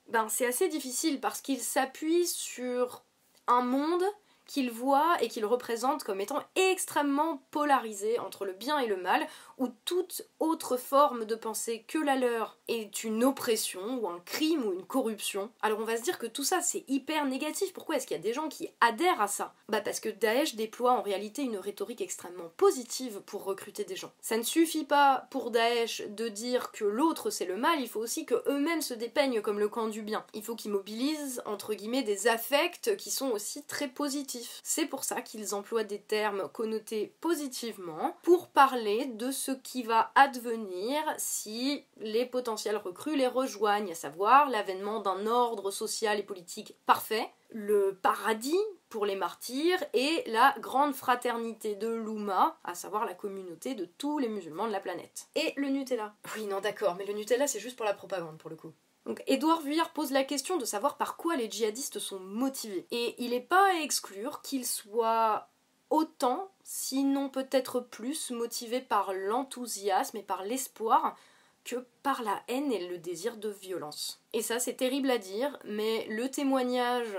ben 0.09 0.29
c'est 0.31 0.47
assez 0.47 0.69
difficile 0.69 1.21
parce 1.21 1.43
qu'ils 1.43 1.61
s'appuient 1.61 2.27
sur 2.27 3.03
un 3.47 3.63
monde 3.63 4.05
qu'ils 4.47 4.71
voient 4.71 5.19
et 5.21 5.29
qu'ils 5.29 5.45
représentent 5.45 6.03
comme 6.03 6.21
étant 6.21 6.43
extrêmement 6.57 7.43
polarisé 7.51 8.19
entre 8.19 8.47
le 8.47 8.55
bien 8.55 8.79
et 8.79 8.87
le 8.87 8.97
mal, 8.97 9.27
où 9.59 9.69
toute 9.85 10.23
autre 10.41 10.77
forme 10.77 11.25
de 11.25 11.35
pensée 11.35 11.85
que 11.87 11.99
la 11.99 12.17
leur 12.17 12.59
est 12.69 13.05
une 13.05 13.25
oppression 13.25 13.99
ou 14.01 14.09
un 14.09 14.21
crime 14.21 14.65
ou 14.65 14.73
une 14.73 14.85
corruption, 14.85 15.51
alors 15.63 15.81
on 15.81 15.85
va 15.85 15.97
se 15.97 16.03
dire 16.03 16.19
que 16.19 16.27
tout 16.27 16.45
ça 16.45 16.61
c'est 16.61 16.85
hyper 16.89 17.27
négatif. 17.27 17.73
Pourquoi 17.73 17.97
est-ce 17.97 18.07
qu'il 18.07 18.17
y 18.17 18.21
a 18.21 18.23
des 18.23 18.33
gens 18.33 18.49
qui 18.49 18.69
adhèrent 18.81 19.21
à 19.21 19.29
ça? 19.29 19.55
Bah 19.69 19.81
parce 19.81 20.01
que 20.01 20.09
Daesh 20.09 20.55
déploie 20.55 20.93
en 20.93 21.03
réalité 21.03 21.43
une 21.43 21.59
rhétorique 21.59 22.01
extrêmement 22.01 22.51
positive 22.57 23.21
pour 23.27 23.45
recruter 23.45 23.85
des 23.85 23.97
gens. 23.97 24.13
Ça 24.21 24.37
ne 24.37 24.43
suffit 24.43 24.85
pas 24.85 25.27
pour 25.31 25.51
Daesh 25.51 26.03
de 26.09 26.29
dire 26.29 26.73
que 26.73 26.85
l'autre 26.85 27.31
c'est 27.31 27.47
le 27.47 27.57
mal, 27.57 27.81
il 27.81 27.89
faut 27.89 28.01
aussi 28.01 28.27
que 28.27 28.43
eux-mêmes 28.49 28.83
se 28.83 28.95
dépeignent 28.95 29.43
comme 29.43 29.59
le 29.59 29.69
camp 29.69 29.89
du 29.89 30.03
bien. 30.03 30.25
Il 30.35 30.43
faut 30.43 30.57
qu'ils 30.57 30.73
mobilisent 30.73 31.43
entre 31.47 31.75
guillemets 31.75 32.03
des 32.03 32.29
affects 32.29 32.97
qui 32.97 33.11
sont 33.11 33.31
aussi 33.31 33.63
très 33.65 33.89
positifs. 33.89 34.61
C'est 34.63 34.87
pour 34.87 35.05
ça 35.05 35.23
qu'ils 35.23 35.55
emploient 35.55 35.85
des 35.85 36.01
termes 36.01 36.49
connotés 36.53 37.15
positivement 37.21 38.17
pour 38.23 38.49
parler 38.49 39.07
de 39.07 39.31
ce 39.31 39.48
qui 39.53 39.83
va 39.83 40.11
advenir 40.15 41.03
si 41.17 41.85
les 41.99 42.27
potentiels 42.27 42.77
recrues 42.77 43.17
les 43.17 43.27
rejoignent, 43.27 43.93
à 43.93 43.95
savoir 43.95 44.49
l'avènement 44.51 45.01
d'un 45.01 45.27
ordre 45.27 45.71
social 45.71 46.19
et 46.19 46.23
politique 46.23 46.77
parfait, 46.87 47.29
le 47.51 47.99
paradis 48.03 48.59
pour 48.89 49.07
les 49.07 49.17
martyrs 49.17 49.83
et 49.93 50.23
la 50.27 50.55
grande 50.61 50.95
fraternité 50.95 51.75
de 51.75 51.89
l'Ouma, 51.89 52.59
à 52.65 52.75
savoir 52.75 53.05
la 53.05 53.15
communauté 53.15 53.75
de 53.75 53.85
tous 53.85 54.19
les 54.19 54.29
musulmans 54.29 54.67
de 54.67 54.73
la 54.73 54.81
planète. 54.81 55.29
Et 55.35 55.53
le 55.57 55.69
Nutella. 55.69 56.15
Oui, 56.37 56.47
non, 56.47 56.61
d'accord, 56.61 56.95
mais 56.95 57.05
le 57.05 57.15
Nutella 57.15 57.47
c'est 57.47 57.61
juste 57.61 57.77
pour 57.77 57.87
la 57.87 57.95
propagande 57.95 58.39
pour 58.39 58.51
le 58.51 58.57
coup. 58.57 58.73
Donc 59.09 59.23
Édouard 59.27 59.63
Vuillard 59.63 59.95
pose 59.95 60.11
la 60.11 60.25
question 60.25 60.59
de 60.59 60.67
savoir 60.67 60.99
par 60.99 61.17
quoi 61.17 61.37
les 61.37 61.51
djihadistes 61.51 61.99
sont 61.99 62.21
motivés. 62.21 62.87
Et 62.91 63.15
il 63.19 63.31
n'est 63.31 63.41
pas 63.41 63.71
à 63.71 63.81
exclure 63.81 64.43
qu'ils 64.43 64.67
soient 64.67 65.49
autant, 65.91 66.51
sinon 66.63 67.29
peut-être 67.29 67.81
plus, 67.81 68.31
motivés 68.31 68.81
par 68.81 69.13
l'enthousiasme 69.13 70.19
et 70.19 70.23
par 70.23 70.45
l'espoir 70.45 71.17
que 71.65 71.85
par 72.03 72.23
la 72.23 72.43
haine 72.49 72.73
et 72.73 72.89
le 72.89 72.99
désir 72.99 73.37
de 73.37 73.51
violence. 73.51 74.23
Et 74.33 74.43
ça 74.43 74.59
c'est 74.59 74.75
terrible 74.75 75.11
à 75.11 75.19
dire, 75.19 75.59
mais 75.65 76.07
le 76.09 76.31
témoignage 76.31 77.17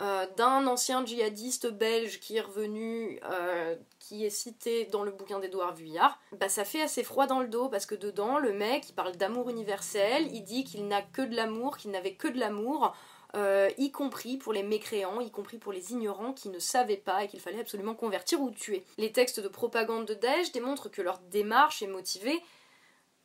euh, 0.00 0.26
d'un 0.36 0.66
ancien 0.66 1.04
djihadiste 1.04 1.70
belge 1.70 2.18
qui 2.18 2.36
est 2.36 2.40
revenu, 2.40 3.20
euh, 3.30 3.76
qui 3.98 4.24
est 4.24 4.30
cité 4.30 4.86
dans 4.86 5.04
le 5.04 5.10
bouquin 5.10 5.38
d'Edouard 5.38 5.74
Vuillard, 5.74 6.18
bah 6.32 6.48
ça 6.48 6.64
fait 6.64 6.80
assez 6.80 7.04
froid 7.04 7.26
dans 7.26 7.40
le 7.40 7.46
dos 7.46 7.68
parce 7.68 7.86
que 7.86 7.94
dedans, 7.94 8.38
le 8.38 8.52
mec, 8.52 8.88
il 8.88 8.94
parle 8.94 9.14
d'amour 9.16 9.50
universel, 9.50 10.26
il 10.32 10.42
dit 10.42 10.64
qu'il 10.64 10.88
n'a 10.88 11.02
que 11.02 11.22
de 11.22 11.36
l'amour, 11.36 11.76
qu'il 11.76 11.90
n'avait 11.90 12.14
que 12.14 12.26
de 12.26 12.40
l'amour, 12.40 12.96
euh, 13.34 13.70
y 13.78 13.90
compris 13.90 14.36
pour 14.36 14.52
les 14.52 14.62
mécréants, 14.62 15.20
y 15.20 15.30
compris 15.30 15.58
pour 15.58 15.72
les 15.72 15.92
ignorants 15.92 16.32
qui 16.32 16.50
ne 16.50 16.58
savaient 16.58 16.96
pas 16.96 17.24
et 17.24 17.28
qu'il 17.28 17.40
fallait 17.40 17.60
absolument 17.60 17.94
convertir 17.94 18.40
ou 18.40 18.50
tuer. 18.50 18.84
Les 18.98 19.12
textes 19.12 19.40
de 19.40 19.48
propagande 19.48 20.06
de 20.06 20.14
Daesh 20.14 20.52
démontrent 20.52 20.90
que 20.90 21.02
leur 21.02 21.18
démarche 21.30 21.82
est 21.82 21.86
motivée 21.86 22.40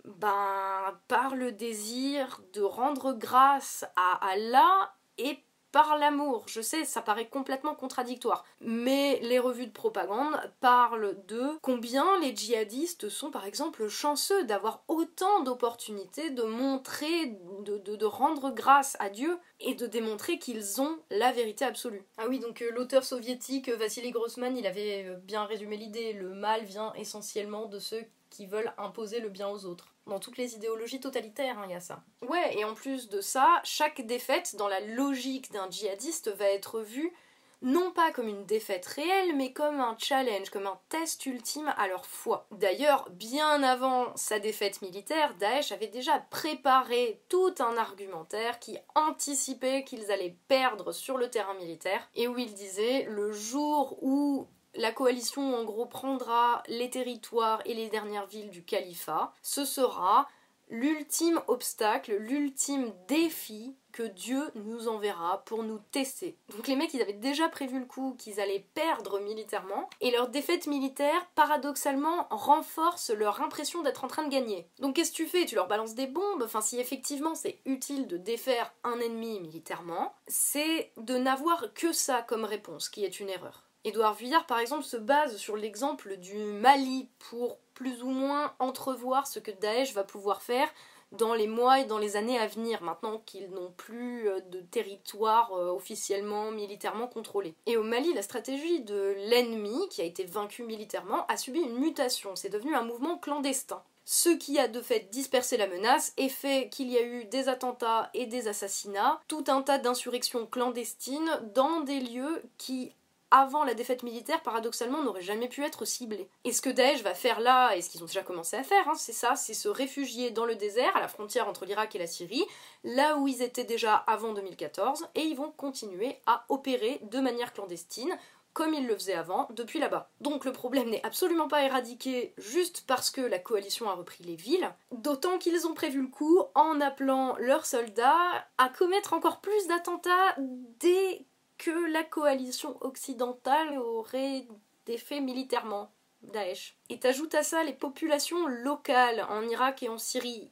ben, 0.05 0.97
par 1.09 1.35
le 1.35 1.51
désir 1.51 2.41
de 2.53 2.61
rendre 2.61 3.13
grâce 3.13 3.85
à 3.97 4.29
Allah 4.29 4.93
et 5.17 5.39
par 5.71 5.97
l'amour. 5.97 6.45
Je 6.47 6.61
sais, 6.61 6.85
ça 6.85 7.01
paraît 7.01 7.27
complètement 7.27 7.75
contradictoire. 7.75 8.45
Mais 8.61 9.19
les 9.21 9.39
revues 9.39 9.67
de 9.67 9.71
propagande 9.71 10.35
parlent 10.59 11.17
de 11.27 11.57
combien 11.61 12.05
les 12.19 12.35
djihadistes 12.35 13.09
sont 13.09 13.31
par 13.31 13.45
exemple 13.45 13.87
chanceux 13.87 14.43
d'avoir 14.45 14.83
autant 14.87 15.41
d'opportunités 15.43 16.29
de 16.29 16.43
montrer, 16.43 17.37
de, 17.61 17.77
de, 17.77 18.05
rendre 18.05 18.51
grâce 18.51 18.95
à 18.99 19.09
Dieu 19.09 19.37
et 19.59 19.75
de 19.75 19.87
démontrer 19.87 20.39
qu'ils 20.39 20.81
ont 20.81 20.97
la 21.09 21.31
vérité 21.31 21.65
absolue. 21.65 22.03
Ah 22.17 22.25
oui, 22.27 22.39
donc 22.39 22.61
euh, 22.61 22.71
l'auteur 22.71 23.03
soviétique 23.03 23.69
Vassili 23.69 24.11
Grossman, 24.11 24.55
il 24.57 24.65
avait 24.65 25.05
euh, 25.05 25.15
bien 25.15 25.45
résumé 25.45 25.77
l'idée. 25.77 26.13
Le 26.13 26.29
mal 26.29 26.63
vient 26.63 26.93
essentiellement 26.93 27.65
de 27.65 27.79
ceux 27.79 28.03
qui 28.29 28.45
veulent 28.45 28.73
imposer 28.77 29.19
le 29.19 29.29
bien 29.29 29.49
aux 29.49 29.65
autres. 29.65 29.93
Dans 30.05 30.19
toutes 30.19 30.37
les 30.37 30.55
idéologies 30.55 30.99
totalitaires, 30.99 31.59
hein, 31.59 31.65
il 31.67 31.71
y 31.71 31.75
a 31.75 31.79
ça. 31.79 32.03
Ouais, 32.21 32.57
et 32.57 32.63
en 32.63 32.73
plus 32.73 33.09
de 33.09 33.21
ça, 33.21 33.61
chaque 33.63 34.05
défaite 34.05 34.55
dans 34.55 34.67
la 34.67 34.79
logique 34.79 35.51
d'un 35.51 35.69
djihadiste 35.69 36.29
va 36.29 36.45
être 36.45 36.81
vue 36.81 37.13
non 37.61 37.91
pas 37.91 38.11
comme 38.11 38.27
une 38.27 38.45
défaite 38.45 38.85
réelle, 38.85 39.35
mais 39.35 39.51
comme 39.51 39.79
un 39.79 39.95
challenge, 39.97 40.49
comme 40.49 40.67
un 40.67 40.79
test 40.89 41.25
ultime 41.25 41.73
à 41.77 41.87
leur 41.87 42.05
foi. 42.05 42.47
D'ailleurs, 42.51 43.09
bien 43.11 43.63
avant 43.63 44.15
sa 44.15 44.39
défaite 44.39 44.81
militaire, 44.81 45.33
Daesh 45.39 45.71
avait 45.71 45.87
déjà 45.87 46.19
préparé 46.29 47.19
tout 47.29 47.55
un 47.59 47.77
argumentaire 47.77 48.59
qui 48.59 48.77
anticipait 48.95 49.83
qu'ils 49.83 50.11
allaient 50.11 50.37
perdre 50.47 50.91
sur 50.91 51.17
le 51.17 51.29
terrain 51.29 51.55
militaire, 51.55 52.07
et 52.15 52.27
où 52.27 52.37
il 52.37 52.53
disait 52.53 53.07
le 53.09 53.31
jour 53.31 53.97
où 54.01 54.47
la 54.77 54.91
coalition 54.91 55.55
en 55.55 55.63
gros 55.63 55.85
prendra 55.85 56.63
les 56.67 56.89
territoires 56.89 57.61
et 57.65 57.73
les 57.73 57.89
dernières 57.89 58.27
villes 58.27 58.51
du 58.51 58.63
califat. 58.63 59.33
Ce 59.41 59.65
sera 59.65 60.27
l'ultime 60.69 61.41
obstacle, 61.47 62.15
l'ultime 62.15 62.93
défi 63.07 63.75
que 63.93 64.03
Dieu 64.03 64.51
nous 64.55 64.87
enverra 64.89 65.43
pour 65.45 65.63
nous 65.63 65.79
tester. 65.91 66.37
Donc 66.55 66.67
les 66.67 66.75
mecs, 66.75 66.93
ils 66.93 67.01
avaient 67.01 67.13
déjà 67.13 67.49
prévu 67.49 67.79
le 67.79 67.85
coup 67.85 68.15
qu'ils 68.19 68.39
allaient 68.39 68.67
perdre 68.73 69.19
militairement, 69.19 69.89
et 70.01 70.11
leur 70.11 70.27
défaite 70.27 70.67
militaire, 70.67 71.25
paradoxalement, 71.35 72.27
renforce 72.29 73.09
leur 73.09 73.41
impression 73.41 73.81
d'être 73.81 74.03
en 74.03 74.07
train 74.07 74.23
de 74.23 74.29
gagner. 74.29 74.67
Donc 74.79 74.95
qu'est-ce 74.95 75.11
que 75.11 75.15
tu 75.15 75.25
fais? 75.25 75.45
Tu 75.45 75.55
leur 75.55 75.67
balances 75.67 75.95
des 75.95 76.05
bombes? 76.05 76.43
Enfin, 76.43 76.61
si 76.61 76.79
effectivement 76.79 77.33
c'est 77.33 77.59
utile 77.65 78.05
de 78.07 78.17
défaire 78.17 78.71
un 78.83 78.99
ennemi 78.99 79.39
militairement, 79.39 80.13
c'est 80.27 80.91
de 80.97 81.17
n'avoir 81.17 81.73
que 81.73 81.91
ça 81.93 82.21
comme 82.21 82.45
réponse, 82.45 82.89
qui 82.89 83.03
est 83.03 83.19
une 83.19 83.29
erreur. 83.29 83.66
Édouard 83.87 84.15
Vuillard, 84.15 84.45
par 84.45 84.59
exemple, 84.59 84.83
se 84.83 84.97
base 84.97 85.37
sur 85.37 85.55
l'exemple 85.55 86.17
du 86.17 86.35
Mali 86.35 87.07
pour 87.29 87.57
plus 87.73 88.03
ou 88.03 88.09
moins 88.09 88.53
entrevoir 88.59 89.27
ce 89.27 89.39
que 89.39 89.51
Daesh 89.51 89.93
va 89.93 90.03
pouvoir 90.03 90.41
faire 90.41 90.67
dans 91.13 91.33
les 91.33 91.47
mois 91.47 91.79
et 91.79 91.85
dans 91.85 91.97
les 91.97 92.17
années 92.17 92.37
à 92.37 92.47
venir, 92.47 92.83
maintenant 92.83 93.21
qu'ils 93.25 93.49
n'ont 93.49 93.71
plus 93.77 94.27
euh, 94.27 94.41
de 94.41 94.59
territoire 94.59 95.53
euh, 95.53 95.69
officiellement, 95.69 96.51
militairement 96.51 97.07
contrôlé. 97.07 97.55
Et 97.65 97.77
au 97.77 97.83
Mali, 97.83 98.13
la 98.13 98.21
stratégie 98.21 98.81
de 98.81 99.15
l'ennemi, 99.29 99.87
qui 99.89 100.01
a 100.01 100.03
été 100.05 100.25
vaincu 100.25 100.63
militairement, 100.63 101.25
a 101.27 101.37
subi 101.37 101.61
une 101.61 101.79
mutation. 101.79 102.35
C'est 102.35 102.49
devenu 102.49 102.75
un 102.75 102.83
mouvement 102.83 103.17
clandestin. 103.17 103.81
Ce 104.03 104.29
qui 104.29 104.59
a 104.59 104.67
de 104.67 104.81
fait 104.81 105.09
dispersé 105.11 105.55
la 105.55 105.67
menace 105.67 106.11
et 106.17 106.27
fait 106.27 106.67
qu'il 106.69 106.89
y 106.89 106.97
a 106.97 107.03
eu 107.03 107.23
des 107.23 107.47
attentats 107.47 108.09
et 108.13 108.25
des 108.25 108.49
assassinats, 108.49 109.21
tout 109.29 109.45
un 109.47 109.61
tas 109.61 109.77
d'insurrections 109.77 110.45
clandestines 110.45 111.41
dans 111.55 111.81
des 111.81 112.01
lieux 112.01 112.41
qui 112.57 112.93
avant 113.31 113.63
la 113.63 113.73
défaite 113.73 114.03
militaire, 114.03 114.41
paradoxalement, 114.41 115.03
n'aurait 115.03 115.21
jamais 115.21 115.47
pu 115.47 115.63
être 115.63 115.85
ciblé. 115.85 116.29
Et 116.43 116.51
ce 116.51 116.61
que 116.61 116.69
Daesh 116.69 117.03
va 117.03 117.13
faire 117.13 117.39
là, 117.39 117.75
et 117.75 117.81
ce 117.81 117.89
qu'ils 117.89 118.03
ont 118.03 118.07
déjà 118.07 118.23
commencé 118.23 118.55
à 118.55 118.63
faire, 118.63 118.87
hein, 118.87 118.95
c'est 118.95 119.13
ça, 119.13 119.35
c'est 119.35 119.53
se 119.53 119.67
réfugier 119.69 120.31
dans 120.31 120.45
le 120.45 120.55
désert, 120.55 120.95
à 120.95 121.01
la 121.01 121.07
frontière 121.07 121.47
entre 121.47 121.65
l'Irak 121.65 121.95
et 121.95 121.99
la 121.99 122.07
Syrie, 122.07 122.45
là 122.83 123.17
où 123.17 123.27
ils 123.27 123.41
étaient 123.41 123.63
déjà 123.63 123.95
avant 123.95 124.33
2014, 124.33 125.07
et 125.15 125.21
ils 125.21 125.35
vont 125.35 125.51
continuer 125.51 126.17
à 126.25 126.45
opérer 126.49 126.99
de 127.03 127.19
manière 127.19 127.53
clandestine, 127.53 128.17
comme 128.57 128.73
ils 128.73 128.87
le 128.87 128.95
faisaient 128.95 129.13
avant, 129.13 129.47
depuis 129.51 129.77
là-bas. 129.77 130.09
Donc 130.19 130.43
le 130.43 130.51
problème 130.51 130.89
n'est 130.89 131.05
absolument 131.05 131.47
pas 131.47 131.61
éradiqué 131.61 132.33
juste 132.39 132.85
parce 132.87 133.11
que 133.11 133.21
la 133.21 133.37
coalition 133.37 133.87
a 133.87 133.93
repris 133.93 134.23
les 134.23 134.35
villes, 134.35 134.73
d'autant 134.91 135.37
qu'ils 135.37 135.67
ont 135.67 135.75
prévu 135.75 136.01
le 136.01 136.07
coup 136.07 136.41
en 136.55 136.81
appelant 136.81 137.35
leurs 137.37 137.67
soldats 137.67 138.47
à 138.57 138.69
commettre 138.69 139.13
encore 139.13 139.41
plus 139.41 139.67
d'attentats 139.67 140.35
dès 140.79 141.27
que 141.57 141.91
la 141.91 142.03
coalition 142.03 142.77
occidentale 142.81 143.77
aurait 143.77 144.47
défait 144.85 145.21
militairement 145.21 145.91
Daesh. 146.21 146.77
Et 146.89 146.99
t'ajoutes 146.99 147.35
à 147.35 147.43
ça 147.43 147.63
les 147.63 147.73
populations 147.73 148.47
locales 148.47 149.25
en 149.29 149.47
Irak 149.47 149.83
et 149.83 149.89
en 149.89 149.97
Syrie 149.97 150.51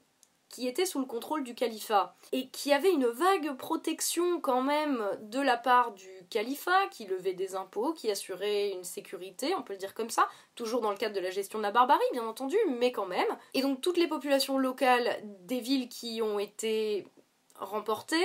qui 0.49 0.67
étaient 0.67 0.85
sous 0.85 0.99
le 0.99 1.05
contrôle 1.05 1.43
du 1.43 1.53
califat 1.53 2.15
et 2.31 2.47
qui 2.47 2.71
avaient 2.71 2.93
une 2.93 3.07
vague 3.07 3.57
protection 3.57 4.39
quand 4.39 4.61
même 4.61 5.03
de 5.23 5.41
la 5.41 5.57
part 5.57 5.91
du 5.91 6.09
califat 6.29 6.87
qui 6.91 7.05
levait 7.05 7.33
des 7.33 7.55
impôts, 7.55 7.91
qui 7.91 8.09
assurait 8.09 8.71
une 8.71 8.85
sécurité, 8.85 9.53
on 9.55 9.63
peut 9.63 9.73
le 9.73 9.79
dire 9.79 9.93
comme 9.93 10.09
ça, 10.09 10.29
toujours 10.55 10.79
dans 10.79 10.91
le 10.91 10.97
cadre 10.97 11.15
de 11.15 11.19
la 11.19 11.31
gestion 11.31 11.59
de 11.59 11.63
la 11.63 11.71
barbarie 11.71 11.99
bien 12.13 12.25
entendu, 12.25 12.55
mais 12.79 12.93
quand 12.93 13.05
même. 13.05 13.27
Et 13.53 13.61
donc 13.61 13.81
toutes 13.81 13.97
les 13.97 14.07
populations 14.07 14.57
locales 14.57 15.19
des 15.41 15.59
villes 15.59 15.89
qui 15.89 16.21
ont 16.21 16.39
été 16.39 17.05
remportées, 17.55 18.23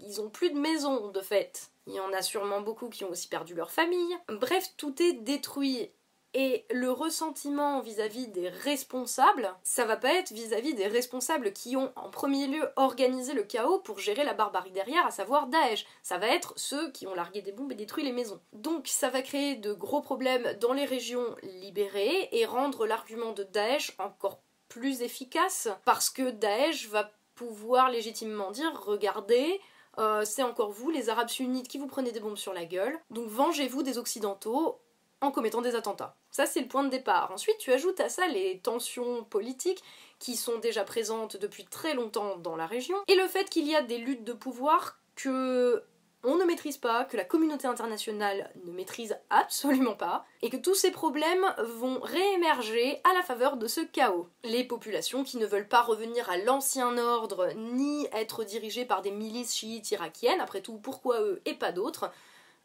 ils 0.00 0.20
ont 0.20 0.28
plus 0.28 0.50
de 0.50 0.58
maisons 0.58 1.08
de 1.08 1.20
fait. 1.20 1.71
Il 1.86 1.94
y 1.94 2.00
en 2.00 2.12
a 2.12 2.22
sûrement 2.22 2.60
beaucoup 2.60 2.88
qui 2.88 3.04
ont 3.04 3.10
aussi 3.10 3.28
perdu 3.28 3.54
leur 3.54 3.70
famille. 3.70 4.16
Bref, 4.28 4.74
tout 4.76 5.02
est 5.02 5.14
détruit. 5.14 5.90
Et 6.34 6.64
le 6.70 6.90
ressentiment 6.90 7.80
vis-à-vis 7.80 8.28
des 8.28 8.48
responsables, 8.48 9.54
ça 9.64 9.84
va 9.84 9.98
pas 9.98 10.14
être 10.14 10.32
vis-à-vis 10.32 10.72
des 10.72 10.86
responsables 10.86 11.52
qui 11.52 11.76
ont 11.76 11.92
en 11.94 12.08
premier 12.08 12.46
lieu 12.46 12.70
organisé 12.76 13.34
le 13.34 13.42
chaos 13.42 13.80
pour 13.80 13.98
gérer 13.98 14.24
la 14.24 14.32
barbarie 14.32 14.70
derrière, 14.70 15.04
à 15.04 15.10
savoir 15.10 15.48
Daesh. 15.48 15.84
Ça 16.02 16.16
va 16.16 16.28
être 16.28 16.54
ceux 16.56 16.90
qui 16.92 17.06
ont 17.06 17.14
largué 17.14 17.42
des 17.42 17.52
bombes 17.52 17.72
et 17.72 17.74
détruit 17.74 18.04
les 18.04 18.12
maisons. 18.12 18.40
Donc 18.54 18.88
ça 18.88 19.10
va 19.10 19.20
créer 19.20 19.56
de 19.56 19.74
gros 19.74 20.00
problèmes 20.00 20.54
dans 20.58 20.72
les 20.72 20.86
régions 20.86 21.36
libérées 21.42 22.30
et 22.32 22.46
rendre 22.46 22.86
l'argument 22.86 23.32
de 23.32 23.42
Daesh 23.42 23.94
encore 23.98 24.40
plus 24.68 25.02
efficace 25.02 25.68
parce 25.84 26.08
que 26.08 26.30
Daesh 26.30 26.88
va 26.88 27.10
pouvoir 27.34 27.90
légitimement 27.90 28.50
dire 28.50 28.72
regardez, 28.86 29.60
euh, 29.98 30.24
c'est 30.24 30.42
encore 30.42 30.70
vous, 30.70 30.90
les 30.90 31.08
Arabes 31.08 31.28
sunnites, 31.28 31.68
qui 31.68 31.78
vous 31.78 31.86
prenez 31.86 32.12
des 32.12 32.20
bombes 32.20 32.36
sur 32.36 32.54
la 32.54 32.64
gueule. 32.64 32.98
Donc 33.10 33.28
vengez-vous 33.28 33.82
des 33.82 33.98
Occidentaux 33.98 34.78
en 35.20 35.30
commettant 35.30 35.62
des 35.62 35.74
attentats. 35.74 36.16
Ça, 36.30 36.46
c'est 36.46 36.60
le 36.60 36.68
point 36.68 36.82
de 36.82 36.88
départ. 36.88 37.30
Ensuite, 37.32 37.58
tu 37.58 37.72
ajoutes 37.72 38.00
à 38.00 38.08
ça 38.08 38.26
les 38.26 38.58
tensions 38.58 39.24
politiques 39.24 39.82
qui 40.18 40.36
sont 40.36 40.58
déjà 40.58 40.84
présentes 40.84 41.36
depuis 41.36 41.64
très 41.64 41.94
longtemps 41.94 42.36
dans 42.38 42.56
la 42.56 42.66
région, 42.66 42.96
et 43.08 43.16
le 43.16 43.26
fait 43.26 43.48
qu'il 43.50 43.66
y 43.66 43.74
a 43.74 43.82
des 43.82 43.98
luttes 43.98 44.24
de 44.24 44.32
pouvoir 44.32 44.98
que 45.14 45.82
on 46.24 46.36
ne 46.36 46.44
maîtrise 46.44 46.78
pas, 46.78 47.04
que 47.04 47.16
la 47.16 47.24
communauté 47.24 47.66
internationale 47.66 48.52
ne 48.64 48.72
maîtrise 48.72 49.18
absolument 49.30 49.94
pas, 49.94 50.24
et 50.40 50.50
que 50.50 50.56
tous 50.56 50.74
ces 50.74 50.90
problèmes 50.90 51.44
vont 51.78 52.00
réémerger 52.00 53.00
à 53.04 53.14
la 53.14 53.22
faveur 53.22 53.56
de 53.56 53.66
ce 53.66 53.80
chaos. 53.80 54.28
Les 54.44 54.64
populations 54.64 55.24
qui 55.24 55.36
ne 55.36 55.46
veulent 55.46 55.68
pas 55.68 55.82
revenir 55.82 56.30
à 56.30 56.36
l'ancien 56.36 56.96
ordre, 56.98 57.48
ni 57.56 58.06
être 58.12 58.44
dirigées 58.44 58.84
par 58.84 59.02
des 59.02 59.10
milices 59.10 59.56
chiites 59.56 59.90
irakiennes, 59.90 60.40
après 60.40 60.60
tout, 60.60 60.78
pourquoi 60.78 61.20
eux 61.20 61.42
et 61.44 61.54
pas 61.54 61.72
d'autres, 61.72 62.10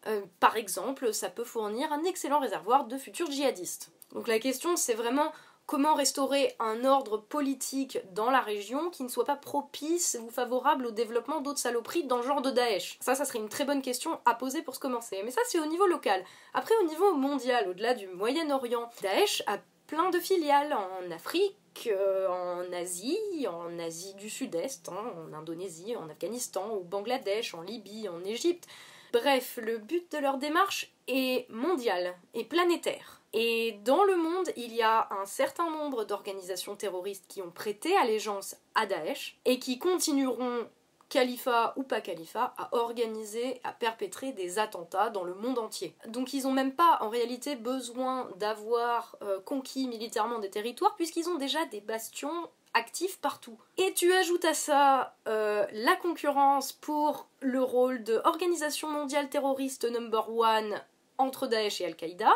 euh, 0.05 0.21
par 0.39 0.55
exemple, 0.55 1.13
ça 1.13 1.29
peut 1.29 1.43
fournir 1.43 1.91
un 1.91 2.03
excellent 2.03 2.39
réservoir 2.39 2.85
de 2.85 2.97
futurs 2.97 3.31
djihadistes. 3.31 3.91
Donc 4.13 4.27
la 4.27 4.39
question, 4.39 4.77
c'est 4.77 4.93
vraiment 4.93 5.31
comment 5.67 5.93
restaurer 5.93 6.55
un 6.59 6.85
ordre 6.85 7.17
politique 7.17 7.99
dans 8.13 8.31
la 8.31 8.39
région 8.39 8.89
qui 8.89 9.03
ne 9.03 9.09
soit 9.09 9.25
pas 9.25 9.35
propice 9.35 10.17
ou 10.23 10.31
favorable 10.31 10.87
au 10.87 10.91
développement 10.91 11.41
d'autres 11.41 11.59
saloperies 11.59 12.05
dans 12.05 12.17
le 12.17 12.23
genre 12.23 12.41
de 12.41 12.49
Daesh? 12.49 12.97
Ça, 13.01 13.13
ça 13.13 13.25
serait 13.25 13.39
une 13.39 13.49
très 13.49 13.65
bonne 13.65 13.81
question 13.81 14.19
à 14.25 14.33
poser 14.33 14.61
pour 14.63 14.73
se 14.73 14.79
commencer. 14.79 15.21
Mais 15.23 15.31
ça, 15.31 15.41
c'est 15.45 15.59
au 15.59 15.65
niveau 15.65 15.85
local. 15.85 16.23
Après, 16.53 16.73
au 16.81 16.87
niveau 16.87 17.13
mondial, 17.13 17.67
au-delà 17.69 17.93
du 17.93 18.07
Moyen-Orient, 18.07 18.89
Daesh 19.01 19.43
a 19.45 19.57
plein 19.87 20.09
de 20.09 20.19
filiales 20.19 20.73
en 20.73 21.11
Afrique, 21.11 21.89
euh, 21.91 22.27
en 22.29 22.71
Asie, 22.73 23.19
en 23.47 23.77
Asie 23.77 24.15
du 24.15 24.29
Sud-Est, 24.29 24.89
hein, 24.89 25.13
en 25.17 25.33
Indonésie, 25.33 25.95
en 25.97 26.09
Afghanistan, 26.09 26.69
au 26.69 26.81
Bangladesh, 26.81 27.53
en 27.53 27.61
Libye, 27.61 28.07
en 28.07 28.23
Égypte. 28.23 28.67
Bref, 29.11 29.59
le 29.61 29.77
but 29.77 30.11
de 30.13 30.17
leur 30.17 30.37
démarche 30.37 30.93
est 31.07 31.49
mondial 31.49 32.15
et 32.33 32.45
planétaire. 32.45 33.16
Et 33.33 33.79
dans 33.83 34.03
le 34.03 34.15
monde, 34.15 34.49
il 34.55 34.73
y 34.73 34.81
a 34.81 35.07
un 35.11 35.25
certain 35.25 35.69
nombre 35.69 36.05
d'organisations 36.05 36.75
terroristes 36.75 37.25
qui 37.27 37.41
ont 37.41 37.51
prêté 37.51 37.95
allégeance 37.97 38.55
à 38.75 38.85
Daesh 38.85 39.37
et 39.45 39.59
qui 39.59 39.79
continueront, 39.79 40.67
califat 41.09 41.73
ou 41.75 41.83
pas 41.83 42.01
califat, 42.01 42.53
à 42.57 42.69
organiser, 42.75 43.59
à 43.63 43.71
perpétrer 43.73 44.31
des 44.31 44.59
attentats 44.59 45.09
dans 45.09 45.23
le 45.23 45.35
monde 45.35 45.59
entier. 45.59 45.95
Donc 46.07 46.33
ils 46.33 46.43
n'ont 46.43 46.51
même 46.51 46.73
pas 46.73 46.97
en 47.01 47.09
réalité 47.09 47.55
besoin 47.55 48.29
d'avoir 48.37 49.15
euh, 49.21 49.39
conquis 49.41 49.87
militairement 49.87 50.39
des 50.39 50.49
territoires 50.49 50.95
puisqu'ils 50.95 51.29
ont 51.29 51.37
déjà 51.37 51.65
des 51.65 51.81
bastions 51.81 52.49
actifs 52.73 53.19
partout. 53.19 53.57
Et 53.77 53.93
tu 53.93 54.13
ajoutes 54.13 54.45
à 54.45 54.53
ça 54.53 55.15
euh, 55.27 55.65
la 55.71 55.95
concurrence 55.95 56.73
pour 56.73 57.27
le 57.39 57.61
rôle 57.61 58.03
de 58.03 58.21
organisation 58.23 58.89
mondiale 58.89 59.29
terroriste 59.29 59.89
number 59.89 60.29
one 60.29 60.81
entre 61.17 61.47
Daesh 61.47 61.81
et 61.81 61.85
Al-Qaïda. 61.85 62.31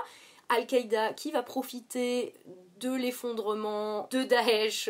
Al-Qaïda 0.52 1.14
qui 1.14 1.32
va 1.32 1.44
profiter 1.44 2.34
de 2.80 2.94
l'effondrement 2.94 4.08
de 4.12 4.24
Daesh 4.24 4.90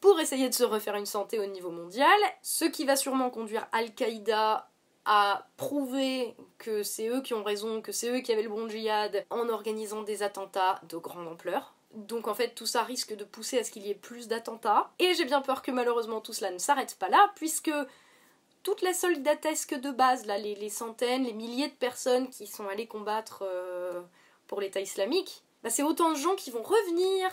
pour 0.00 0.20
essayer 0.20 0.48
de 0.48 0.54
se 0.54 0.64
refaire 0.64 0.94
une 0.94 1.06
santé 1.06 1.38
au 1.38 1.46
niveau 1.46 1.70
mondial, 1.70 2.18
ce 2.42 2.64
qui 2.64 2.84
va 2.84 2.96
sûrement 2.96 3.30
conduire 3.30 3.66
Al-Qaïda 3.72 4.68
à 5.04 5.46
prouver 5.56 6.36
que 6.58 6.82
c'est 6.82 7.08
eux 7.08 7.22
qui 7.22 7.34
ont 7.34 7.42
raison, 7.42 7.80
que 7.80 7.92
c'est 7.92 8.10
eux 8.10 8.20
qui 8.20 8.32
avaient 8.32 8.42
le 8.42 8.50
bon 8.50 8.68
djihad 8.68 9.24
en 9.30 9.48
organisant 9.48 10.02
des 10.02 10.22
attentats 10.22 10.80
de 10.88 10.98
grande 10.98 11.26
ampleur. 11.26 11.74
Donc 11.94 12.28
en 12.28 12.34
fait 12.34 12.54
tout 12.54 12.66
ça 12.66 12.82
risque 12.82 13.16
de 13.16 13.24
pousser 13.24 13.58
à 13.58 13.64
ce 13.64 13.70
qu'il 13.70 13.86
y 13.86 13.90
ait 13.90 13.94
plus 13.94 14.28
d'attentats. 14.28 14.90
Et 14.98 15.14
j'ai 15.14 15.24
bien 15.24 15.40
peur 15.40 15.62
que 15.62 15.70
malheureusement 15.70 16.20
tout 16.20 16.34
cela 16.34 16.50
ne 16.50 16.58
s'arrête 16.58 16.96
pas 16.96 17.08
là, 17.08 17.32
puisque 17.36 17.72
toute 18.62 18.82
la 18.82 18.92
soldatesque 18.92 19.80
de 19.80 19.90
base, 19.90 20.26
là, 20.26 20.36
les, 20.36 20.68
centaines, 20.68 21.24
les 21.24 21.32
milliers 21.32 21.68
de 21.68 21.74
personnes 21.74 22.28
qui 22.28 22.46
sont 22.46 22.68
allées 22.68 22.86
combattre 22.86 23.44
euh, 23.46 24.02
pour 24.48 24.60
l'État 24.60 24.80
islamique, 24.80 25.44
bah, 25.62 25.70
c'est 25.70 25.82
autant 25.82 26.10
de 26.10 26.16
gens 26.16 26.34
qui 26.34 26.50
vont 26.50 26.62
revenir 26.62 27.30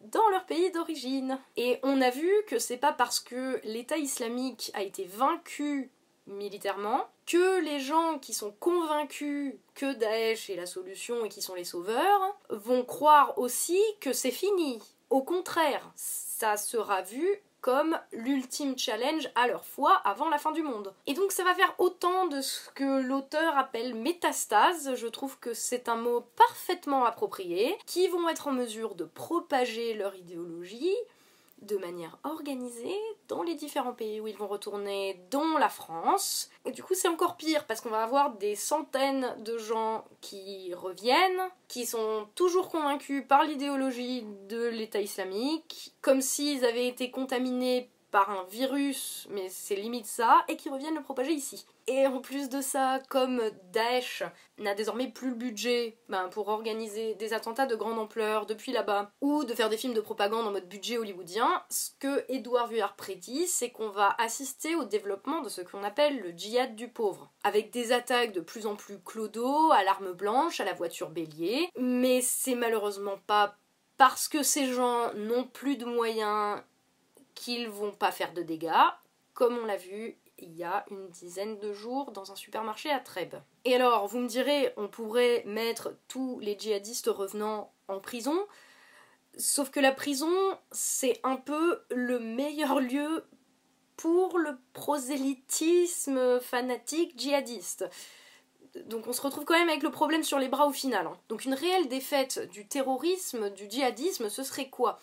dans 0.00 0.28
leur 0.30 0.46
pays 0.46 0.70
d'origine. 0.70 1.38
Et 1.56 1.78
on 1.82 2.00
a 2.00 2.10
vu 2.10 2.30
que 2.46 2.58
c'est 2.58 2.76
pas 2.76 2.92
parce 2.92 3.18
que 3.20 3.60
l'État 3.64 3.98
islamique 3.98 4.70
a 4.74 4.82
été 4.82 5.04
vaincu 5.04 5.90
militairement 6.26 7.06
que 7.26 7.60
les 7.60 7.80
gens 7.80 8.18
qui 8.18 8.34
sont 8.34 8.52
convaincus 8.52 9.54
que 9.74 9.92
Daesh 9.94 10.50
est 10.50 10.56
la 10.56 10.66
solution 10.66 11.24
et 11.24 11.28
qui 11.28 11.42
sont 11.42 11.54
les 11.54 11.64
sauveurs 11.64 12.38
vont 12.50 12.84
croire 12.84 13.38
aussi 13.38 13.80
que 14.00 14.12
c'est 14.12 14.30
fini. 14.30 14.80
Au 15.10 15.22
contraire, 15.22 15.90
ça 15.94 16.56
sera 16.56 17.02
vu 17.02 17.26
comme 17.60 17.98
l'ultime 18.12 18.78
challenge 18.78 19.28
à 19.34 19.46
leur 19.46 19.64
foi 19.64 19.92
avant 20.04 20.28
la 20.28 20.38
fin 20.38 20.52
du 20.52 20.62
monde. 20.62 20.92
Et 21.06 21.14
donc 21.14 21.32
ça 21.32 21.44
va 21.44 21.54
faire 21.54 21.74
autant 21.78 22.26
de 22.26 22.40
ce 22.40 22.68
que 22.70 23.00
l'auteur 23.02 23.56
appelle 23.56 23.94
métastase, 23.94 24.94
je 24.94 25.06
trouve 25.06 25.38
que 25.38 25.54
c'est 25.54 25.88
un 25.88 25.96
mot 25.96 26.24
parfaitement 26.36 27.04
approprié, 27.04 27.76
qui 27.86 28.08
vont 28.08 28.28
être 28.28 28.48
en 28.48 28.52
mesure 28.52 28.94
de 28.94 29.04
propager 29.04 29.94
leur 29.94 30.14
idéologie, 30.14 30.94
de 31.62 31.76
manière 31.76 32.18
organisée 32.24 32.96
dans 33.28 33.42
les 33.42 33.54
différents 33.54 33.92
pays 33.92 34.20
où 34.20 34.26
ils 34.26 34.36
vont 34.36 34.46
retourner, 34.46 35.20
dont 35.30 35.56
la 35.58 35.68
France. 35.68 36.50
Et 36.64 36.70
du 36.70 36.82
coup, 36.82 36.94
c'est 36.94 37.08
encore 37.08 37.36
pire 37.36 37.66
parce 37.66 37.80
qu'on 37.80 37.90
va 37.90 38.02
avoir 38.02 38.34
des 38.36 38.56
centaines 38.56 39.34
de 39.42 39.58
gens 39.58 40.04
qui 40.20 40.72
reviennent, 40.74 41.48
qui 41.68 41.86
sont 41.86 42.26
toujours 42.34 42.68
convaincus 42.68 43.24
par 43.28 43.44
l'idéologie 43.44 44.24
de 44.48 44.66
l'État 44.66 45.00
islamique, 45.00 45.94
comme 46.00 46.20
s'ils 46.20 46.64
avaient 46.64 46.88
été 46.88 47.10
contaminés 47.10 47.90
par 48.10 48.30
un 48.30 48.44
virus, 48.44 49.26
mais 49.30 49.48
c'est 49.50 49.76
limite 49.76 50.06
ça, 50.06 50.44
et 50.48 50.56
qui 50.56 50.70
reviennent 50.70 50.94
le 50.94 51.02
propager 51.02 51.32
ici. 51.32 51.66
Et 51.90 52.06
en 52.06 52.20
plus 52.20 52.50
de 52.50 52.60
ça, 52.60 53.00
comme 53.08 53.40
Daesh 53.72 54.22
n'a 54.58 54.74
désormais 54.74 55.08
plus 55.08 55.30
le 55.30 55.36
budget 55.36 55.96
ben, 56.10 56.28
pour 56.28 56.48
organiser 56.48 57.14
des 57.14 57.32
attentats 57.32 57.64
de 57.64 57.76
grande 57.76 57.98
ampleur 57.98 58.44
depuis 58.44 58.72
là-bas, 58.72 59.10
ou 59.22 59.44
de 59.44 59.54
faire 59.54 59.70
des 59.70 59.78
films 59.78 59.94
de 59.94 60.02
propagande 60.02 60.46
en 60.46 60.50
mode 60.50 60.68
budget 60.68 60.98
hollywoodien, 60.98 61.62
ce 61.70 61.92
que 61.98 62.26
Edouard 62.28 62.66
Vuillard 62.66 62.94
prédit, 62.94 63.46
c'est 63.46 63.70
qu'on 63.70 63.88
va 63.88 64.14
assister 64.18 64.74
au 64.74 64.84
développement 64.84 65.40
de 65.40 65.48
ce 65.48 65.62
qu'on 65.62 65.82
appelle 65.82 66.20
le 66.20 66.32
djihad 66.32 66.76
du 66.76 66.88
pauvre, 66.88 67.32
avec 67.42 67.70
des 67.70 67.90
attaques 67.92 68.32
de 68.32 68.42
plus 68.42 68.66
en 68.66 68.76
plus 68.76 69.00
clodo, 69.00 69.70
à 69.72 69.82
l'arme 69.82 70.12
blanche, 70.12 70.60
à 70.60 70.66
la 70.66 70.74
voiture 70.74 71.08
bélier, 71.08 71.70
mais 71.78 72.20
c'est 72.20 72.54
malheureusement 72.54 73.18
pas 73.26 73.56
parce 73.96 74.28
que 74.28 74.42
ces 74.42 74.66
gens 74.66 75.14
n'ont 75.14 75.44
plus 75.44 75.78
de 75.78 75.86
moyens 75.86 76.60
qu'ils 77.34 77.70
vont 77.70 77.92
pas 77.92 78.12
faire 78.12 78.34
de 78.34 78.42
dégâts, 78.42 78.72
comme 79.32 79.56
on 79.56 79.64
l'a 79.64 79.76
vu 79.76 80.18
il 80.38 80.56
y 80.56 80.64
a 80.64 80.84
une 80.90 81.08
dizaine 81.10 81.58
de 81.58 81.72
jours 81.72 82.12
dans 82.12 82.32
un 82.32 82.36
supermarché 82.36 82.90
à 82.90 83.00
Trèbes. 83.00 83.36
Et 83.64 83.74
alors, 83.74 84.06
vous 84.06 84.18
me 84.18 84.28
direz, 84.28 84.72
on 84.76 84.88
pourrait 84.88 85.42
mettre 85.46 85.94
tous 86.08 86.38
les 86.40 86.58
djihadistes 86.58 87.08
revenant 87.08 87.72
en 87.88 88.00
prison, 88.00 88.38
sauf 89.36 89.70
que 89.70 89.80
la 89.80 89.92
prison, 89.92 90.32
c'est 90.72 91.20
un 91.22 91.36
peu 91.36 91.82
le 91.90 92.18
meilleur 92.18 92.80
lieu 92.80 93.24
pour 93.96 94.38
le 94.38 94.56
prosélytisme 94.72 96.40
fanatique 96.40 97.18
djihadiste. 97.18 97.84
Donc 98.86 99.06
on 99.08 99.12
se 99.12 99.20
retrouve 99.20 99.44
quand 99.44 99.58
même 99.58 99.68
avec 99.68 99.82
le 99.82 99.90
problème 99.90 100.22
sur 100.22 100.38
les 100.38 100.48
bras 100.48 100.66
au 100.66 100.72
final. 100.72 101.06
Hein. 101.06 101.16
Donc 101.28 101.44
une 101.44 101.54
réelle 101.54 101.88
défaite 101.88 102.48
du 102.50 102.66
terrorisme, 102.66 103.50
du 103.50 103.68
djihadisme, 103.68 104.28
ce 104.28 104.44
serait 104.44 104.68
quoi? 104.68 105.00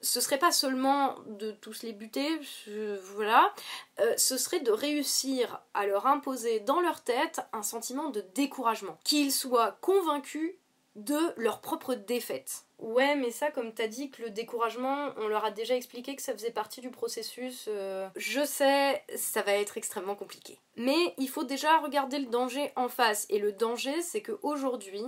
Ce 0.00 0.20
serait 0.20 0.38
pas 0.38 0.52
seulement 0.52 1.16
de 1.26 1.52
tous 1.52 1.82
les 1.82 1.92
buter, 1.92 2.28
voilà, 3.14 3.52
euh, 4.00 4.14
ce 4.16 4.36
serait 4.36 4.60
de 4.60 4.70
réussir 4.70 5.62
à 5.74 5.86
leur 5.86 6.06
imposer 6.06 6.60
dans 6.60 6.80
leur 6.80 7.02
tête 7.02 7.40
un 7.52 7.62
sentiment 7.62 8.10
de 8.10 8.24
découragement, 8.34 8.98
qu'ils 9.04 9.32
soient 9.32 9.78
convaincus 9.80 10.54
de 10.96 11.18
leur 11.36 11.60
propre 11.60 11.94
défaite. 11.94 12.64
Ouais, 12.78 13.16
mais 13.16 13.30
ça, 13.30 13.50
comme 13.50 13.72
t'as 13.72 13.86
dit 13.86 14.10
que 14.10 14.22
le 14.22 14.30
découragement, 14.30 15.10
on 15.16 15.28
leur 15.28 15.44
a 15.44 15.50
déjà 15.50 15.76
expliqué 15.76 16.14
que 16.14 16.22
ça 16.22 16.32
faisait 16.32 16.50
partie 16.50 16.80
du 16.80 16.90
processus. 16.90 17.66
Euh, 17.68 18.08
je 18.16 18.44
sais, 18.44 19.02
ça 19.14 19.42
va 19.42 19.52
être 19.52 19.78
extrêmement 19.78 20.14
compliqué. 20.14 20.58
Mais 20.76 21.14
il 21.16 21.28
faut 21.28 21.44
déjà 21.44 21.78
regarder 21.78 22.18
le 22.18 22.26
danger 22.26 22.72
en 22.76 22.88
face. 22.88 23.26
Et 23.30 23.38
le 23.38 23.52
danger, 23.52 24.02
c'est 24.02 24.22
qu'aujourd'hui, 24.22 25.02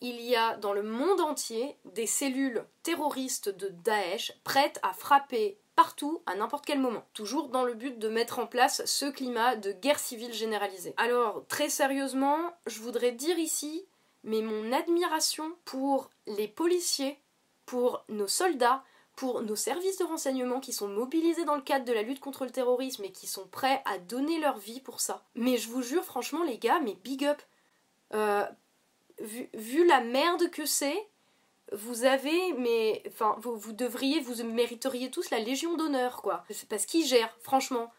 il 0.00 0.20
y 0.20 0.36
a 0.36 0.56
dans 0.56 0.72
le 0.72 0.82
monde 0.82 1.20
entier 1.20 1.76
des 1.84 2.06
cellules 2.06 2.64
terroristes 2.82 3.48
de 3.48 3.68
Daesh 3.68 4.32
prêtes 4.44 4.80
à 4.82 4.92
frapper 4.92 5.58
partout 5.76 6.22
à 6.26 6.34
n'importe 6.34 6.66
quel 6.66 6.78
moment, 6.78 7.06
toujours 7.14 7.48
dans 7.48 7.64
le 7.64 7.74
but 7.74 7.98
de 7.98 8.08
mettre 8.08 8.38
en 8.38 8.46
place 8.46 8.84
ce 8.84 9.06
climat 9.06 9.56
de 9.56 9.72
guerre 9.72 9.98
civile 9.98 10.32
généralisée. 10.32 10.92
Alors, 10.98 11.44
très 11.48 11.70
sérieusement, 11.70 12.38
je 12.66 12.80
voudrais 12.80 13.12
dire 13.12 13.38
ici, 13.38 13.86
mais 14.22 14.42
mon 14.42 14.72
admiration 14.72 15.52
pour 15.64 16.10
les 16.26 16.48
policiers, 16.48 17.18
pour 17.64 18.04
nos 18.08 18.28
soldats, 18.28 18.84
pour 19.16 19.42
nos 19.42 19.56
services 19.56 19.98
de 19.98 20.04
renseignement 20.04 20.60
qui 20.60 20.72
sont 20.72 20.88
mobilisés 20.88 21.44
dans 21.44 21.56
le 21.56 21.62
cadre 21.62 21.84
de 21.84 21.92
la 21.92 22.02
lutte 22.02 22.20
contre 22.20 22.44
le 22.44 22.50
terrorisme 22.50 23.04
et 23.04 23.12
qui 23.12 23.26
sont 23.26 23.46
prêts 23.46 23.82
à 23.84 23.98
donner 23.98 24.38
leur 24.38 24.58
vie 24.58 24.80
pour 24.80 25.00
ça. 25.00 25.24
Mais 25.34 25.56
je 25.56 25.68
vous 25.68 25.82
jure, 25.82 26.04
franchement, 26.04 26.42
les 26.42 26.58
gars, 26.58 26.80
mais 26.80 26.94
big 27.04 27.24
up. 27.24 27.40
Euh, 28.12 28.46
vu, 29.20 29.86
la 29.86 30.00
merde 30.00 30.50
que 30.50 30.66
c'est, 30.66 31.08
vous 31.72 32.04
avez, 32.04 32.52
mais 32.54 33.02
enfin, 33.06 33.36
vous, 33.40 33.72
devriez, 33.72 34.20
vous 34.20 34.42
mériteriez 34.44 35.10
tous 35.10 35.30
la 35.30 35.38
Légion 35.38 35.76
d'honneur, 35.76 36.22
quoi. 36.22 36.44
Parce 36.68 36.86
qu'ils 36.86 37.06
gèrent, 37.06 37.36
franchement. 37.40 37.92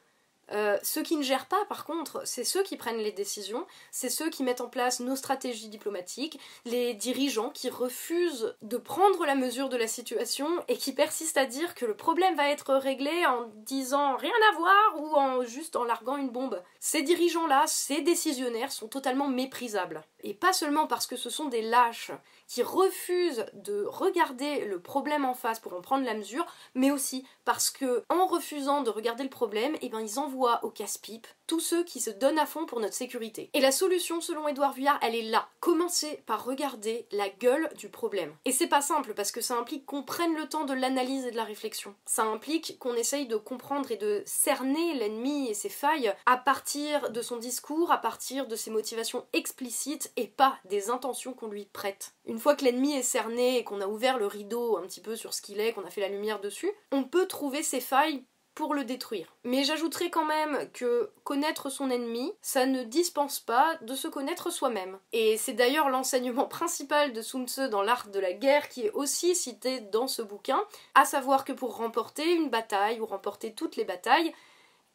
Euh, 0.52 0.78
ceux 0.84 1.02
qui 1.02 1.16
ne 1.16 1.24
gèrent 1.24 1.48
pas, 1.48 1.64
par 1.66 1.86
contre, 1.86 2.22
c'est 2.26 2.44
ceux 2.44 2.64
qui 2.64 2.76
prennent 2.76 2.98
les 2.98 3.12
décisions, 3.12 3.66
c'est 3.92 4.10
ceux 4.10 4.30
qui 4.30 4.44
mettent 4.44 4.62
en 4.62 4.68
place 4.68 5.00
nos 5.00 5.16
stratégies 5.16 5.70
diplomatiques, 5.70 6.40
les 6.66 6.94
dirigeants 6.94 7.50
qui 7.50 7.70
refusent 7.70 8.56
de 8.62 8.78
prendre 8.78 9.26
la 9.26 9.36
mesure 9.36 9.70
de 9.70 9.78
la 9.78 9.88
situation 9.88 10.48
et 10.68 10.78
qui 10.78 10.94
persistent 10.94 11.38
à 11.38 11.46
dire 11.46 11.74
que 11.74 11.86
le 11.86 11.96
problème 11.96 12.36
va 12.36 12.50
être 12.50 12.74
réglé 12.76 13.26
en 13.26 13.50
disant 13.56 14.18
rien 14.18 14.32
à 14.52 14.58
voir 14.58 15.02
ou 15.02 15.16
en 15.16 15.44
juste 15.44 15.76
en 15.76 15.86
larguant 15.86 16.18
une 16.18 16.30
bombe. 16.30 16.62
Ces 16.80 17.02
dirigeants-là, 17.02 17.64
ces 17.68 18.02
décisionnaires 18.02 18.72
sont 18.72 18.88
totalement 18.88 19.28
méprisables. 19.28 20.04
Et 20.24 20.34
pas 20.34 20.54
seulement 20.54 20.88
parce 20.88 21.08
que 21.08 21.16
ce 21.16 21.30
sont 21.30 21.46
des 21.46 21.62
lâches 21.62 22.12
qui 22.52 22.64
refusent 22.64 23.46
de 23.54 23.86
regarder 23.86 24.66
le 24.66 24.82
problème 24.82 25.24
en 25.24 25.34
face 25.34 25.62
pour 25.62 25.72
en 25.74 25.80
prendre 25.80 26.04
la 26.04 26.14
mesure, 26.14 26.46
mais 26.76 26.92
aussi 26.92 27.26
parce 27.46 27.70
que 27.70 28.04
en 28.10 28.26
refusant 28.26 28.82
de 28.82 28.90
regarder 28.90 29.24
le 29.24 29.30
problème, 29.30 29.78
eh 29.82 29.88
ben 29.88 30.02
ils 30.02 30.20
envoient 30.20 30.60
au 30.66 30.70
casse-pipe 30.70 31.28
tous 31.48 31.62
ceux 31.62 31.84
qui 31.84 32.02
se 32.02 32.10
donnent 32.10 32.40
à 32.40 32.46
fond 32.46 32.66
pour 32.66 32.80
notre 32.80 32.94
sécurité. 32.94 33.50
Et 33.54 33.62
la 33.62 33.72
solution, 33.72 34.22
selon 34.22 34.48
Édouard 34.48 34.74
Vuillard, 34.74 35.00
elle 35.02 35.16
est 35.16 35.30
là. 35.30 35.50
Commencez 35.60 36.24
par 36.26 36.46
regarder 36.46 37.08
la 37.12 37.28
gueule 37.28 37.70
du 37.78 37.90
problème. 37.90 38.34
Et 38.46 38.52
c'est 38.52 38.68
pas 38.68 38.82
simple 38.82 39.14
parce 39.14 39.32
que 39.32 39.42
ça 39.42 39.58
implique 39.58 39.86
qu'on 39.86 40.04
prenne 40.04 40.36
le 40.36 40.48
temps 40.48 40.64
de 40.66 40.74
l'analyse 40.74 41.26
et 41.26 41.32
de 41.32 41.36
la 41.36 41.44
réflexion. 41.44 41.94
Ça 42.06 42.24
implique 42.24 42.80
qu'on 42.80 42.96
essaye 42.96 43.28
de 43.28 43.36
comprendre 43.36 43.92
et 43.92 43.98
de 43.98 44.24
cerner 44.26 44.94
l'ennemi 44.94 45.50
et 45.50 45.54
ses 45.54 45.70
failles 45.70 46.14
à 46.26 46.38
partir 46.38 47.12
de 47.12 47.22
son 47.22 47.38
discours, 47.38 47.92
à 47.92 47.98
partir 47.98 48.48
de 48.48 48.56
ses 48.56 48.72
motivations 48.72 49.26
explicites 49.34 50.12
et 50.16 50.28
pas 50.28 50.58
des 50.66 50.90
intentions 50.90 51.34
qu'on 51.34 51.48
lui 51.48 51.66
prête. 51.66 52.14
Fois 52.42 52.56
que 52.56 52.66
l'ennemi 52.66 52.94
est 52.94 53.04
cerné 53.04 53.58
et 53.58 53.64
qu'on 53.64 53.80
a 53.80 53.88
ouvert 53.88 54.18
le 54.18 54.26
rideau 54.26 54.78
un 54.78 54.82
petit 54.82 55.00
peu 55.00 55.16
sur 55.16 55.34
ce 55.34 55.42
qu'il 55.42 55.62
est, 55.62 55.72
qu'on 55.72 55.86
a 55.86 55.90
fait 55.90 56.02
la 56.02 56.10
lumière 56.10 56.42
dessus, 56.42 56.72
on 56.92 57.06
peut 57.06 57.28
trouver 57.28 57.64
ses 57.64 57.80
failles 57.80 58.26
pour 58.54 58.74
le 58.74 58.84
détruire. 58.84 59.34
Mais 59.44 59.64
j'ajouterai 59.64 60.10
quand 60.10 60.26
même 60.26 60.70
que 60.74 61.12
connaître 61.24 61.70
son 61.70 61.90
ennemi, 61.90 62.34
ça 62.42 62.66
ne 62.66 62.84
dispense 62.84 63.40
pas 63.40 63.78
de 63.82 63.96
se 63.96 64.08
connaître 64.08 64.52
soi-même. 64.52 65.00
Et 65.14 65.38
c'est 65.38 65.54
d'ailleurs 65.54 65.90
l'enseignement 65.90 66.46
principal 66.48 67.14
de 67.14 67.22
Sun 67.22 67.48
Tzu 67.48 67.70
dans 67.70 67.82
l'art 67.82 68.10
de 68.10 68.20
la 68.20 68.34
guerre 68.34 68.68
qui 68.70 68.86
est 68.86 68.92
aussi 68.92 69.36
cité 69.36 69.80
dans 69.80 70.08
ce 70.08 70.22
bouquin, 70.22 70.62
à 70.96 71.06
savoir 71.06 71.46
que 71.46 71.54
pour 71.54 71.78
remporter 71.78 72.34
une 72.34 72.50
bataille 72.50 73.00
ou 73.00 73.06
remporter 73.06 73.54
toutes 73.54 73.78
les 73.78 73.86
batailles, 73.86 74.34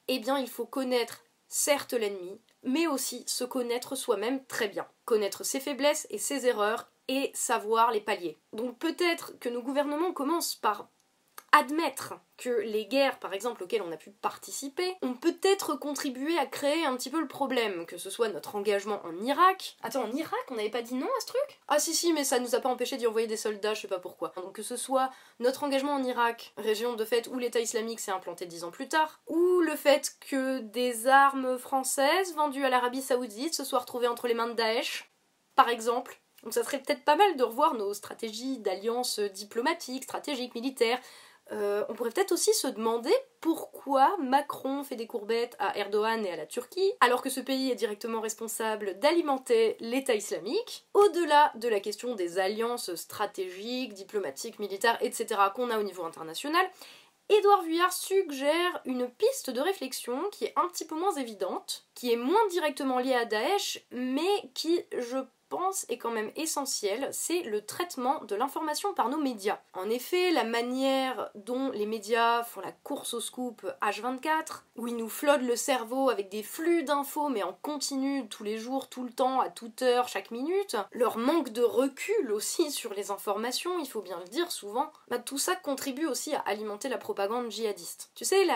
eh 0.09 0.19
bien 0.19 0.39
il 0.39 0.49
faut 0.49 0.67
connaître 0.67 1.23
certes 1.49 1.93
l'ennemi, 1.93 2.41
mais 2.63 2.87
aussi 2.87 3.25
se 3.27 3.45
connaître 3.45 3.95
soi-même 3.95 4.45
très 4.47 4.69
bien, 4.69 4.87
connaître 5.05 5.45
ses 5.45 5.61
faiblesses 5.61 6.07
et 6.11 6.19
ses 6.19 6.47
erreurs 6.47 6.89
et 7.09 7.31
savoir 7.35 7.91
les 7.93 8.01
pallier. 8.01 8.39
Donc 8.53 8.79
peut-être 8.79 9.39
que 9.39 9.49
nos 9.49 9.63
gouvernements 9.63 10.13
commencent 10.13 10.55
par 10.55 10.89
admettre 11.53 12.15
que 12.37 12.51
les 12.51 12.87
guerres, 12.87 13.19
par 13.19 13.33
exemple, 13.33 13.63
auxquelles 13.63 13.83
on 13.83 13.93
a 13.93 13.97
pu 13.97 14.11
participer, 14.11 14.95
ont 15.01 15.15
peut-être 15.15 15.75
contribué 15.75 16.37
à 16.39 16.45
créer 16.45 16.85
un 16.85 16.95
petit 16.97 17.09
peu 17.09 17.21
le 17.21 17.29
problème, 17.29 17.87
que 17.87 17.97
ce 17.97 18.11
soit 18.11 18.29
notre 18.29 18.57
engagement 18.57 19.01
en 19.05 19.17
Irak. 19.23 19.77
Attends, 19.83 20.05
en 20.05 20.13
Irak, 20.13 20.39
on 20.51 20.57
n'avait 20.57 20.69
pas 20.69 20.83
dit 20.83 20.95
non 20.95 21.07
à 21.07 21.21
ce 21.21 21.27
truc? 21.27 21.61
Ah 21.69 21.79
si 21.79 21.95
si, 21.95 22.13
mais 22.13 22.25
ça 22.25 22.41
nous 22.41 22.55
a 22.55 22.61
pas 22.61 22.69
empêché 22.69 22.97
d'y 22.97 23.07
envoyer 23.07 23.27
des 23.27 23.39
soldats, 23.39 23.73
je 23.73 23.83
sais 23.83 23.89
pas 23.89 24.01
pourquoi. 24.01 24.33
Donc 24.37 24.53
que 24.53 24.63
ce 24.63 24.77
soit 24.77 25.11
notre 25.41 25.65
engagement 25.65 25.95
en 25.95 26.03
Irak, 26.03 26.53
région 26.59 26.95
de 26.95 27.05
fait 27.05 27.29
où 27.29 27.39
l'État 27.39 27.61
islamique 27.61 28.01
s'est 28.01 28.11
implanté 28.11 28.45
dix 28.45 28.65
ans 28.65 28.71
plus 28.71 28.89
tard, 28.89 29.21
ou 29.27 29.61
le 29.61 29.77
fait 29.77 30.17
que 30.29 30.59
des 30.59 31.07
armes 31.07 31.59
françaises 31.59 32.35
vendues 32.35 32.65
à 32.65 32.71
l'Arabie 32.71 33.03
saoudite 33.03 33.55
se 33.55 33.65
soient 33.65 33.81
retrouvées 33.81 34.09
entre 34.09 34.29
les 34.29 34.35
mains 34.35 34.49
de 34.49 34.55
Daesh, 34.55 35.11
par 35.55 35.71
exemple. 35.71 36.21
Donc 36.47 36.55
ça 36.55 36.63
serait 36.63 36.79
peut-être 36.79 37.05
pas 37.05 37.17
mal 37.17 37.37
de 37.37 37.43
revoir 37.43 37.75
nos 37.75 37.93
stratégies 37.93 38.59
d'alliance 38.59 39.19
diplomatique, 39.19 40.05
stratégique, 40.05 40.55
militaire, 40.55 41.01
euh, 41.51 41.85
on 41.89 41.95
pourrait 41.95 42.11
peut-être 42.11 42.31
aussi 42.31 42.55
se 42.55 42.69
demander 42.69 43.13
pourquoi 43.41 44.17
Macron 44.19 44.85
fait 44.85 44.95
des 44.95 45.09
courbettes 45.09 45.57
à 45.59 45.77
Erdogan 45.77 46.25
et 46.25 46.31
à 46.31 46.37
la 46.37 46.47
Turquie, 46.47 46.93
alors 47.01 47.21
que 47.21 47.31
ce 47.31 47.41
pays 47.41 47.73
est 47.73 47.75
directement 47.75 48.21
responsable 48.21 48.97
d'alimenter 49.01 49.77
l'État 49.81 50.15
islamique, 50.15 50.87
au-delà 50.95 51.51
de 51.57 51.69
la 51.69 51.81
question 51.81 52.15
des 52.15 52.39
alliances 52.39 52.95
stratégiques, 52.95 53.95
diplomatiques, 53.95 54.61
militaires, 54.61 54.99
etc. 55.01 55.41
qu'on 55.53 55.71
a 55.71 55.81
au 55.81 55.83
niveau 55.83 56.05
international. 56.05 56.65
Édouard 57.29 57.63
Vuillard 57.63 57.93
suggère 57.93 58.81
une 58.85 59.09
piste 59.09 59.51
de 59.51 59.61
réflexion 59.61 60.31
qui 60.31 60.45
est 60.45 60.53
un 60.55 60.69
petit 60.69 60.85
peu 60.85 60.95
moins 60.95 61.15
évidente, 61.15 61.87
qui 61.95 62.13
est 62.13 62.17
moins 62.17 62.47
directement 62.51 63.01
liée 63.01 63.15
à 63.15 63.25
Daesh, 63.25 63.85
mais 63.91 64.51
qui, 64.55 64.81
je 64.97 65.19
pense 65.49 65.87
est 65.89 65.99
quand 65.99 66.11
même 66.11 66.31
essentiel, 66.37 67.09
c'est 67.13 67.43
le 67.43 67.65
traitement 67.65 68.23
de 68.25 68.35
l'information 68.37 68.95
par 68.95 69.09
nos 69.09 69.19
médias. 69.19 69.59
En 69.75 69.89
effet, 69.91 70.31
la 70.31 70.45
manière 70.45 71.31
dont 71.35 71.71
les 71.71 71.87
médias 71.87 72.43
font 72.45 72.61
la 72.61 72.73
course 72.73 73.15
au 73.15 73.21
scoop 73.21 73.67
H24, 73.83 74.63
où 74.77 74.87
ils 74.87 74.97
nous 74.97 75.09
flottent 75.09 75.43
le 75.43 75.57
cerveau 75.57 76.11
avec 76.11 76.29
des 76.29 76.43
flux 76.43 76.83
d'infos 76.83 77.29
mais 77.29 77.43
en 77.43 77.53
continu 77.63 78.29
tous 78.29 78.45
les 78.45 78.59
jours, 78.59 78.89
tout 78.89 79.05
le 79.05 79.13
temps, 79.13 79.41
à 79.41 79.49
toute 79.49 79.83
heure, 79.83 80.09
chaque 80.09 80.31
minute, 80.31 80.77
leur 80.93 81.19
manque 81.19 81.51
de 81.51 81.63
recul 81.63 82.33
aussi 82.33 82.71
sur 82.77 82.95
les 82.95 83.11
informations, 83.11 83.79
il 83.79 83.89
faut 83.89 84.03
bien 84.03 84.19
le 84.19 84.29
dire 84.29 84.51
souvent, 84.51 84.91
bah, 85.09 85.19
tout 85.19 85.39
ça 85.39 85.57
contribue 85.57 86.07
aussi 86.07 86.35
à 86.35 86.41
alimenter 86.41 86.89
la 86.89 86.99
propagande 86.99 87.51
djihadiste. 87.51 88.11
Tu 88.15 88.25
sais, 88.25 88.47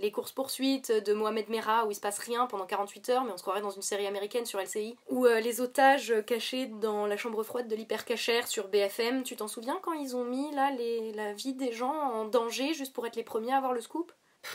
les 0.00 0.12
courses-poursuites 0.12 0.92
de 0.92 1.12
Mohamed 1.12 1.48
Merah 1.48 1.86
où 1.86 1.90
il 1.90 1.94
se 1.94 2.00
passe 2.00 2.18
rien 2.18 2.46
pendant 2.46 2.66
48 2.66 3.08
heures 3.10 3.24
mais 3.24 3.32
on 3.32 3.36
se 3.36 3.42
croirait 3.42 3.60
dans 3.60 3.70
une 3.70 3.82
série 3.82 4.06
américaine 4.06 4.46
sur 4.46 4.60
LCI, 4.60 4.96
ou 5.08 5.26
euh, 5.26 5.40
les 5.40 5.60
otages 5.60 6.14
dans 6.54 7.06
la 7.06 7.16
chambre 7.16 7.42
froide 7.42 7.68
de 7.68 7.74
l'hypercachère 7.74 8.46
sur 8.46 8.68
BFM. 8.68 9.22
Tu 9.22 9.36
t'en 9.36 9.48
souviens 9.48 9.78
quand 9.82 9.92
ils 9.92 10.16
ont 10.16 10.24
mis 10.24 10.50
là 10.54 10.70
les, 10.70 11.12
la 11.12 11.32
vie 11.32 11.54
des 11.54 11.72
gens 11.72 11.92
en 11.92 12.24
danger 12.24 12.74
juste 12.74 12.92
pour 12.92 13.06
être 13.06 13.16
les 13.16 13.24
premiers 13.24 13.52
à 13.52 13.56
avoir 13.56 13.72
le 13.72 13.80
scoop? 13.80 14.12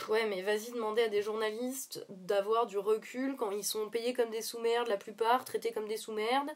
Ouais, 0.08 0.26
mais 0.26 0.42
vas-y 0.42 0.72
demander 0.72 1.02
à 1.02 1.08
des 1.08 1.22
journalistes 1.22 2.04
d'avoir 2.08 2.66
du 2.66 2.78
recul 2.78 3.36
quand 3.36 3.50
ils 3.50 3.64
sont 3.64 3.90
payés 3.90 4.14
comme 4.14 4.30
des 4.30 4.42
sous-merdes, 4.42 4.88
la 4.88 4.96
plupart 4.96 5.44
traités 5.44 5.72
comme 5.72 5.86
des 5.86 5.98
sous-merdes, 5.98 6.50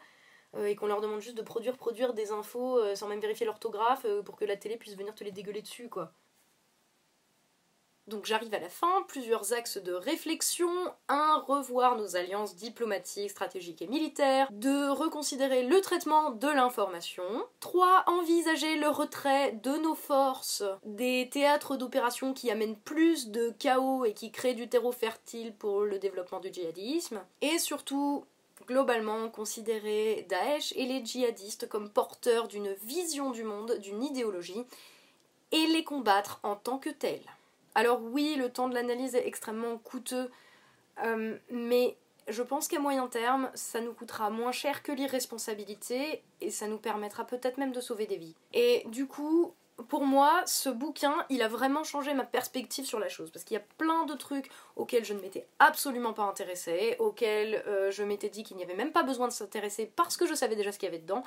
euh, 0.54 0.66
et 0.66 0.74
qu'on 0.74 0.86
leur 0.86 1.00
demande 1.00 1.20
juste 1.20 1.36
de 1.36 1.42
produire, 1.42 1.76
produire 1.76 2.14
des 2.14 2.32
infos 2.32 2.78
euh, 2.78 2.94
sans 2.94 3.08
même 3.08 3.20
vérifier 3.20 3.44
l'orthographe 3.46 4.04
euh, 4.06 4.22
pour 4.22 4.36
que 4.36 4.44
la 4.44 4.56
télé 4.56 4.76
puisse 4.76 4.96
venir 4.96 5.14
te 5.14 5.22
les 5.22 5.32
dégueuler 5.32 5.62
dessus, 5.62 5.88
quoi. 5.88 6.12
Donc 8.08 8.24
j'arrive 8.24 8.54
à 8.54 8.60
la 8.60 8.68
fin, 8.68 9.02
plusieurs 9.08 9.52
axes 9.52 9.78
de 9.78 9.92
réflexion. 9.92 10.70
Un, 11.08 11.42
revoir 11.46 11.96
nos 11.96 12.14
alliances 12.14 12.54
diplomatiques, 12.54 13.30
stratégiques 13.30 13.82
et 13.82 13.88
militaires. 13.88 14.48
Deux, 14.52 14.92
reconsidérer 14.92 15.64
le 15.64 15.80
traitement 15.80 16.30
de 16.30 16.46
l'information. 16.46 17.24
Trois, 17.58 18.04
envisager 18.06 18.76
le 18.76 18.88
retrait 18.88 19.52
de 19.62 19.76
nos 19.78 19.96
forces 19.96 20.62
des 20.84 21.28
théâtres 21.32 21.76
d'opération 21.76 22.32
qui 22.32 22.50
amènent 22.50 22.76
plus 22.76 23.28
de 23.28 23.52
chaos 23.58 24.04
et 24.04 24.12
qui 24.12 24.30
créent 24.30 24.54
du 24.54 24.68
terreau 24.68 24.92
fertile 24.92 25.52
pour 25.52 25.80
le 25.80 25.98
développement 25.98 26.38
du 26.38 26.52
djihadisme. 26.52 27.20
Et 27.40 27.58
surtout, 27.58 28.24
globalement 28.68 29.28
considérer 29.30 30.26
Daesh 30.28 30.72
et 30.76 30.86
les 30.86 31.04
djihadistes 31.04 31.68
comme 31.68 31.90
porteurs 31.90 32.46
d'une 32.46 32.72
vision 32.84 33.30
du 33.30 33.42
monde, 33.42 33.78
d'une 33.78 34.04
idéologie, 34.04 34.64
et 35.52 35.66
les 35.66 35.84
combattre 35.84 36.40
en 36.42 36.56
tant 36.56 36.78
que 36.78 36.90
tels. 36.90 37.35
Alors 37.76 38.00
oui, 38.02 38.36
le 38.38 38.50
temps 38.50 38.70
de 38.70 38.74
l'analyse 38.74 39.14
est 39.14 39.26
extrêmement 39.26 39.76
coûteux, 39.76 40.30
euh, 41.04 41.36
mais 41.50 41.98
je 42.26 42.42
pense 42.42 42.68
qu'à 42.68 42.80
moyen 42.80 43.06
terme, 43.06 43.50
ça 43.52 43.82
nous 43.82 43.92
coûtera 43.92 44.30
moins 44.30 44.50
cher 44.50 44.82
que 44.82 44.92
l'irresponsabilité 44.92 46.24
et 46.40 46.50
ça 46.50 46.68
nous 46.68 46.78
permettra 46.78 47.26
peut-être 47.26 47.58
même 47.58 47.72
de 47.72 47.82
sauver 47.82 48.06
des 48.06 48.16
vies. 48.16 48.34
Et 48.54 48.84
du 48.86 49.06
coup, 49.06 49.52
pour 49.88 50.06
moi, 50.06 50.42
ce 50.46 50.70
bouquin, 50.70 51.26
il 51.28 51.42
a 51.42 51.48
vraiment 51.48 51.84
changé 51.84 52.14
ma 52.14 52.24
perspective 52.24 52.86
sur 52.86 52.98
la 52.98 53.10
chose 53.10 53.30
parce 53.30 53.44
qu'il 53.44 53.56
y 53.56 53.60
a 53.60 53.64
plein 53.76 54.06
de 54.06 54.14
trucs 54.14 54.48
auxquels 54.76 55.04
je 55.04 55.12
ne 55.12 55.20
m'étais 55.20 55.46
absolument 55.58 56.14
pas 56.14 56.22
intéressée, 56.22 56.96
auxquels 56.98 57.62
euh, 57.66 57.90
je 57.90 58.02
m'étais 58.02 58.30
dit 58.30 58.42
qu'il 58.42 58.56
n'y 58.56 58.64
avait 58.64 58.74
même 58.74 58.92
pas 58.92 59.02
besoin 59.02 59.28
de 59.28 59.34
s'intéresser 59.34 59.92
parce 59.94 60.16
que 60.16 60.26
je 60.26 60.32
savais 60.32 60.56
déjà 60.56 60.72
ce 60.72 60.78
qu'il 60.78 60.86
y 60.86 60.92
avait 60.92 61.02
dedans. 61.02 61.22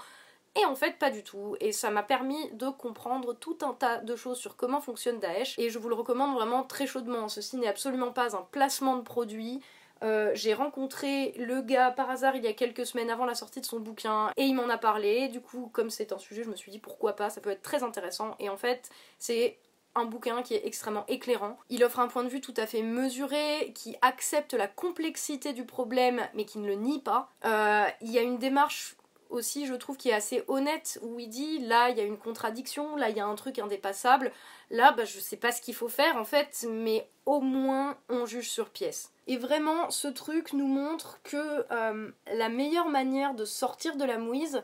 Et 0.55 0.65
en 0.65 0.75
fait, 0.75 0.97
pas 0.97 1.09
du 1.09 1.23
tout. 1.23 1.55
Et 1.59 1.71
ça 1.71 1.89
m'a 1.89 2.03
permis 2.03 2.49
de 2.51 2.69
comprendre 2.69 3.33
tout 3.33 3.57
un 3.61 3.73
tas 3.73 3.97
de 3.97 4.15
choses 4.15 4.37
sur 4.37 4.55
comment 4.55 4.81
fonctionne 4.81 5.19
Daesh. 5.19 5.57
Et 5.57 5.69
je 5.69 5.79
vous 5.79 5.89
le 5.89 5.95
recommande 5.95 6.35
vraiment 6.35 6.63
très 6.63 6.87
chaudement. 6.87 7.29
Ceci 7.29 7.57
n'est 7.57 7.67
absolument 7.67 8.11
pas 8.11 8.35
un 8.35 8.47
placement 8.51 8.97
de 8.97 9.03
produit. 9.03 9.61
Euh, 10.01 10.31
j'ai 10.33 10.53
rencontré 10.53 11.33
le 11.37 11.61
gars 11.61 11.91
par 11.91 12.09
hasard 12.09 12.35
il 12.37 12.43
y 12.43 12.47
a 12.47 12.53
quelques 12.53 12.85
semaines 12.85 13.09
avant 13.09 13.25
la 13.25 13.35
sortie 13.35 13.59
de 13.59 13.65
son 13.65 13.81
bouquin 13.81 14.31
et 14.37 14.45
il 14.45 14.55
m'en 14.55 14.69
a 14.69 14.77
parlé. 14.77 15.27
Du 15.27 15.41
coup, 15.41 15.69
comme 15.73 15.89
c'est 15.89 16.11
un 16.13 16.17
sujet, 16.17 16.43
je 16.43 16.49
me 16.49 16.55
suis 16.55 16.71
dit 16.71 16.79
pourquoi 16.79 17.15
pas, 17.15 17.29
ça 17.29 17.41
peut 17.41 17.49
être 17.51 17.61
très 17.61 17.83
intéressant. 17.83 18.35
Et 18.39 18.49
en 18.49 18.57
fait, 18.57 18.89
c'est 19.17 19.57
un 19.95 20.05
bouquin 20.05 20.41
qui 20.41 20.53
est 20.53 20.65
extrêmement 20.65 21.05
éclairant. 21.07 21.57
Il 21.69 21.83
offre 21.83 21.99
un 21.99 22.07
point 22.07 22.23
de 22.23 22.29
vue 22.29 22.41
tout 22.41 22.53
à 22.57 22.65
fait 22.65 22.81
mesuré, 22.81 23.73
qui 23.75 23.95
accepte 24.01 24.53
la 24.53 24.67
complexité 24.67 25.51
du 25.51 25.65
problème, 25.65 26.21
mais 26.33 26.45
qui 26.45 26.59
ne 26.59 26.67
le 26.67 26.75
nie 26.75 26.99
pas. 26.99 27.31
Euh, 27.45 27.85
il 28.01 28.11
y 28.11 28.19
a 28.19 28.21
une 28.21 28.37
démarche 28.37 28.95
aussi, 29.29 29.65
je 29.65 29.73
trouve, 29.73 29.97
qu'il 29.97 30.11
est 30.11 30.15
assez 30.15 30.43
honnête, 30.47 30.99
où 31.01 31.19
il 31.19 31.29
dit 31.29 31.59
là, 31.59 31.89
il 31.89 31.97
y 31.97 32.01
a 32.01 32.03
une 32.03 32.17
contradiction, 32.17 32.95
là, 32.95 33.09
il 33.09 33.17
y 33.17 33.19
a 33.19 33.25
un 33.25 33.35
truc 33.35 33.59
indépassable, 33.59 34.31
là, 34.71 34.91
bah, 34.91 35.05
je 35.05 35.19
sais 35.19 35.37
pas 35.37 35.51
ce 35.51 35.61
qu'il 35.61 35.75
faut 35.75 35.87
faire 35.87 36.17
en 36.17 36.25
fait, 36.25 36.65
mais 36.69 37.07
au 37.25 37.39
moins 37.39 37.97
on 38.09 38.25
juge 38.25 38.49
sur 38.49 38.69
pièce. 38.69 39.11
Et 39.27 39.37
vraiment, 39.37 39.91
ce 39.91 40.07
truc 40.07 40.53
nous 40.53 40.67
montre 40.67 41.19
que 41.23 41.65
euh, 41.71 42.11
la 42.33 42.49
meilleure 42.49 42.89
manière 42.89 43.35
de 43.35 43.45
sortir 43.45 43.95
de 43.95 44.03
la 44.03 44.17
mouise, 44.17 44.61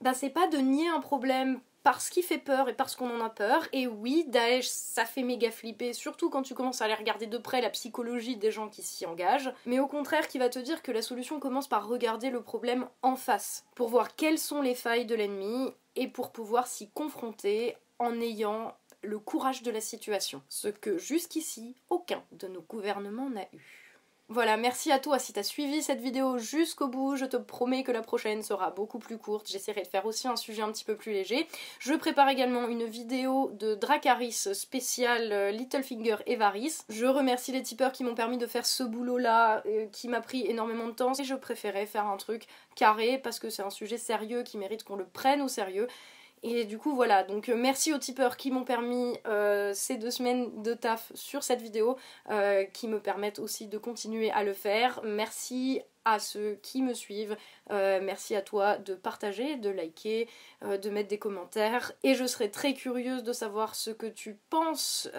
bah, 0.00 0.14
c'est 0.14 0.30
pas 0.30 0.46
de 0.46 0.58
nier 0.58 0.88
un 0.88 1.00
problème 1.00 1.60
parce 1.82 2.10
qu'il 2.10 2.22
fait 2.22 2.38
peur 2.38 2.68
et 2.68 2.74
parce 2.74 2.96
qu'on 2.96 3.10
en 3.10 3.24
a 3.24 3.30
peur. 3.30 3.66
Et 3.72 3.86
oui, 3.86 4.24
Daesh, 4.28 4.66
ça 4.66 5.04
fait 5.04 5.22
méga 5.22 5.50
flipper, 5.50 5.92
surtout 5.92 6.30
quand 6.30 6.42
tu 6.42 6.54
commences 6.54 6.82
à 6.82 6.86
aller 6.86 6.94
regarder 6.94 7.26
de 7.26 7.38
près 7.38 7.60
la 7.60 7.70
psychologie 7.70 8.36
des 8.36 8.50
gens 8.50 8.68
qui 8.68 8.82
s'y 8.82 9.06
engagent. 9.06 9.52
Mais 9.66 9.78
au 9.78 9.86
contraire, 9.86 10.28
qui 10.28 10.38
va 10.38 10.48
te 10.48 10.58
dire 10.58 10.82
que 10.82 10.92
la 10.92 11.02
solution 11.02 11.40
commence 11.40 11.68
par 11.68 11.88
regarder 11.88 12.30
le 12.30 12.42
problème 12.42 12.88
en 13.02 13.16
face, 13.16 13.64
pour 13.74 13.88
voir 13.88 14.16
quelles 14.16 14.38
sont 14.38 14.62
les 14.62 14.74
failles 14.74 15.06
de 15.06 15.14
l'ennemi 15.14 15.72
et 15.96 16.08
pour 16.08 16.32
pouvoir 16.32 16.66
s'y 16.66 16.90
confronter 16.90 17.76
en 17.98 18.20
ayant 18.20 18.74
le 19.02 19.18
courage 19.18 19.62
de 19.62 19.70
la 19.70 19.80
situation. 19.80 20.42
Ce 20.48 20.68
que 20.68 20.98
jusqu'ici, 20.98 21.76
aucun 21.88 22.22
de 22.32 22.48
nos 22.48 22.62
gouvernements 22.62 23.30
n'a 23.30 23.46
eu. 23.52 23.87
Voilà, 24.30 24.58
merci 24.58 24.92
à 24.92 24.98
toi 24.98 25.18
si 25.18 25.32
t'as 25.32 25.42
suivi 25.42 25.82
cette 25.82 26.02
vidéo 26.02 26.36
jusqu'au 26.36 26.86
bout. 26.86 27.16
Je 27.16 27.24
te 27.24 27.38
promets 27.38 27.82
que 27.82 27.92
la 27.92 28.02
prochaine 28.02 28.42
sera 28.42 28.70
beaucoup 28.70 28.98
plus 28.98 29.16
courte. 29.16 29.48
J'essaierai 29.50 29.80
de 29.80 29.86
faire 29.86 30.04
aussi 30.04 30.28
un 30.28 30.36
sujet 30.36 30.60
un 30.60 30.70
petit 30.70 30.84
peu 30.84 30.96
plus 30.96 31.12
léger. 31.12 31.48
Je 31.78 31.94
prépare 31.94 32.28
également 32.28 32.68
une 32.68 32.84
vidéo 32.84 33.50
de 33.54 33.74
Dracaris 33.74 34.50
spécial 34.52 35.32
euh, 35.32 35.50
Littlefinger 35.50 36.16
et 36.26 36.36
Varys. 36.36 36.82
Je 36.90 37.06
remercie 37.06 37.52
les 37.52 37.62
tipeurs 37.62 37.90
qui 37.90 38.04
m'ont 38.04 38.14
permis 38.14 38.36
de 38.36 38.46
faire 38.46 38.66
ce 38.66 38.82
boulot-là, 38.82 39.62
euh, 39.64 39.86
qui 39.92 40.08
m'a 40.08 40.20
pris 40.20 40.44
énormément 40.46 40.88
de 40.88 40.92
temps. 40.92 41.14
Et 41.14 41.24
je 41.24 41.34
préférais 41.34 41.86
faire 41.86 42.06
un 42.06 42.18
truc 42.18 42.48
carré 42.74 43.16
parce 43.16 43.38
que 43.38 43.48
c'est 43.48 43.62
un 43.62 43.70
sujet 43.70 43.96
sérieux 43.96 44.42
qui 44.42 44.58
mérite 44.58 44.84
qu'on 44.84 44.96
le 44.96 45.06
prenne 45.06 45.40
au 45.40 45.48
sérieux. 45.48 45.88
Et 46.42 46.64
du 46.64 46.78
coup 46.78 46.94
voilà, 46.94 47.24
donc 47.24 47.48
euh, 47.48 47.56
merci 47.56 47.92
aux 47.92 47.98
tipeurs 47.98 48.36
qui 48.36 48.50
m'ont 48.50 48.64
permis 48.64 49.18
euh, 49.26 49.72
ces 49.74 49.96
deux 49.96 50.10
semaines 50.10 50.62
de 50.62 50.74
taf 50.74 51.10
sur 51.14 51.42
cette 51.42 51.62
vidéo, 51.62 51.96
euh, 52.30 52.64
qui 52.64 52.86
me 52.86 53.00
permettent 53.00 53.38
aussi 53.38 53.66
de 53.66 53.78
continuer 53.78 54.30
à 54.30 54.44
le 54.44 54.52
faire. 54.52 55.00
Merci 55.04 55.80
à 56.04 56.18
ceux 56.18 56.58
qui 56.62 56.80
me 56.80 56.94
suivent, 56.94 57.36
merci 57.68 58.34
à 58.34 58.40
toi 58.40 58.78
de 58.78 58.94
partager, 58.94 59.56
de 59.56 59.68
liker, 59.68 60.26
de 60.62 60.88
mettre 60.88 61.10
des 61.10 61.18
commentaires. 61.18 61.92
Et 62.02 62.14
je 62.14 62.24
serais 62.24 62.48
très 62.48 62.72
curieuse 62.72 63.22
de 63.22 63.34
savoir 63.34 63.74
ce 63.74 63.90
que 63.90 64.06
tu 64.06 64.38
penses 64.48 65.10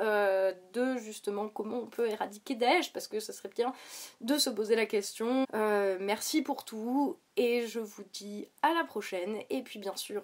de 0.73 0.97
justement 0.97 1.47
comment 1.47 1.77
on 1.77 1.85
peut 1.85 2.07
éradiquer 2.07 2.55
Daesh, 2.55 2.91
parce 2.91 3.07
que 3.07 3.19
ça 3.19 3.33
serait 3.33 3.49
bien 3.49 3.71
de 4.21 4.39
se 4.39 4.49
poser 4.49 4.75
la 4.75 4.87
question. 4.87 5.45
merci 5.99 6.41
pour 6.41 6.65
tout, 6.65 7.19
et 7.37 7.67
je 7.67 7.79
vous 7.79 8.03
dis 8.11 8.47
à 8.63 8.73
la 8.73 8.83
prochaine, 8.83 9.37
et 9.51 9.61
puis 9.61 9.77
bien 9.77 9.95
sûr, 9.95 10.23